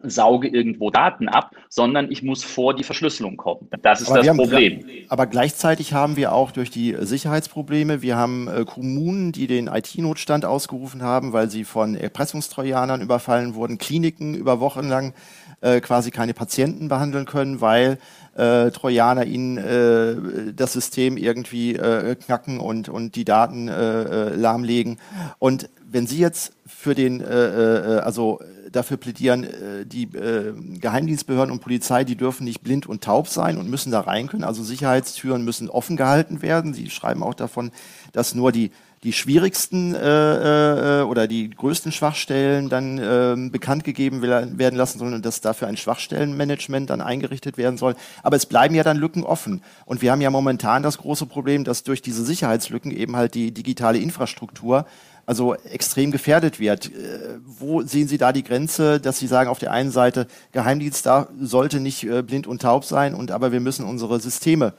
sauge 0.00 0.48
irgendwo 0.48 0.90
Daten 0.90 1.28
ab, 1.28 1.52
sondern 1.68 2.10
ich 2.10 2.22
muss 2.22 2.44
vor 2.44 2.74
die 2.74 2.84
Verschlüsselung 2.84 3.36
kommen. 3.36 3.68
Das 3.82 4.00
ist 4.00 4.10
aber 4.10 4.22
das 4.22 4.36
Problem. 4.36 4.80
Haben, 4.80 4.90
aber 5.08 5.26
gleichzeitig 5.26 5.92
haben 5.92 6.16
wir 6.16 6.32
auch 6.32 6.50
durch 6.50 6.70
die 6.70 6.96
Sicherheitsprobleme, 6.98 8.02
wir 8.02 8.16
haben 8.16 8.48
äh, 8.48 8.64
Kommunen, 8.64 9.32
die 9.32 9.46
den 9.46 9.66
IT-Notstand 9.66 10.44
ausgerufen 10.44 11.02
haben, 11.02 11.32
weil 11.32 11.50
sie 11.50 11.64
von 11.64 11.94
Erpressungstrojanern 11.94 13.00
überfallen 13.00 13.54
wurden, 13.54 13.78
Kliniken 13.78 14.34
über 14.34 14.60
Wochen 14.60 14.88
lang 14.88 15.14
äh, 15.60 15.80
quasi 15.80 16.10
keine 16.10 16.34
Patienten 16.34 16.88
behandeln 16.88 17.24
können, 17.24 17.60
weil 17.60 17.98
äh, 18.36 18.70
Trojaner 18.70 19.24
ihnen 19.24 19.58
äh, 19.58 20.52
das 20.54 20.72
System 20.72 21.16
irgendwie 21.16 21.74
äh, 21.74 22.14
knacken 22.14 22.60
und, 22.60 22.88
und 22.88 23.16
die 23.16 23.24
Daten 23.24 23.68
äh, 23.68 24.02
äh, 24.02 24.36
lahmlegen. 24.36 24.98
Und 25.38 25.68
wenn 25.90 26.06
Sie 26.06 26.18
jetzt 26.18 26.52
für 26.66 26.94
den, 26.94 27.20
äh, 27.20 27.24
äh, 27.24 27.98
also 28.00 28.40
dafür 28.70 28.96
plädieren, 28.96 29.44
äh, 29.44 29.86
die 29.86 30.04
äh, 30.04 30.52
Geheimdienstbehörden 30.78 31.52
und 31.52 31.60
Polizei, 31.60 32.04
die 32.04 32.16
dürfen 32.16 32.44
nicht 32.44 32.62
blind 32.62 32.86
und 32.86 33.02
taub 33.04 33.28
sein 33.28 33.58
und 33.58 33.68
müssen 33.68 33.90
da 33.92 34.00
rein 34.00 34.28
können. 34.28 34.44
Also 34.44 34.62
Sicherheitstüren 34.62 35.44
müssen 35.44 35.68
offen 35.68 35.96
gehalten 35.96 36.42
werden. 36.42 36.74
Sie 36.74 36.90
schreiben 36.90 37.22
auch 37.22 37.34
davon, 37.34 37.70
dass 38.12 38.34
nur 38.34 38.52
die 38.52 38.70
die 39.04 39.12
schwierigsten 39.12 39.94
äh, 39.94 41.00
äh, 41.00 41.02
oder 41.02 41.28
die 41.28 41.50
größten 41.50 41.92
Schwachstellen 41.92 42.68
dann 42.68 42.98
äh, 42.98 43.48
bekannt 43.50 43.84
gegeben 43.84 44.22
werden 44.22 44.76
lassen 44.76 44.98
sollen 44.98 45.14
und 45.14 45.24
dass 45.24 45.40
dafür 45.40 45.68
ein 45.68 45.76
Schwachstellenmanagement 45.76 46.90
dann 46.90 47.00
eingerichtet 47.00 47.58
werden 47.58 47.78
soll. 47.78 47.94
Aber 48.22 48.36
es 48.36 48.46
bleiben 48.46 48.74
ja 48.74 48.82
dann 48.82 48.96
Lücken 48.96 49.22
offen. 49.22 49.62
Und 49.84 50.02
wir 50.02 50.10
haben 50.10 50.20
ja 50.20 50.30
momentan 50.30 50.82
das 50.82 50.98
große 50.98 51.26
Problem, 51.26 51.64
dass 51.64 51.84
durch 51.84 52.02
diese 52.02 52.24
Sicherheitslücken 52.24 52.90
eben 52.90 53.16
halt 53.16 53.34
die 53.34 53.52
digitale 53.52 53.98
Infrastruktur 53.98 54.86
also 55.28 55.54
extrem 55.54 56.10
gefährdet 56.10 56.58
wird. 56.58 56.86
Äh, 56.86 57.38
wo 57.44 57.82
sehen 57.82 58.08
Sie 58.08 58.18
da 58.18 58.32
die 58.32 58.42
Grenze, 58.42 58.98
dass 58.98 59.18
Sie 59.18 59.26
sagen, 59.26 59.50
auf 59.50 59.58
der 59.58 59.72
einen 59.72 59.90
Seite, 59.90 60.26
Geheimdienst 60.52 61.06
da 61.06 61.28
sollte 61.40 61.80
nicht 61.80 62.02
äh, 62.04 62.22
blind 62.22 62.46
und 62.46 62.62
taub 62.62 62.84
sein, 62.84 63.14
und 63.14 63.30
aber 63.30 63.52
wir 63.52 63.60
müssen 63.60 63.84
unsere 63.84 64.18
Systeme 64.20 64.72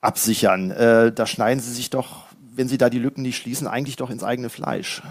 absichern. 0.00 0.70
Äh, 0.70 1.12
da 1.12 1.26
schneiden 1.26 1.60
Sie 1.60 1.72
sich 1.72 1.90
doch 1.90 2.32
wenn 2.54 2.68
Sie 2.68 2.78
da 2.78 2.90
die 2.90 2.98
Lücken 2.98 3.22
nicht 3.22 3.38
schließen, 3.38 3.66
eigentlich 3.66 3.96
doch 3.96 4.10
ins 4.10 4.24
eigene 4.24 4.50
Fleisch. 4.50 5.02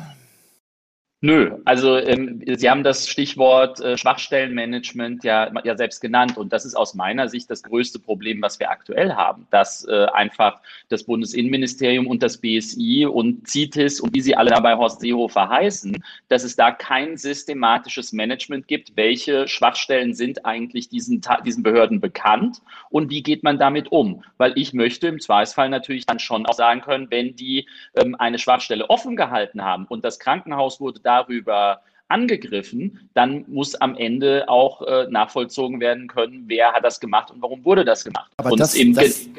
Nö, 1.24 1.52
also 1.66 1.98
ähm, 1.98 2.42
Sie 2.48 2.68
haben 2.68 2.82
das 2.84 3.08
Stichwort 3.08 3.80
äh, 3.80 3.96
Schwachstellenmanagement 3.96 5.24
ja, 5.24 5.52
ja 5.64 5.78
selbst 5.78 6.02
genannt 6.02 6.36
und 6.36 6.52
das 6.52 6.66
ist 6.66 6.74
aus 6.74 6.96
meiner 6.96 7.30
Sicht 7.30 7.48
das 7.52 7.62
größte 7.62 8.00
Problem, 8.00 8.42
was 8.42 8.60
wir 8.60 8.72
aktuell 8.72 9.14
haben, 9.14 9.46
dass 9.52 9.88
äh, 9.88 10.08
einfach 10.14 10.62
das 10.90 11.04
Bundesinnenministerium 11.04 12.08
und 12.08 12.24
das 12.24 12.40
BSI 12.40 13.06
und 13.06 13.48
CITES 13.48 14.02
und 14.02 14.16
wie 14.16 14.22
sie 14.22 14.36
alle 14.36 14.50
dabei 14.50 14.76
Horst 14.76 15.02
Seehofer 15.02 15.48
heißen, 15.48 16.04
dass 16.28 16.44
es 16.44 16.56
da 16.56 16.72
kein 16.72 17.18
systematisches 17.18 18.14
Management 18.14 18.68
gibt, 18.68 18.98
welche 18.98 19.48
Schwachstellen 19.48 20.16
sind 20.16 20.44
eigentlich 20.48 20.90
diesen, 20.90 21.22
diesen 21.46 21.62
Behörden 21.62 22.02
bekannt 22.02 22.64
und 22.90 23.12
wie 23.12 23.22
geht 23.22 23.44
man 23.44 23.60
damit 23.60 23.92
um? 23.92 24.24
Weil 24.38 24.54
ich 24.56 24.74
möchte 24.74 25.10
im 25.10 25.20
Zweifelsfall 25.20 25.70
natürlich 25.70 26.08
dann 26.08 26.18
schon 26.18 26.48
auch 26.48 26.56
sagen 26.56 26.82
können, 26.82 27.12
wenn 27.12 27.36
die 27.36 27.68
ähm, 27.96 28.16
eine 28.16 28.40
Schwachstelle 28.40 28.90
offen 28.90 29.16
gehalten 29.16 29.62
haben 29.62 29.86
und 29.86 30.04
das 30.04 30.18
Krankenhaus 30.18 30.82
wurde 30.82 31.00
da 31.00 31.11
darüber 31.12 31.82
angegriffen, 32.08 33.10
dann 33.14 33.46
muss 33.48 33.76
am 33.76 33.96
Ende 33.96 34.48
auch 34.50 34.82
äh, 34.82 35.08
nachvollzogen 35.10 35.80
werden 35.80 36.08
können, 36.08 36.44
wer 36.48 36.74
hat 36.74 36.84
das 36.84 37.00
gemacht 37.00 37.32
und 37.32 37.42
warum 37.42 37.64
wurde 37.64 37.86
das 37.86 38.04
gemacht. 38.04 38.32
Aber 38.38 38.56
das, 38.56 38.78
das, 38.94 39.30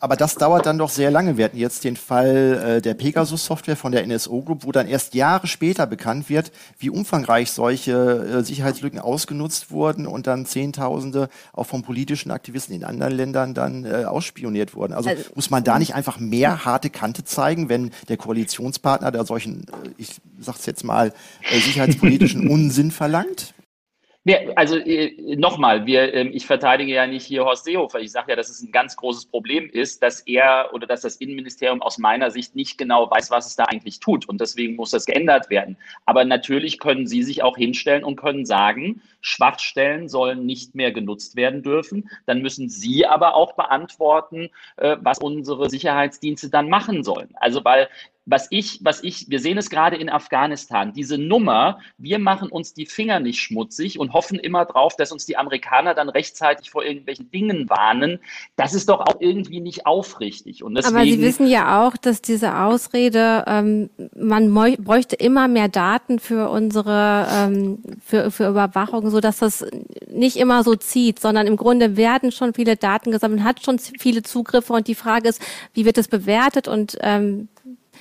aber 0.00 0.16
das 0.16 0.34
dauert 0.34 0.64
dann 0.64 0.78
doch 0.78 0.88
sehr 0.88 1.10
lange. 1.10 1.36
Wir 1.36 1.44
hatten 1.44 1.58
jetzt 1.58 1.84
den 1.84 1.96
Fall 1.96 2.78
äh, 2.78 2.82
der 2.82 2.94
Pegasus-Software 2.94 3.76
von 3.76 3.92
der 3.92 4.06
NSO 4.06 4.40
Group, 4.40 4.64
wo 4.64 4.72
dann 4.72 4.88
erst 4.88 5.14
Jahre 5.14 5.46
später 5.46 5.86
bekannt 5.86 6.30
wird, 6.30 6.52
wie 6.78 6.88
umfangreich 6.88 7.50
solche 7.52 7.92
äh, 7.92 8.42
Sicherheitslücken 8.42 8.98
ausgenutzt 8.98 9.70
wurden 9.70 10.06
und 10.06 10.26
dann 10.26 10.46
Zehntausende 10.46 11.28
auch 11.52 11.66
von 11.66 11.82
politischen 11.82 12.30
Aktivisten 12.30 12.74
in 12.74 12.82
anderen 12.82 13.12
Ländern 13.12 13.52
dann 13.52 13.84
äh, 13.84 14.04
ausspioniert 14.04 14.74
wurden. 14.74 14.94
Also, 14.94 15.10
also 15.10 15.22
muss 15.34 15.50
man 15.50 15.64
da 15.64 15.78
nicht 15.78 15.94
einfach 15.94 16.18
mehr 16.18 16.64
harte 16.64 16.88
Kante 16.88 17.24
zeigen, 17.24 17.68
wenn 17.68 17.90
der 18.08 18.16
Koalitionspartner 18.16 19.12
da 19.12 19.26
solchen, 19.26 19.64
äh, 19.68 19.90
ich 19.98 20.20
sag's 20.40 20.64
jetzt 20.64 20.82
mal, 20.82 21.12
äh, 21.50 21.60
sicherheitspolitischen 21.60 22.48
Unsinn 22.50 22.90
verlangt? 22.90 23.52
Ja, 24.24 24.36
also 24.54 24.76
äh, 24.76 25.34
nochmal, 25.36 25.86
wir, 25.86 26.12
äh, 26.12 26.28
ich 26.28 26.44
verteidige 26.44 26.92
ja 26.92 27.06
nicht 27.06 27.24
hier 27.24 27.46
Horst 27.46 27.64
Seehofer. 27.64 28.00
Ich 28.00 28.12
sage 28.12 28.32
ja, 28.32 28.36
dass 28.36 28.50
es 28.50 28.60
ein 28.60 28.70
ganz 28.70 28.94
großes 28.96 29.24
Problem 29.24 29.70
ist, 29.70 30.02
dass 30.02 30.20
er 30.20 30.70
oder 30.74 30.86
dass 30.86 31.00
das 31.00 31.16
Innenministerium 31.16 31.80
aus 31.80 31.96
meiner 31.96 32.30
Sicht 32.30 32.54
nicht 32.54 32.76
genau 32.76 33.10
weiß, 33.10 33.30
was 33.30 33.46
es 33.46 33.56
da 33.56 33.64
eigentlich 33.64 33.98
tut. 33.98 34.28
Und 34.28 34.38
deswegen 34.42 34.76
muss 34.76 34.90
das 34.90 35.06
geändert 35.06 35.48
werden. 35.48 35.78
Aber 36.04 36.26
natürlich 36.26 36.78
können 36.78 37.06
Sie 37.06 37.22
sich 37.22 37.42
auch 37.42 37.56
hinstellen 37.56 38.04
und 38.04 38.16
können 38.16 38.44
sagen, 38.44 39.00
Schwachstellen 39.22 40.06
sollen 40.06 40.44
nicht 40.44 40.74
mehr 40.74 40.92
genutzt 40.92 41.34
werden 41.34 41.62
dürfen. 41.62 42.10
Dann 42.26 42.42
müssen 42.42 42.68
Sie 42.68 43.06
aber 43.06 43.34
auch 43.34 43.54
beantworten, 43.54 44.50
äh, 44.76 44.98
was 45.00 45.18
unsere 45.18 45.70
Sicherheitsdienste 45.70 46.50
dann 46.50 46.68
machen 46.68 47.04
sollen. 47.04 47.30
Also 47.40 47.64
weil 47.64 47.88
was 48.30 48.46
ich, 48.50 48.78
was 48.82 49.02
ich, 49.02 49.28
wir 49.28 49.40
sehen 49.40 49.58
es 49.58 49.70
gerade 49.70 49.96
in 49.96 50.08
Afghanistan, 50.08 50.92
diese 50.92 51.18
Nummer, 51.18 51.80
wir 51.98 52.20
machen 52.20 52.48
uns 52.48 52.72
die 52.72 52.86
Finger 52.86 53.18
nicht 53.18 53.40
schmutzig 53.40 53.98
und 53.98 54.12
hoffen 54.12 54.38
immer 54.38 54.64
drauf, 54.64 54.94
dass 54.94 55.10
uns 55.10 55.26
die 55.26 55.36
Amerikaner 55.36 55.94
dann 55.94 56.08
rechtzeitig 56.08 56.70
vor 56.70 56.84
irgendwelchen 56.84 57.30
Dingen 57.32 57.68
warnen. 57.68 58.20
Das 58.54 58.72
ist 58.72 58.88
doch 58.88 59.00
auch 59.00 59.16
irgendwie 59.18 59.60
nicht 59.60 59.84
aufrichtig. 59.84 60.62
Und 60.62 60.76
deswegen, 60.76 60.96
Aber 60.96 61.04
Sie 61.04 61.20
wissen 61.20 61.48
ja 61.48 61.84
auch, 61.84 61.96
dass 61.96 62.22
diese 62.22 62.56
Ausrede, 62.56 63.44
ähm, 63.48 63.90
man 64.16 64.54
bräuchte 64.54 65.16
immer 65.16 65.48
mehr 65.48 65.68
Daten 65.68 66.20
für 66.20 66.50
unsere, 66.50 67.26
ähm, 67.32 67.82
für, 68.00 68.30
für 68.30 68.48
Überwachung, 68.48 69.10
so 69.10 69.20
dass 69.20 69.38
das 69.38 69.66
nicht 70.08 70.36
immer 70.36 70.62
so 70.62 70.76
zieht, 70.76 71.18
sondern 71.18 71.48
im 71.48 71.56
Grunde 71.56 71.96
werden 71.96 72.30
schon 72.30 72.54
viele 72.54 72.76
Daten 72.76 73.10
gesammelt, 73.10 73.42
hat 73.42 73.64
schon 73.64 73.80
viele 73.80 74.22
Zugriffe 74.22 74.72
und 74.72 74.86
die 74.86 74.94
Frage 74.94 75.28
ist, 75.28 75.42
wie 75.74 75.84
wird 75.84 75.96
das 75.96 76.06
bewertet 76.06 76.68
und 76.68 76.96
ähm, 77.00 77.48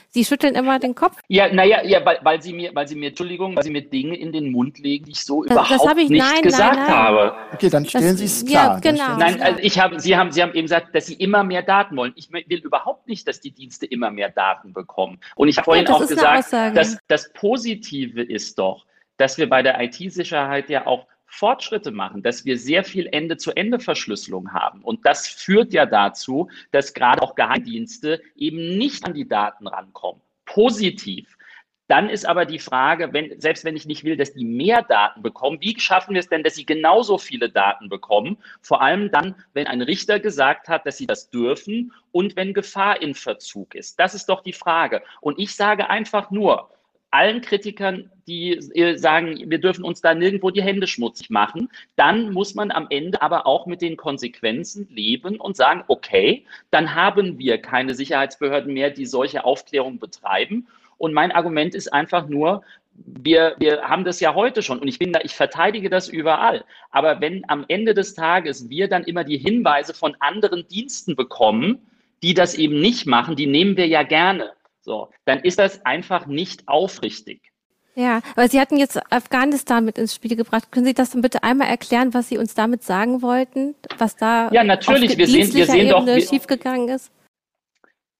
Sie 0.09 0.25
schütteln 0.25 0.55
immer 0.55 0.79
den 0.79 0.95
Kopf? 0.95 1.17
Ja, 1.27 1.53
naja, 1.53 1.83
ja, 1.83 2.03
weil, 2.05 2.19
weil 2.21 2.41
Sie 2.41 2.53
mir, 2.53 2.73
weil 2.73 2.87
Sie 2.87 2.95
mir, 2.95 3.09
Entschuldigung, 3.09 3.55
weil 3.55 3.63
Sie 3.63 3.71
mir 3.71 3.81
Dinge 3.81 4.15
in 4.17 4.31
den 4.31 4.51
Mund 4.51 4.79
legen, 4.79 5.05
die 5.05 5.11
ich 5.11 5.23
so 5.23 5.43
das, 5.43 5.51
überhaupt 5.51 5.91
das 5.91 5.97
ich, 5.97 6.09
nicht 6.09 6.21
nein, 6.21 6.41
gesagt 6.41 6.75
nein, 6.75 6.85
nein. 6.85 6.97
habe. 6.97 7.35
Okay, 7.53 7.69
dann 7.69 7.85
stellen 7.85 8.17
Sie 8.17 8.25
es 8.25 8.45
klar. 8.45 8.75
Ja, 8.75 8.79
genau. 8.79 9.17
Nein, 9.17 9.41
also 9.41 9.59
ich 9.61 9.79
habe, 9.79 9.99
Sie 9.99 10.15
haben, 10.15 10.31
Sie 10.31 10.41
haben 10.41 10.53
eben 10.53 10.63
gesagt, 10.63 10.95
dass 10.95 11.05
Sie 11.05 11.15
immer 11.15 11.43
mehr 11.43 11.61
Daten 11.61 11.95
wollen. 11.95 12.13
Ich 12.15 12.31
will 12.31 12.59
überhaupt 12.59 13.07
nicht, 13.07 13.27
dass 13.27 13.39
die 13.39 13.51
Dienste 13.51 13.85
immer 13.85 14.11
mehr 14.11 14.29
Daten 14.29 14.73
bekommen. 14.73 15.19
Und 15.35 15.47
ich 15.47 15.57
habe 15.57 15.65
vorhin 15.65 15.85
ja, 15.85 15.93
auch 15.93 16.07
gesagt, 16.07 16.53
dass 16.53 16.97
das 17.07 17.31
Positive 17.33 18.21
ist 18.21 18.57
doch, 18.57 18.85
dass 19.17 19.37
wir 19.37 19.49
bei 19.49 19.61
der 19.61 19.79
IT-Sicherheit 19.81 20.69
ja 20.69 20.87
auch 20.87 21.05
Fortschritte 21.29 21.91
machen, 21.91 22.23
dass 22.23 22.45
wir 22.45 22.57
sehr 22.57 22.83
viel 22.83 23.07
Ende-zu-Ende-Verschlüsselung 23.11 24.51
haben. 24.53 24.81
Und 24.81 25.05
das 25.05 25.27
führt 25.27 25.73
ja 25.73 25.85
dazu, 25.85 26.49
dass 26.71 26.93
gerade 26.93 27.21
auch 27.21 27.35
Geheimdienste 27.35 28.21
eben 28.35 28.77
nicht 28.77 29.05
an 29.05 29.13
die 29.13 29.27
Daten 29.27 29.67
rankommen. 29.67 30.21
Positiv. 30.45 31.37
Dann 31.89 32.07
ist 32.07 32.27
aber 32.27 32.45
die 32.45 32.59
Frage, 32.59 33.13
wenn, 33.13 33.39
selbst 33.41 33.65
wenn 33.65 33.75
ich 33.75 33.87
nicht 33.87 34.03
will, 34.03 34.15
dass 34.15 34.33
die 34.33 34.45
mehr 34.45 34.83
Daten 34.83 35.23
bekommen, 35.23 35.57
wie 35.59 35.79
schaffen 35.79 36.13
wir 36.13 36.19
es 36.19 36.29
denn, 36.29 36.43
dass 36.43 36.53
sie 36.53 36.65
genauso 36.65 37.17
viele 37.17 37.49
Daten 37.49 37.89
bekommen? 37.89 38.37
Vor 38.61 38.83
allem 38.83 39.09
dann, 39.09 39.33
wenn 39.53 39.65
ein 39.65 39.81
Richter 39.81 40.19
gesagt 40.19 40.67
hat, 40.67 40.85
dass 40.85 40.97
sie 40.97 41.07
das 41.07 41.31
dürfen 41.31 41.91
und 42.11 42.35
wenn 42.35 42.53
Gefahr 42.53 43.01
in 43.01 43.15
Verzug 43.15 43.73
ist. 43.73 43.99
Das 43.99 44.13
ist 44.13 44.29
doch 44.29 44.43
die 44.43 44.53
Frage. 44.53 45.01
Und 45.19 45.39
ich 45.39 45.55
sage 45.55 45.89
einfach 45.89 46.29
nur, 46.29 46.69
allen 47.11 47.41
Kritikern, 47.41 48.11
die 48.27 48.51
äh, 48.51 48.97
sagen, 48.97 49.49
wir 49.49 49.59
dürfen 49.59 49.83
uns 49.83 50.01
da 50.01 50.13
nirgendwo 50.13 50.51
die 50.51 50.61
Hände 50.61 50.87
schmutzig 50.87 51.29
machen, 51.29 51.69
dann 51.95 52.31
muss 52.31 52.55
man 52.55 52.71
am 52.71 52.87
Ende 52.89 53.21
aber 53.21 53.47
auch 53.47 53.65
mit 53.65 53.81
den 53.81 53.97
Konsequenzen 53.97 54.87
leben 54.91 55.39
und 55.39 55.55
sagen, 55.55 55.83
okay, 55.87 56.45
dann 56.71 56.93
haben 56.93 57.39
wir 57.39 57.57
keine 57.59 57.95
Sicherheitsbehörden 57.95 58.73
mehr, 58.73 58.91
die 58.91 59.05
solche 59.05 59.43
Aufklärung 59.43 59.99
betreiben. 59.99 60.67
Und 60.97 61.13
mein 61.13 61.31
Argument 61.31 61.73
ist 61.73 61.91
einfach 61.91 62.27
nur, 62.27 62.61
wir, 63.05 63.55
wir 63.57 63.83
haben 63.83 64.03
das 64.03 64.19
ja 64.19 64.35
heute 64.35 64.61
schon 64.61 64.79
und 64.79 64.87
ich 64.87 64.99
bin 64.99 65.13
da, 65.13 65.21
ich 65.23 65.33
verteidige 65.33 65.89
das 65.89 66.09
überall. 66.09 66.63
Aber 66.91 67.21
wenn 67.21 67.43
am 67.47 67.65
Ende 67.67 67.93
des 67.93 68.13
Tages 68.13 68.69
wir 68.69 68.87
dann 68.87 69.03
immer 69.05 69.23
die 69.23 69.37
Hinweise 69.37 69.93
von 69.93 70.15
anderen 70.19 70.67
Diensten 70.67 71.15
bekommen, 71.15 71.79
die 72.21 72.33
das 72.33 72.55
eben 72.55 72.79
nicht 72.81 73.05
machen, 73.05 73.35
die 73.35 73.47
nehmen 73.47 73.77
wir 73.77 73.87
ja 73.87 74.03
gerne. 74.03 74.51
So, 74.89 75.09
dann 75.25 75.37
ist 75.41 75.59
das 75.59 75.85
einfach 75.85 76.25
nicht 76.25 76.67
aufrichtig. 76.67 77.51
Ja, 77.93 78.21
aber 78.35 78.47
Sie 78.47 78.59
hatten 78.59 78.75
jetzt 78.75 78.99
Afghanistan 79.13 79.85
mit 79.85 79.99
ins 79.99 80.15
Spiel 80.15 80.35
gebracht. 80.35 80.71
Können 80.71 80.87
Sie 80.87 80.95
das 80.95 81.11
dann 81.11 81.21
bitte 81.21 81.43
einmal 81.43 81.67
erklären, 81.67 82.15
was 82.15 82.27
Sie 82.27 82.39
uns 82.39 82.55
damit 82.55 82.81
sagen 82.81 83.21
wollten, 83.21 83.75
was 83.99 84.15
da 84.15 84.49
ja 84.51 84.63
natürlich 84.63 85.15
wir 85.15 85.27
sehen 85.27 85.53
wir 85.53 85.67
sehen 85.67 85.89
doch 85.89 86.07
wir, 86.07 86.19
schiefgegangen 86.19 86.89
ist? 86.89 87.11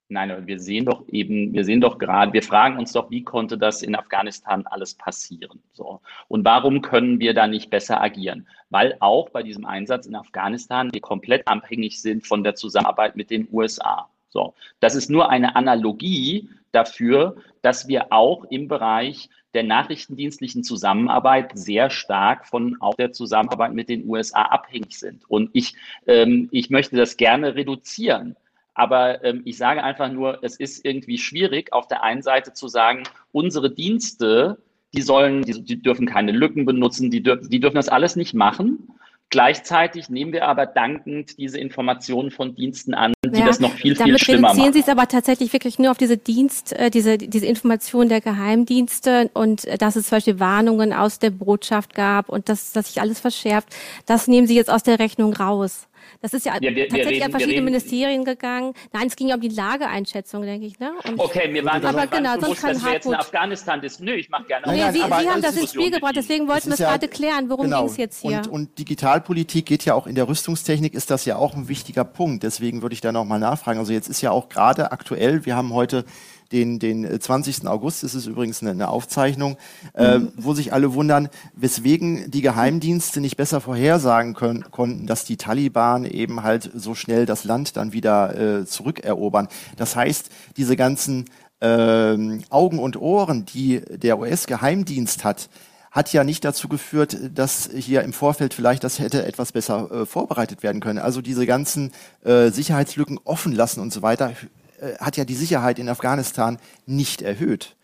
Nein, 0.09 0.45
wir 0.45 0.59
sehen 0.59 0.86
doch 0.86 1.07
eben, 1.07 1.53
wir 1.53 1.65
sehen 1.65 1.82
doch 1.82 1.97
gerade, 1.97 2.34
wir 2.34 2.43
fragen 2.43 2.78
uns 2.78 2.91
doch, 2.91 3.09
wie 3.09 3.24
konnte 3.24 3.57
das 3.57 3.82
in 3.82 3.95
Afghanistan 3.95 4.67
alles 4.67 4.93
passieren? 4.93 5.63
So. 5.74 6.01
Und 6.28 6.45
warum 6.45 6.84
können 6.84 7.20
wir 7.20 7.34
da 7.34 7.47
nicht 7.47 7.72
besser 7.72 7.99
agieren? 7.99 8.47
Weil 8.70 8.95
auch 8.99 9.30
bei 9.30 9.41
diesem 9.41 9.65
Einsatz 9.65 10.05
in 10.05 10.13
Afghanistan 10.13 10.93
wir 10.93 11.01
komplett 11.01 11.47
abhängig 11.47 11.99
sind 11.99 12.28
von 12.28 12.43
der 12.43 12.53
Zusammenarbeit 12.53 13.15
mit 13.15 13.32
den 13.32 13.47
USA. 13.51 14.07
So, 14.30 14.53
das 14.80 14.93
ist 14.93 15.09
nur 15.09 15.32
eine 15.32 15.55
Analogie 15.55 16.49
dafür, 16.72 17.36
dass 17.61 17.88
wir 17.88 18.11
auch 18.11 18.45
im 18.45 18.67
Bereich 18.67 19.30
der 19.53 19.63
nachrichtendienstlichen 19.63 20.63
Zusammenarbeit 20.63 21.51
sehr 21.57 21.89
stark 21.89 22.45
von 22.47 22.78
auch 22.82 22.95
der 22.95 23.11
Zusammenarbeit 23.11 23.74
mit 23.74 23.89
den 23.89 24.07
USA 24.07 24.43
abhängig 24.43 24.99
sind. 24.99 25.30
Und 25.30 25.49
ich, 25.53 25.76
ähm, 26.07 26.49
ich 26.51 26.70
möchte 26.70 26.95
das 26.95 27.17
gerne 27.17 27.55
reduzieren. 27.55 28.36
Aber 28.76 29.24
ähm, 29.24 29.41
ich 29.45 29.57
sage 29.57 29.84
einfach 29.84 30.11
nur, 30.11 30.39
es 30.43 30.55
ist 30.55 30.86
irgendwie 30.86 31.17
schwierig, 31.17 31.74
auf 31.74 31.88
der 31.88 32.03
einen 32.03 32.22
Seite 32.22 32.53
zu 32.53 32.67
sagen, 32.67 33.03
unsere 33.32 33.72
Dienste, 33.72 34.59
die 34.93 35.01
sollen, 35.01 35.41
die, 35.41 35.63
die 35.63 35.82
dürfen 35.82 36.05
keine 36.05 36.32
Lücken 36.32 36.65
benutzen, 36.65 37.09
die, 37.11 37.22
dür 37.22 37.38
die 37.38 37.59
dürfen 37.59 37.76
das 37.76 37.89
alles 37.89 38.15
nicht 38.15 38.34
machen. 38.34 38.93
Gleichzeitig 39.32 40.09
nehmen 40.09 40.34
wir 40.34 40.47
aber 40.47 40.65
dankend 40.65 41.38
diese 41.38 41.59
Informationen 41.59 42.32
von 42.32 42.55
Diensten 42.55 42.95
an, 42.95 43.13
die 43.23 43.39
ja, 43.39 43.45
das 43.45 43.59
noch 43.59 43.71
viel, 43.73 43.95
viel 43.95 44.17
schlimmer 44.17 44.49
machen. 44.49 44.57
Damit 44.57 44.73
Sie 44.73 44.80
es 44.80 44.89
aber 44.89 45.07
tatsächlich 45.07 45.53
wirklich 45.53 45.77
nur 45.77 45.91
auf 45.91 45.99
diese 45.99 46.17
Dienst, 46.17 46.73
äh, 46.73 46.89
diese, 46.89 47.19
diese 47.19 47.45
Informationen 47.45 48.09
der 48.09 48.21
Geheimdienste 48.21 49.30
und 49.36 49.65
äh, 49.65 49.77
dass 49.77 49.95
es 49.95 50.07
zum 50.07 50.15
Beispiel 50.15 50.39
Warnungen 50.39 50.93
aus 50.93 51.19
der 51.19 51.30
Botschaft 51.30 51.93
gab 51.93 52.30
und 52.30 52.49
dass, 52.49 52.71
dass 52.71 52.88
sich 52.88 53.01
alles 53.01 53.19
verschärft. 53.19 53.67
Das 54.07 54.27
nehmen 54.27 54.47
Sie 54.47 54.55
jetzt 54.55 54.71
aus 54.71 54.82
der 54.82 54.97
Rechnung 54.97 55.34
raus. 55.34 55.88
Das 56.22 56.34
ist 56.34 56.45
ja, 56.45 56.54
ja 56.56 56.62
wir, 56.76 56.88
tatsächlich 56.88 57.16
reden, 57.16 57.24
an 57.24 57.32
verschiedene 57.32 57.62
Ministerien 57.62 58.26
gegangen. 58.26 58.74
Nein, 58.93 59.08
es 59.08 59.16
ging 59.16 59.28
ja 59.30 59.36
um 59.36 59.41
die 59.41 59.50
Lageeinschätzung, 59.50 60.43
denke 60.43 60.66
ich. 60.66 60.80
Ne? 60.80 60.91
Und 61.08 61.20
okay, 61.20 61.47
mir 61.47 61.64
waren 61.66 61.84
aber 61.86 62.08
genau, 62.08 62.38
bewusst, 62.38 62.64
dass 62.64 62.84
wir 62.84 62.93
jetzt 62.93 63.06
in 63.06 63.16
Afghanistan 63.16 63.82
ist. 63.84 64.00
Nö, 64.00 64.14
ich 64.14 64.30
mache 64.30 64.45
gerne. 64.45 64.68
Nee, 64.68 64.82
nein, 64.82 64.93
Sie, 64.93 65.00
Sie 65.00 65.30
haben 65.30 65.41
das 65.41 65.58
ins 65.58 65.72
Spiel 65.72 65.91
gebracht, 65.91 66.16
deswegen 66.16 66.47
wollten 66.47 66.68
wir 66.68 66.74
es 66.74 66.80
ja, 66.80 66.91
gerade 66.91 67.08
klären. 67.08 67.50
Worum 67.50 67.66
genau. 67.66 67.82
ging 67.82 67.91
es 67.91 67.97
jetzt 67.97 68.22
hier? 68.22 68.38
Und, 68.38 68.47
und 68.47 68.80
Digitalpolitik 68.80 69.66
geht 69.66 69.86
ja 69.86 69.93
auch 69.93 70.08
in 70.08 70.16
der 70.16 70.28
Rüstungstechnik, 70.28 70.93
ist 70.93 71.12
das 71.12 71.26
ja 71.26 71.38
auch 71.38 71.56
ein 71.56 71.68
wichtiger 71.68 72.04
Punkt. 72.04 72.43
Deswegen 72.43 72.82
würde 72.82 72.93
ich 72.93 73.02
da 73.02 73.12
nochmal 73.12 73.39
nachfragen. 73.39 73.80
Also 73.80 73.93
jetzt 73.93 74.10
ist 74.10 74.22
ja 74.22 74.32
auch 74.32 74.50
gerade 74.50 74.91
aktuell, 74.91 75.45
wir 75.45 75.56
haben 75.56 75.74
heute 75.74 76.06
den, 76.52 76.80
den 76.80 77.20
20. 77.20 77.64
Äh, 77.64 77.68
August, 77.68 78.04
ist 78.04 78.26
übrigens 78.26 78.62
eine, 78.62 78.72
eine 78.72 78.89
Aufzeichnung, 78.89 79.58
äh, 79.93 80.20
mhm. 80.20 80.32
wo 80.36 80.54
sich 80.54 80.74
alle 80.74 80.93
wundern, 80.93 81.30
weswegen 81.54 82.30
die 82.32 82.41
Geheimdienste 82.41 83.22
nicht 83.22 83.38
besser 83.38 83.62
vorhersagen 83.62 84.34
können, 84.34 84.66
konnten, 84.72 85.08
dass 85.08 85.26
die 85.26 85.38
Taliban 85.38 86.06
eben 86.06 86.43
halt 86.43 86.70
so 86.74 86.95
schnell 86.95 87.26
das 87.26 87.43
Land 87.43 87.78
dann 87.78 87.93
wieder 87.93 88.60
äh, 88.60 88.66
zurückerobern. 88.66 89.47
Das 89.78 89.95
heißt, 89.95 90.30
diese 90.58 90.76
ganzen 90.76 91.26
äh, 91.60 92.18
Augen 92.50 92.80
und 92.80 92.97
Ohren, 92.97 93.45
die 93.45 93.82
der 93.82 94.20
US-Geheimdienst 94.20 95.24
hat, 95.24 95.50
hat 95.91 96.14
ja 96.14 96.24
nicht 96.24 96.45
dazu 96.45 96.68
geführt, 96.68 97.18
dass 97.34 97.70
hier 97.74 98.04
im 98.04 98.14
Vorfeld 98.14 98.54
vielleicht 98.54 98.84
das 98.84 99.00
hätte 99.00 99.26
etwas 99.26 99.52
besser 99.52 99.89
äh, 99.91 100.06
vorbereitet 100.06 100.62
werden 100.62 100.82
können. 100.82 101.00
Also 101.00 101.22
diese 101.22 101.45
ganzen 101.45 101.91
äh, 102.24 102.52
Sicherheitslücken 102.52 103.20
offen 103.24 103.54
lassen 103.54 103.80
und 103.80 103.91
so 103.91 104.02
weiter 104.02 104.34
äh, 104.82 104.97
hat 104.97 105.17
ja 105.17 105.25
die 105.25 105.36
Sicherheit 105.36 105.80
in 105.80 105.89
Afghanistan 105.89 106.57
nicht 106.86 107.21
erhöht. 107.21 107.75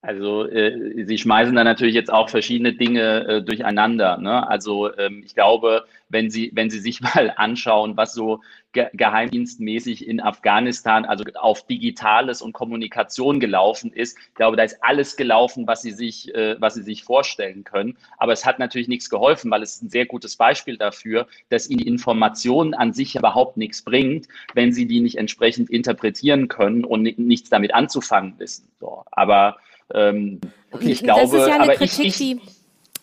Also 0.00 0.46
äh, 0.46 1.04
Sie 1.04 1.18
schmeißen 1.18 1.54
da 1.54 1.64
natürlich 1.64 1.94
jetzt 1.94 2.12
auch 2.12 2.30
verschiedene 2.30 2.72
Dinge 2.72 3.26
äh, 3.26 3.42
durcheinander. 3.42 4.16
Ne? 4.18 4.48
Also 4.48 4.96
ähm, 4.96 5.22
ich 5.24 5.34
glaube, 5.34 5.84
wenn 6.08 6.30
Sie, 6.30 6.52
wenn 6.54 6.70
Sie 6.70 6.78
sich 6.78 7.00
mal 7.14 7.32
anschauen, 7.36 7.96
was 7.96 8.14
so 8.14 8.40
ge 8.72 8.88
geheimdienstmäßig 8.92 10.06
in 10.06 10.20
Afghanistan, 10.20 11.04
also 11.04 11.24
auf 11.34 11.66
Digitales 11.66 12.42
und 12.42 12.52
Kommunikation 12.52 13.40
gelaufen 13.40 13.92
ist, 13.92 14.18
ich 14.18 14.34
glaube, 14.34 14.56
da 14.56 14.62
ist 14.62 14.78
alles 14.82 15.16
gelaufen, 15.16 15.66
was 15.66 15.82
Sie 15.82 15.92
sich, 15.92 16.34
äh, 16.34 16.56
was 16.60 16.74
Sie 16.74 16.82
sich 16.82 17.04
vorstellen 17.04 17.64
können. 17.64 17.96
Aber 18.18 18.32
es 18.32 18.44
hat 18.44 18.58
natürlich 18.58 18.88
nichts 18.88 19.08
geholfen, 19.08 19.50
weil 19.50 19.62
es 19.62 19.76
ist 19.76 19.82
ein 19.82 19.90
sehr 19.90 20.06
gutes 20.06 20.36
Beispiel 20.36 20.76
dafür, 20.76 21.26
dass 21.48 21.68
Ihnen 21.68 21.78
die 21.78 21.88
Information 21.88 22.74
an 22.74 22.92
sich 22.92 23.16
überhaupt 23.16 23.56
nichts 23.56 23.82
bringt, 23.82 24.28
wenn 24.54 24.72
Sie 24.72 24.86
die 24.86 25.00
nicht 25.00 25.16
entsprechend 25.16 25.70
interpretieren 25.70 26.48
können 26.48 26.84
und 26.84 27.02
nichts 27.18 27.48
damit 27.50 27.74
anzufangen 27.74 28.34
wissen. 28.38 28.68
So. 28.80 29.04
Aber 29.10 29.56
ähm, 29.94 30.40
okay, 30.70 30.92
ich 30.92 31.02
glaube, 31.02 31.22
das 31.22 31.32
ist 31.32 31.48
ja 31.48 31.60
eine 31.60 31.74
Kritik, 31.74 32.04
ich, 32.04 32.06
ich, 32.06 32.16
die 32.18 32.40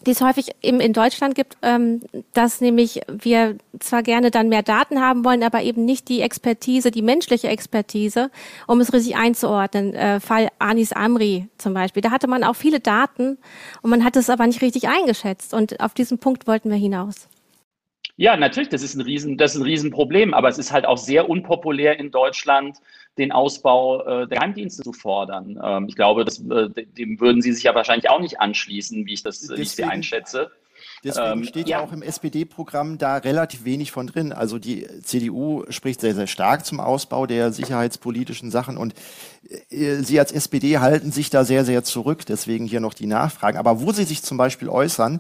die 0.06 0.12
es 0.12 0.22
häufig 0.22 0.52
eben 0.62 0.80
in 0.80 0.94
Deutschland 0.94 1.36
gibt, 1.36 1.58
ähm, 1.62 2.02
dass 2.34 2.62
nämlich 2.62 3.02
wir 3.08 3.58
zwar 3.80 4.04
gerne 4.04 4.32
dann 4.32 4.50
mehr 4.50 4.64
Daten 4.64 5.02
haben 5.02 5.26
wollen, 5.26 5.44
aber 5.44 5.62
eben 5.64 5.86
nicht 5.86 6.10
die 6.10 6.22
Expertise, 6.22 6.92
die 6.92 7.02
menschliche 7.02 7.48
Expertise, 7.48 8.30
um 8.68 8.80
es 8.80 8.94
richtig 8.94 9.16
einzuordnen. 9.16 9.94
Äh, 9.94 10.20
Fall 10.20 10.50
Anis 10.60 10.94
Amri 10.94 11.48
zum 11.58 11.74
Beispiel. 11.74 12.02
Da 12.02 12.12
hatte 12.12 12.28
man 12.28 12.44
auch 12.44 12.56
viele 12.56 12.80
Daten 12.80 13.38
und 13.82 13.90
man 13.90 14.04
hat 14.04 14.16
es 14.16 14.30
aber 14.30 14.48
nicht 14.48 14.62
richtig 14.62 14.88
eingeschätzt. 14.88 15.54
Und 15.54 15.80
auf 15.80 15.94
diesen 15.94 16.18
Punkt 16.20 16.48
wollten 16.48 16.70
wir 16.70 16.78
hinaus. 16.78 17.28
Ja, 18.18 18.38
natürlich, 18.38 18.70
das 18.70 18.82
ist 18.82 18.96
ein 18.96 19.02
Riesen, 19.02 19.38
das 19.38 19.56
ist 19.56 19.62
ein 19.62 19.66
Riesenproblem, 19.66 20.34
aber 20.34 20.48
es 20.48 20.58
ist 20.58 20.72
halt 20.72 20.86
auch 20.86 20.98
sehr 20.98 21.30
unpopulär 21.30 22.00
in 22.00 22.12
Deutschland, 22.12 22.78
den 23.18 23.32
Ausbau 23.32 24.02
äh, 24.02 24.28
der 24.28 24.38
Geheimdienste 24.38 24.84
zu 24.84 24.94
fordern. 24.94 25.60
Ähm, 25.62 25.88
ich 25.90 25.96
glaube, 25.96 26.24
das, 26.24 26.40
äh, 26.40 26.70
dem 26.70 27.20
würden 27.20 27.42
Sie 27.42 27.52
sich 27.52 27.64
ja 27.64 27.76
wahrscheinlich 27.76 28.10
auch 28.10 28.20
nicht 28.22 28.40
anschließen, 28.40 29.06
wie 29.06 29.14
ich 29.14 29.24
das 29.24 29.40
Deswegen, 29.42 29.62
ich 29.62 29.72
Sie 29.72 29.84
einschätze. 29.84 30.52
Deswegen 31.04 31.40
ähm, 31.40 31.44
steht 31.44 31.70
ja. 31.70 31.82
auch 31.82 31.92
im 31.92 32.02
SPD-Programm 32.02 32.98
da 32.98 33.18
relativ 33.18 33.64
wenig 33.64 33.92
von 33.92 34.08
drin. 34.08 34.32
Also 34.32 34.60
die 34.60 34.88
CDU 35.04 35.64
spricht 35.70 36.02
sehr, 36.02 36.16
sehr 36.16 36.28
stark 36.28 36.66
zum 36.66 36.80
Ausbau 36.80 37.28
der 37.28 37.52
sicherheitspolitischen 37.52 38.50
Sachen 38.50 38.78
und 38.78 38.94
äh, 39.70 39.98
Sie 39.98 40.20
als 40.20 40.32
SPD 40.32 40.80
halten 40.80 41.12
sich 41.12 41.30
da 41.30 41.44
sehr, 41.44 41.66
sehr 41.66 41.84
zurück. 41.84 42.26
Deswegen 42.26 42.66
hier 42.66 42.80
noch 42.80 42.94
die 42.94 43.08
Nachfragen. 43.08 43.58
Aber 43.58 43.82
wo 43.82 43.92
Sie 43.92 44.04
sich 44.04 44.24
zum 44.24 44.38
Beispiel 44.38 44.70
äußern, 44.70 45.20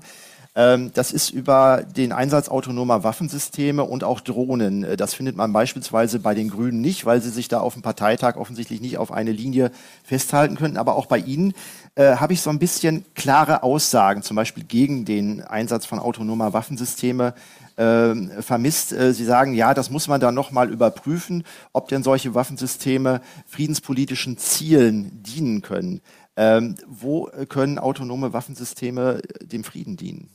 das 0.55 1.11
ist 1.11 1.31
über 1.31 1.83
den 1.83 2.13
Einsatz 2.13 2.47
autonomer 2.47 3.03
Waffensysteme 3.03 3.83
und 3.83 4.05
auch 4.05 4.21
Drohnen. 4.21 4.85
Äh, 4.85 4.95
das 4.95 5.13
findet 5.13 5.35
man 5.35 5.51
beispielsweise 5.51 6.19
bei 6.19 6.33
den 6.33 6.49
Grünen 6.49 6.79
nicht, 6.79 7.05
weil 7.05 7.21
sie 7.21 7.29
sich 7.29 7.49
da 7.49 7.59
auf 7.59 7.73
dem 7.73 7.81
Parteitag 7.81 8.37
offensichtlich 8.37 8.79
nicht 8.79 8.97
auf 8.97 9.11
eine 9.11 9.33
Linie 9.33 9.71
festhalten 10.05 10.55
könnten. 10.55 10.77
Aber 10.77 10.95
auch 10.95 11.07
bei 11.07 11.17
Ihnen 11.17 11.53
äh, 11.95 12.15
habe 12.15 12.31
ich 12.31 12.41
so 12.41 12.49
ein 12.49 12.59
bisschen 12.59 13.03
klare 13.15 13.63
Aussagen, 13.63 14.21
zum 14.21 14.37
Beispiel 14.37 14.63
gegen 14.63 15.03
den 15.03 15.41
Einsatz 15.41 15.85
von 15.85 15.99
autonomer 15.99 16.53
Waffensysteme 16.53 17.33
äh, 17.75 18.15
vermisst. 18.41 18.93
Äh, 18.93 19.13
Sie 19.13 19.25
sagen, 19.25 19.53
ja, 19.55 19.73
das 19.73 19.89
muss 19.89 20.07
man 20.07 20.21
dann 20.21 20.35
nochmal 20.35 20.69
überprüfen, 20.71 21.43
ob 21.73 21.89
denn 21.89 22.01
solche 22.01 22.33
Waffensysteme 22.33 23.19
friedenspolitischen 23.45 24.37
Zielen 24.37 25.21
dienen 25.21 25.61
können. 25.61 25.99
Ähm, 26.37 26.75
wo 26.87 27.29
können 27.49 27.77
autonome 27.77 28.31
Waffensysteme 28.31 29.21
dem 29.41 29.63
Frieden 29.65 29.97
dienen? 29.97 30.34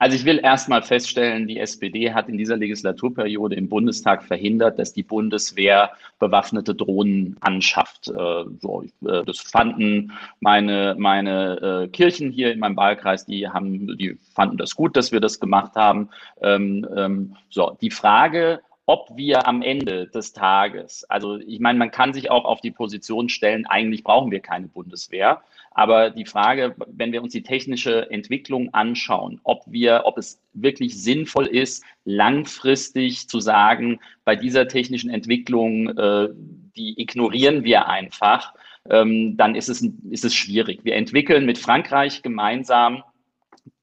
Also 0.00 0.16
ich 0.16 0.24
will 0.24 0.40
erstmal 0.42 0.80
feststellen, 0.80 1.46
die 1.46 1.58
SPD 1.58 2.14
hat 2.14 2.30
in 2.30 2.38
dieser 2.38 2.56
Legislaturperiode 2.56 3.54
im 3.54 3.68
Bundestag 3.68 4.24
verhindert, 4.24 4.78
dass 4.78 4.94
die 4.94 5.02
Bundeswehr 5.02 5.90
bewaffnete 6.18 6.74
Drohnen 6.74 7.36
anschafft. 7.40 8.08
Äh, 8.08 8.40
äh, 8.40 9.24
das 9.26 9.40
fanden 9.40 10.12
meine, 10.40 10.96
meine 10.98 11.84
äh, 11.84 11.88
Kirchen 11.88 12.32
hier 12.32 12.50
in 12.50 12.60
meinem 12.60 12.78
Wahlkreis, 12.78 13.26
die 13.26 13.46
haben, 13.46 13.98
die 13.98 14.16
fanden 14.34 14.56
das 14.56 14.74
gut, 14.74 14.96
dass 14.96 15.12
wir 15.12 15.20
das 15.20 15.38
gemacht 15.38 15.74
haben. 15.74 16.08
Ähm, 16.40 16.88
ähm, 16.96 17.36
so, 17.50 17.76
die 17.82 17.90
Frage, 17.90 18.62
ob 18.86 19.10
wir 19.16 19.46
am 19.46 19.60
Ende 19.60 20.06
des 20.06 20.32
Tages, 20.32 21.04
also 21.10 21.36
ich 21.36 21.60
meine, 21.60 21.78
man 21.78 21.90
kann 21.90 22.14
sich 22.14 22.30
auch 22.30 22.46
auf 22.46 22.62
die 22.62 22.70
Position 22.70 23.28
stellen, 23.28 23.66
eigentlich 23.66 24.02
brauchen 24.02 24.30
wir 24.30 24.40
keine 24.40 24.66
Bundeswehr. 24.66 25.42
Aber 25.80 26.10
die 26.10 26.26
Frage, 26.26 26.74
wenn 26.88 27.10
wir 27.10 27.22
uns 27.22 27.32
die 27.32 27.42
technische 27.42 28.10
Entwicklung 28.10 28.68
anschauen, 28.74 29.40
ob 29.44 29.62
wir, 29.66 30.02
ob 30.04 30.18
es 30.18 30.38
wirklich 30.52 31.02
sinnvoll 31.02 31.46
ist, 31.46 31.82
langfristig 32.04 33.30
zu 33.30 33.40
sagen, 33.40 33.98
bei 34.26 34.36
dieser 34.36 34.68
technischen 34.68 35.08
Entwicklung, 35.08 35.88
äh, 35.96 36.28
die 36.76 37.00
ignorieren 37.00 37.64
wir 37.64 37.88
einfach, 37.88 38.52
ähm, 38.90 39.38
dann 39.38 39.54
ist 39.54 39.70
es, 39.70 39.80
ist 40.10 40.26
es 40.26 40.34
schwierig. 40.34 40.80
Wir 40.84 40.96
entwickeln 40.96 41.46
mit 41.46 41.56
Frankreich 41.56 42.20
gemeinsam 42.20 43.02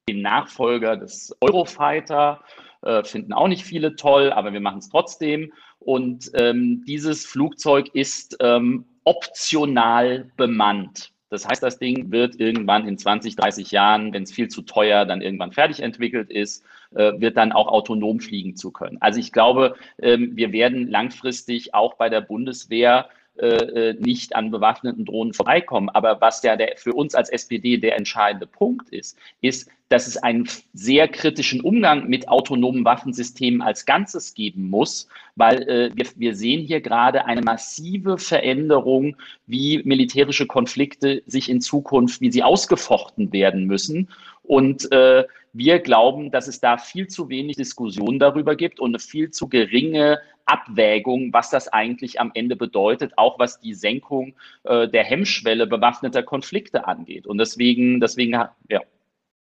den 0.08 0.22
Nachfolger 0.22 0.96
des 0.96 1.36
Eurofighter 1.40 2.44
äh, 2.82 3.02
finden 3.02 3.32
auch 3.32 3.48
nicht 3.48 3.64
viele 3.64 3.96
toll, 3.96 4.32
aber 4.32 4.52
wir 4.52 4.60
machen 4.60 4.78
es 4.78 4.88
trotzdem. 4.88 5.52
Und 5.80 6.30
ähm, 6.34 6.84
dieses 6.86 7.26
Flugzeug 7.26 7.88
ist 7.92 8.36
ähm, 8.38 8.84
optional 9.02 10.30
bemannt. 10.36 11.10
Das 11.30 11.46
heißt, 11.46 11.62
das 11.62 11.78
Ding 11.78 12.10
wird 12.10 12.40
irgendwann 12.40 12.88
in 12.88 12.96
20, 12.96 13.36
30 13.36 13.70
Jahren, 13.70 14.12
wenn 14.12 14.22
es 14.22 14.32
viel 14.32 14.48
zu 14.48 14.62
teuer 14.62 15.04
dann 15.04 15.20
irgendwann 15.20 15.52
fertig 15.52 15.80
entwickelt 15.80 16.30
ist, 16.30 16.64
äh, 16.94 17.12
wird 17.20 17.36
dann 17.36 17.52
auch 17.52 17.68
autonom 17.68 18.20
fliegen 18.20 18.56
zu 18.56 18.70
können. 18.70 18.98
Also 19.00 19.20
ich 19.20 19.32
glaube, 19.32 19.76
ähm, 20.00 20.36
wir 20.36 20.52
werden 20.52 20.88
langfristig 20.88 21.74
auch 21.74 21.94
bei 21.94 22.08
der 22.08 22.22
Bundeswehr 22.22 23.08
äh, 23.38 23.90
äh, 23.90 23.94
nicht 24.00 24.34
an 24.34 24.50
bewaffneten 24.50 25.04
Drohnen 25.04 25.32
vorbeikommen. 25.32 25.88
Aber 25.90 26.20
was 26.20 26.42
ja 26.42 26.56
der, 26.56 26.74
für 26.76 26.92
uns 26.92 27.14
als 27.14 27.30
SPD 27.30 27.76
der 27.76 27.96
entscheidende 27.96 28.46
Punkt 28.46 28.88
ist, 28.90 29.16
ist, 29.40 29.70
dass 29.88 30.06
es 30.06 30.16
einen 30.16 30.48
sehr 30.74 31.08
kritischen 31.08 31.60
Umgang 31.60 32.08
mit 32.08 32.28
autonomen 32.28 32.84
Waffensystemen 32.84 33.62
als 33.62 33.86
Ganzes 33.86 34.34
geben 34.34 34.68
muss, 34.68 35.08
weil 35.36 35.62
äh, 35.68 35.90
wir, 35.94 36.06
wir 36.16 36.34
sehen 36.34 36.66
hier 36.66 36.80
gerade 36.80 37.24
eine 37.24 37.42
massive 37.42 38.18
Veränderung, 38.18 39.16
wie 39.46 39.82
militärische 39.84 40.46
Konflikte 40.46 41.22
sich 41.26 41.48
in 41.48 41.60
Zukunft, 41.60 42.20
wie 42.20 42.30
sie 42.30 42.42
ausgefochten 42.42 43.32
werden 43.32 43.64
müssen. 43.64 44.08
Und 44.48 44.90
äh, 44.92 45.24
wir 45.52 45.78
glauben, 45.80 46.30
dass 46.30 46.48
es 46.48 46.58
da 46.58 46.78
viel 46.78 47.06
zu 47.06 47.28
wenig 47.28 47.56
Diskussion 47.56 48.18
darüber 48.18 48.56
gibt 48.56 48.80
und 48.80 48.92
eine 48.92 48.98
viel 48.98 49.30
zu 49.30 49.48
geringe 49.48 50.20
Abwägung, 50.46 51.34
was 51.34 51.50
das 51.50 51.68
eigentlich 51.68 52.18
am 52.18 52.30
Ende 52.32 52.56
bedeutet, 52.56 53.12
auch 53.16 53.38
was 53.38 53.60
die 53.60 53.74
Senkung 53.74 54.34
äh, 54.64 54.88
der 54.88 55.04
Hemmschwelle 55.04 55.66
bewaffneter 55.66 56.22
Konflikte 56.22 56.88
angeht. 56.88 57.26
Und 57.26 57.36
deswegen, 57.36 58.00
deswegen, 58.00 58.32
ja. 58.70 58.80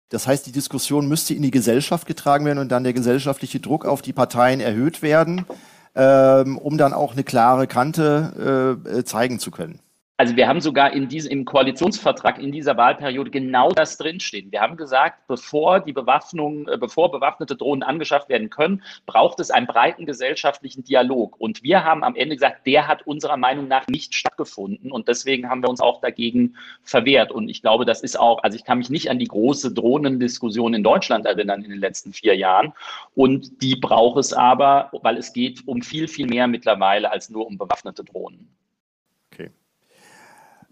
Das 0.09 0.25
heißt, 0.25 0.47
die 0.47 0.51
Diskussion 0.51 1.07
müsste 1.07 1.35
in 1.35 1.43
die 1.43 1.51
Gesellschaft 1.51 2.07
getragen 2.07 2.45
werden 2.45 2.57
und 2.57 2.71
dann 2.71 2.83
der 2.83 2.93
gesellschaftliche 2.93 3.59
Druck 3.59 3.85
auf 3.85 4.01
die 4.01 4.13
Parteien 4.13 4.61
erhöht 4.61 5.03
werden, 5.03 5.45
ähm, 5.93 6.57
um 6.57 6.79
dann 6.79 6.93
auch 6.93 7.13
eine 7.13 7.23
klare 7.23 7.67
Kante 7.67 8.81
äh, 8.87 9.03
zeigen 9.03 9.37
zu 9.37 9.51
können. 9.51 9.79
Also 10.19 10.35
wir 10.35 10.47
haben 10.47 10.61
sogar 10.61 10.93
in 10.93 11.07
diesem, 11.07 11.31
im 11.31 11.45
Koalitionsvertrag 11.45 12.39
in 12.39 12.51
dieser 12.51 12.75
Wahlperiode 12.75 13.29
genau 13.29 13.69
das 13.69 13.97
drinstehen. 13.97 14.51
Wir 14.51 14.61
haben 14.61 14.75
gesagt, 14.75 15.27
bevor 15.27 15.79
die 15.79 15.93
Bewaffnung, 15.93 16.67
äh, 16.67 16.75
bevor 16.75 17.11
bewaffnete 17.11 17.55
Drohnen 17.55 17.83
angeschafft 17.83 18.27
werden 18.27 18.49
können, 18.49 18.81
braucht 19.05 19.39
es 19.39 19.51
einen 19.51 19.67
breiten 19.67 20.07
gesellschaftlichen 20.07 20.83
Dialog. 20.83 21.39
Und 21.39 21.61
wir 21.61 21.83
haben 21.83 22.03
am 22.03 22.15
Ende 22.15 22.35
gesagt, 22.35 22.65
der 22.65 22.87
hat 22.87 23.05
unserer 23.05 23.37
Meinung 23.37 23.67
nach 23.67 23.85
nicht 23.89 24.15
stattgefunden. 24.15 24.91
Und 24.91 25.07
deswegen 25.07 25.51
haben 25.51 25.61
wir 25.61 25.69
uns 25.69 25.81
auch 25.81 26.01
dagegen 26.01 26.55
verwehrt. 26.81 27.31
Und 27.31 27.47
ich 27.47 27.61
glaube, 27.61 27.85
das 27.85 28.01
ist 28.01 28.19
auch, 28.19 28.41
also 28.41 28.55
ich 28.55 28.63
kann 28.63 28.79
mich 28.79 28.89
nicht 28.89 29.11
an 29.11 29.19
die 29.19 29.27
große 29.27 29.71
Drohnendiskussion 29.71 30.73
in 30.73 30.81
Deutschland 30.81 31.27
erinnern 31.27 31.63
in 31.63 31.69
den 31.69 31.79
letzten 31.79 32.11
vier 32.11 32.35
Jahren. 32.35 32.73
Und 33.13 33.61
die 33.61 33.75
braucht 33.75 34.17
es 34.17 34.33
aber, 34.33 34.89
weil 35.03 35.17
es 35.17 35.31
geht 35.31 35.67
um 35.67 35.83
viel, 35.83 36.07
viel 36.07 36.25
mehr 36.25 36.47
mittlerweile 36.47 37.11
als 37.11 37.29
nur 37.29 37.45
um 37.45 37.59
bewaffnete 37.59 38.03
Drohnen. 38.03 38.49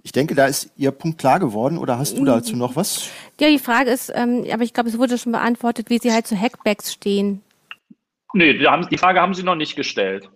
Ich 0.06 0.12
denke, 0.12 0.36
da 0.36 0.46
ist 0.46 0.70
Ihr 0.78 0.92
Punkt 0.92 1.18
klar 1.18 1.40
geworden. 1.40 1.80
Oder 1.80 1.98
hast 1.98 2.16
du 2.16 2.22
mm. 2.22 2.26
dazu 2.28 2.56
noch 2.56 2.76
was? 2.76 3.10
Ja, 3.40 3.50
die 3.50 3.58
Frage 3.58 3.90
ist, 3.90 4.12
ähm, 4.14 4.46
aber 4.52 4.62
ich 4.62 4.72
glaube, 4.72 4.88
es 4.88 5.00
wurde 5.00 5.18
schon 5.18 5.32
beantwortet, 5.32 5.90
wie 5.90 5.98
Sie 5.98 6.14
halt 6.14 6.28
zu 6.28 6.40
Hackbacks 6.40 6.94
stehen. 6.94 7.42
Nee, 8.34 8.54
die 8.54 8.98
Frage 9.00 9.20
haben 9.20 9.34
Sie 9.34 9.42
noch 9.42 9.56
nicht 9.56 9.76
gestellt. 9.76 10.30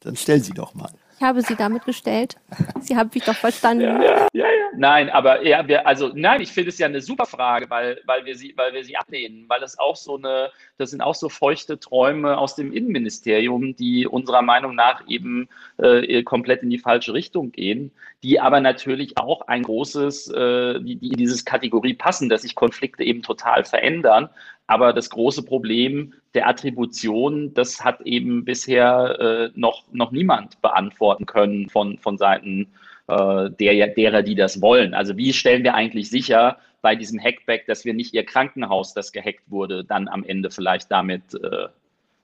Dann 0.00 0.16
stellen 0.16 0.42
Sie 0.42 0.52
doch 0.52 0.74
mal. 0.74 0.90
Ich 1.20 1.26
habe 1.26 1.42
sie 1.42 1.54
damit 1.54 1.84
gestellt. 1.84 2.36
Sie 2.80 2.96
haben 2.96 3.10
mich 3.12 3.22
doch 3.22 3.34
verstanden. 3.34 3.84
Ja, 3.84 4.02
ja, 4.02 4.26
ja. 4.32 4.46
Nein, 4.74 5.10
aber 5.10 5.46
ja, 5.46 5.68
wir, 5.68 5.86
also 5.86 6.10
nein, 6.14 6.40
ich 6.40 6.50
finde 6.50 6.70
es 6.70 6.78
ja 6.78 6.86
eine 6.86 7.02
super 7.02 7.26
Frage, 7.26 7.68
weil, 7.68 8.00
weil 8.06 8.24
wir 8.24 8.34
sie, 8.34 8.54
weil 8.56 8.72
wir 8.72 8.82
sie 8.84 8.96
ablehnen, 8.96 9.44
weil 9.46 9.62
es 9.62 9.78
auch 9.78 9.96
so 9.96 10.16
eine, 10.16 10.50
das 10.78 10.92
sind 10.92 11.02
auch 11.02 11.14
so 11.14 11.28
feuchte 11.28 11.78
Träume 11.78 12.38
aus 12.38 12.54
dem 12.54 12.72
Innenministerium, 12.72 13.76
die 13.76 14.06
unserer 14.06 14.40
Meinung 14.40 14.74
nach 14.74 15.06
eben 15.08 15.50
äh, 15.76 16.22
komplett 16.22 16.62
in 16.62 16.70
die 16.70 16.78
falsche 16.78 17.12
Richtung 17.12 17.52
gehen, 17.52 17.92
die 18.22 18.40
aber 18.40 18.60
natürlich 18.60 19.18
auch 19.18 19.42
ein 19.42 19.62
großes, 19.62 20.30
äh, 20.30 20.80
die, 20.80 20.96
die 20.96 21.08
in 21.08 21.18
dieses 21.18 21.44
Kategorie 21.44 21.92
passen, 21.92 22.30
dass 22.30 22.42
sich 22.42 22.54
Konflikte 22.54 23.04
eben 23.04 23.20
total 23.20 23.66
verändern. 23.66 24.30
Aber 24.70 24.92
das 24.92 25.10
große 25.10 25.42
Problem 25.42 26.14
der 26.32 26.46
Attribution, 26.46 27.52
das 27.54 27.84
hat 27.84 28.02
eben 28.02 28.44
bisher 28.44 29.18
äh, 29.18 29.50
noch, 29.58 29.82
noch 29.90 30.12
niemand 30.12 30.62
beantworten 30.62 31.26
können 31.26 31.68
von, 31.68 31.98
von 31.98 32.16
Seiten 32.16 32.68
äh, 33.08 33.50
der, 33.50 33.88
derer, 33.88 34.22
die 34.22 34.36
das 34.36 34.62
wollen. 34.62 34.94
Also 34.94 35.16
wie 35.16 35.32
stellen 35.32 35.64
wir 35.64 35.74
eigentlich 35.74 36.08
sicher 36.08 36.58
bei 36.82 36.94
diesem 36.94 37.18
Hackback, 37.18 37.66
dass 37.66 37.84
wir 37.84 37.94
nicht 37.94 38.14
ihr 38.14 38.24
Krankenhaus, 38.24 38.94
das 38.94 39.10
gehackt 39.10 39.42
wurde, 39.48 39.82
dann 39.82 40.06
am 40.06 40.22
Ende 40.22 40.52
vielleicht 40.52 40.88
damit 40.88 41.34
äh, 41.34 41.66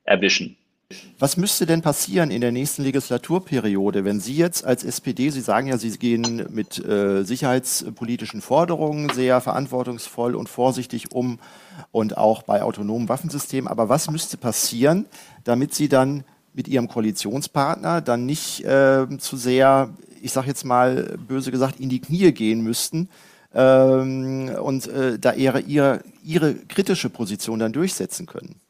erwischen? 0.05 0.57
Was 1.19 1.37
müsste 1.37 1.67
denn 1.67 1.83
passieren 1.83 2.31
in 2.31 2.41
der 2.41 2.53
nächsten 2.53 2.83
Legislaturperiode, 2.85 4.05
wenn 4.05 4.21
Sie 4.21 4.37
jetzt 4.37 4.65
als 4.65 4.85
SPD, 4.85 5.31
Sie 5.31 5.41
sagen 5.41 5.67
ja, 5.67 5.79
Sie 5.79 5.91
gehen 5.99 6.47
mit 6.51 6.79
äh, 6.85 7.25
sicherheitspolitischen 7.25 8.41
Forderungen 8.41 9.11
sehr 9.11 9.41
verantwortungsvoll 9.41 10.37
und 10.37 10.49
vorsichtig 10.49 11.11
um 11.11 11.41
und 11.91 12.17
auch 12.17 12.43
bei 12.43 12.63
autonomen 12.63 13.09
Waffensystemen, 13.09 13.67
aber 13.67 13.89
was 13.89 14.11
müsste 14.11 14.37
passieren, 14.37 15.07
damit 15.43 15.75
Sie 15.75 15.89
dann 15.89 16.23
mit 16.55 16.69
Ihrem 16.69 16.87
Koalitionspartner 16.87 18.01
dann 18.01 18.25
nicht 18.25 18.65
äh, 18.65 19.07
zu 19.19 19.37
sehr, 19.37 19.93
ich 20.23 20.31
sage 20.31 20.47
jetzt 20.47 20.65
mal 20.65 21.19
böse 21.27 21.51
gesagt, 21.51 21.81
in 21.81 21.89
die 21.89 22.01
Knie 22.01 22.31
gehen 22.31 22.61
müssten, 22.61 23.09
ähm, 23.55 24.51
und 24.61 24.87
äh, 24.87 25.19
da 25.19 25.33
ihre, 25.33 25.61
ihre, 25.61 26.05
ihre 26.23 26.55
kritische 26.55 27.11
Position 27.11 27.59
dann 27.59 27.73
durchsetzen 27.73 28.27
können? 28.27 28.61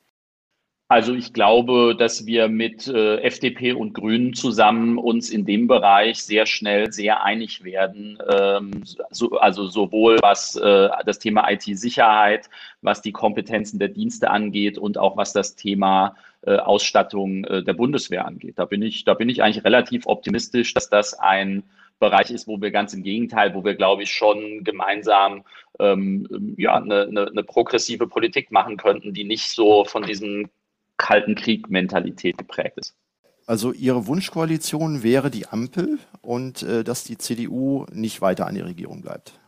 Also 0.89 1.15
ich 1.15 1.33
glaube, 1.33 1.97
dass 1.99 2.27
wir 2.27 2.47
mit 2.47 2.87
äh, 2.87 3.17
FDP 3.23 3.73
und 3.73 3.93
Grünen 3.93 4.35
zusammen 4.35 4.99
uns 4.99 5.31
in 5.31 5.45
dem 5.45 5.67
Bereich 5.67 6.23
sehr 6.23 6.47
schnell 6.47 6.93
sehr 6.93 7.25
einig 7.25 7.65
werden. 7.65 8.19
Ähm, 8.33 8.85
so, 9.11 9.33
also 9.33 9.67
sowohl 9.67 10.19
was 10.23 10.55
äh, 10.55 10.89
das 11.05 11.19
Thema 11.19 11.51
IT-Sicherheit, 11.51 12.49
was 12.83 13.03
die 13.03 13.11
Kompetenzen 13.11 13.81
der 13.81 13.89
Dienste 13.89 14.31
angeht 14.31 14.79
und 14.79 14.97
auch 14.97 15.17
was 15.17 15.33
das 15.33 15.57
Thema 15.57 16.15
äh, 16.43 16.55
Ausstattung 16.55 17.43
äh, 17.47 17.65
der 17.65 17.75
Bundeswehr 17.75 18.25
angeht. 18.25 18.57
Da 18.57 18.65
bin 18.65 18.83
ich, 18.83 19.05
da 19.05 19.15
bin 19.15 19.29
ich 19.29 19.43
eigentlich 19.43 19.65
relativ 19.65 20.07
optimistisch, 20.07 20.73
dass 20.73 20.89
das 20.89 21.19
ein 21.19 21.65
Bereich 21.99 22.31
ist, 22.31 22.47
wo 22.47 22.61
wir 22.61 22.71
ganz 22.71 22.95
im 22.95 23.03
Gegenteil, 23.03 23.55
wo 23.55 23.65
wir, 23.65 23.75
glaube 23.75 24.05
ich, 24.05 24.13
schon 24.13 24.63
gemeinsam 24.63 25.43
ähm, 25.81 26.55
ja, 26.57 26.77
eine, 26.77 27.07
eine, 27.09 27.27
eine 27.27 27.43
progressive 27.43 28.07
Politik 28.07 28.53
machen 28.53 28.77
könnten, 28.77 29.15
die 29.15 29.25
nicht 29.25 29.49
so 29.51 29.85
von 29.85 30.05
diesem 30.05 30.49
Kalten 30.97 31.35
Krieg-Mentalität 31.35 32.39
geprägt 32.39 32.79
ist. 32.79 32.95
Also 33.47 33.73
Ihre 33.73 34.07
Wunschkoalition 34.07 35.03
wäre 35.03 35.31
die 35.31 35.47
Ampel 35.47 35.99
und 36.21 36.63
äh, 36.63 36.83
dass 36.83 37.05
die 37.05 37.17
CDU 37.17 37.87
nicht 37.93 38.21
weiter 38.21 38.47
an 38.47 38.57
der 38.57 38.65
Regierung 38.65 39.03
bleibt. 39.03 39.39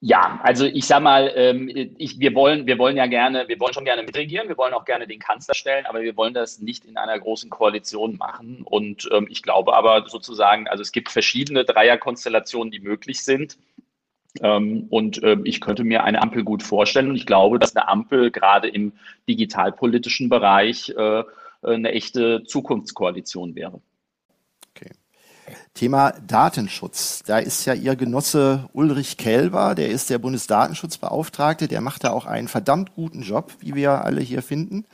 Ja, 0.00 0.38
also 0.44 0.64
ich 0.64 0.86
sag 0.86 1.02
mal, 1.02 1.32
ähm, 1.34 1.68
ich, 1.98 2.20
wir 2.20 2.32
wollen, 2.34 2.66
wir 2.66 2.78
wollen 2.78 2.96
ja 2.96 3.06
gerne, 3.06 3.48
wir 3.48 3.58
wollen 3.58 3.74
schon 3.74 3.84
gerne 3.84 4.04
mitregieren, 4.04 4.48
wir 4.48 4.56
wollen 4.56 4.72
auch 4.72 4.84
gerne 4.84 5.08
den 5.08 5.18
Kanzler 5.18 5.54
stellen, 5.54 5.86
aber 5.86 6.02
wir 6.02 6.16
wollen 6.16 6.34
das 6.34 6.60
nicht 6.60 6.84
in 6.84 6.96
einer 6.96 7.18
großen 7.18 7.50
Koalition 7.50 8.16
machen. 8.16 8.62
Und 8.64 9.08
ähm, 9.12 9.26
ich 9.28 9.42
glaube 9.42 9.74
aber 9.74 10.08
sozusagen, 10.08 10.68
also 10.68 10.82
es 10.82 10.92
gibt 10.92 11.10
verschiedene 11.10 11.64
Dreierkonstellationen, 11.64 12.70
die 12.70 12.78
möglich 12.78 13.24
sind. 13.24 13.58
Ähm, 14.42 14.86
und 14.90 15.22
äh, 15.22 15.36
ich 15.44 15.60
könnte 15.60 15.84
mir 15.84 16.04
eine 16.04 16.22
Ampel 16.22 16.44
gut 16.44 16.62
vorstellen. 16.62 17.10
Und 17.10 17.16
ich 17.16 17.26
glaube, 17.26 17.58
dass 17.58 17.76
eine 17.76 17.88
Ampel 17.88 18.30
gerade 18.30 18.68
im 18.68 18.92
digitalpolitischen 19.28 20.28
Bereich 20.28 20.90
äh, 20.90 21.22
eine 21.62 21.92
echte 21.92 22.44
Zukunftskoalition 22.44 23.54
wäre. 23.54 23.80
Okay. 24.74 24.92
Thema 25.74 26.12
Datenschutz. 26.26 27.22
Da 27.26 27.38
ist 27.38 27.64
ja 27.64 27.74
Ihr 27.74 27.96
Genosse 27.96 28.68
Ulrich 28.72 29.16
Kelber, 29.16 29.74
der 29.74 29.88
ist 29.88 30.10
der 30.10 30.18
Bundesdatenschutzbeauftragte, 30.18 31.68
der 31.68 31.80
macht 31.80 32.04
da 32.04 32.10
auch 32.10 32.26
einen 32.26 32.48
verdammt 32.48 32.94
guten 32.94 33.22
Job, 33.22 33.52
wie 33.60 33.74
wir 33.74 34.04
alle 34.04 34.20
hier 34.20 34.42
finden. 34.42 34.84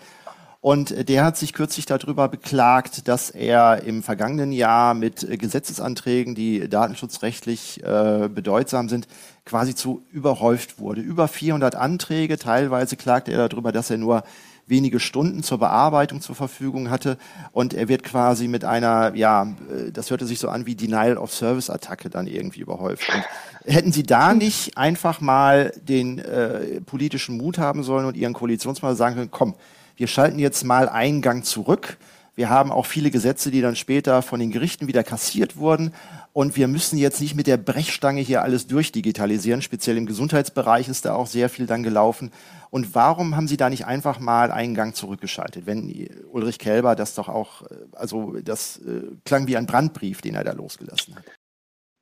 Und 0.64 1.10
der 1.10 1.26
hat 1.26 1.36
sich 1.36 1.52
kürzlich 1.52 1.84
darüber 1.84 2.26
beklagt, 2.26 3.06
dass 3.06 3.28
er 3.28 3.82
im 3.82 4.02
vergangenen 4.02 4.50
Jahr 4.50 4.94
mit 4.94 5.28
Gesetzesanträgen, 5.38 6.34
die 6.34 6.70
datenschutzrechtlich 6.70 7.84
äh, 7.84 8.30
bedeutsam 8.30 8.88
sind, 8.88 9.06
quasi 9.44 9.74
zu 9.74 10.06
überhäuft 10.10 10.78
wurde. 10.78 11.02
Über 11.02 11.28
400 11.28 11.74
Anträge. 11.74 12.38
Teilweise 12.38 12.96
klagte 12.96 13.30
er 13.30 13.50
darüber, 13.50 13.72
dass 13.72 13.90
er 13.90 13.98
nur 13.98 14.22
wenige 14.66 15.00
Stunden 15.00 15.42
zur 15.42 15.58
Bearbeitung 15.58 16.22
zur 16.22 16.34
Verfügung 16.34 16.88
hatte 16.88 17.18
und 17.52 17.74
er 17.74 17.88
wird 17.88 18.02
quasi 18.02 18.48
mit 18.48 18.64
einer, 18.64 19.14
ja, 19.14 19.54
das 19.92 20.10
hörte 20.10 20.24
sich 20.24 20.38
so 20.38 20.48
an 20.48 20.64
wie 20.64 20.76
Denial 20.76 21.18
of 21.18 21.30
Service 21.30 21.68
Attacke 21.68 22.08
dann 22.08 22.26
irgendwie 22.26 22.60
überhäuft. 22.60 23.06
Und 23.14 23.70
hätten 23.70 23.92
Sie 23.92 24.04
da 24.04 24.32
nicht 24.32 24.78
einfach 24.78 25.20
mal 25.20 25.74
den 25.82 26.20
äh, 26.20 26.80
politischen 26.80 27.36
Mut 27.36 27.58
haben 27.58 27.82
sollen 27.82 28.06
und 28.06 28.16
Ihren 28.16 28.32
Koalitionspartner 28.32 28.96
sagen 28.96 29.16
können, 29.16 29.30
komm, 29.30 29.54
wir 29.96 30.06
schalten 30.06 30.38
jetzt 30.38 30.64
mal 30.64 30.88
einen 30.88 31.22
Gang 31.22 31.44
zurück. 31.44 31.96
Wir 32.36 32.50
haben 32.50 32.72
auch 32.72 32.86
viele 32.86 33.12
Gesetze, 33.12 33.52
die 33.52 33.60
dann 33.60 33.76
später 33.76 34.20
von 34.20 34.40
den 34.40 34.50
Gerichten 34.50 34.88
wieder 34.88 35.04
kassiert 35.04 35.56
wurden. 35.56 35.92
Und 36.32 36.56
wir 36.56 36.66
müssen 36.66 36.98
jetzt 36.98 37.20
nicht 37.20 37.36
mit 37.36 37.46
der 37.46 37.58
Brechstange 37.58 38.20
hier 38.20 38.42
alles 38.42 38.66
durchdigitalisieren. 38.66 39.62
Speziell 39.62 39.96
im 39.96 40.06
Gesundheitsbereich 40.06 40.88
ist 40.88 41.04
da 41.04 41.14
auch 41.14 41.28
sehr 41.28 41.48
viel 41.48 41.66
dann 41.66 41.84
gelaufen. 41.84 42.32
Und 42.70 42.96
warum 42.96 43.36
haben 43.36 43.46
Sie 43.46 43.56
da 43.56 43.70
nicht 43.70 43.86
einfach 43.86 44.18
mal 44.18 44.50
einen 44.50 44.74
Gang 44.74 44.96
zurückgeschaltet? 44.96 45.66
Wenn 45.66 46.08
Ulrich 46.32 46.58
Kelber 46.58 46.96
das 46.96 47.14
doch 47.14 47.28
auch, 47.28 47.62
äh, 47.62 47.76
also 47.92 48.36
das 48.42 48.78
äh, 48.78 49.02
klang 49.24 49.46
wie 49.46 49.56
ein 49.56 49.66
Brandbrief, 49.66 50.22
den 50.22 50.34
er 50.34 50.42
da 50.42 50.52
losgelassen 50.52 51.14
hat. 51.14 51.24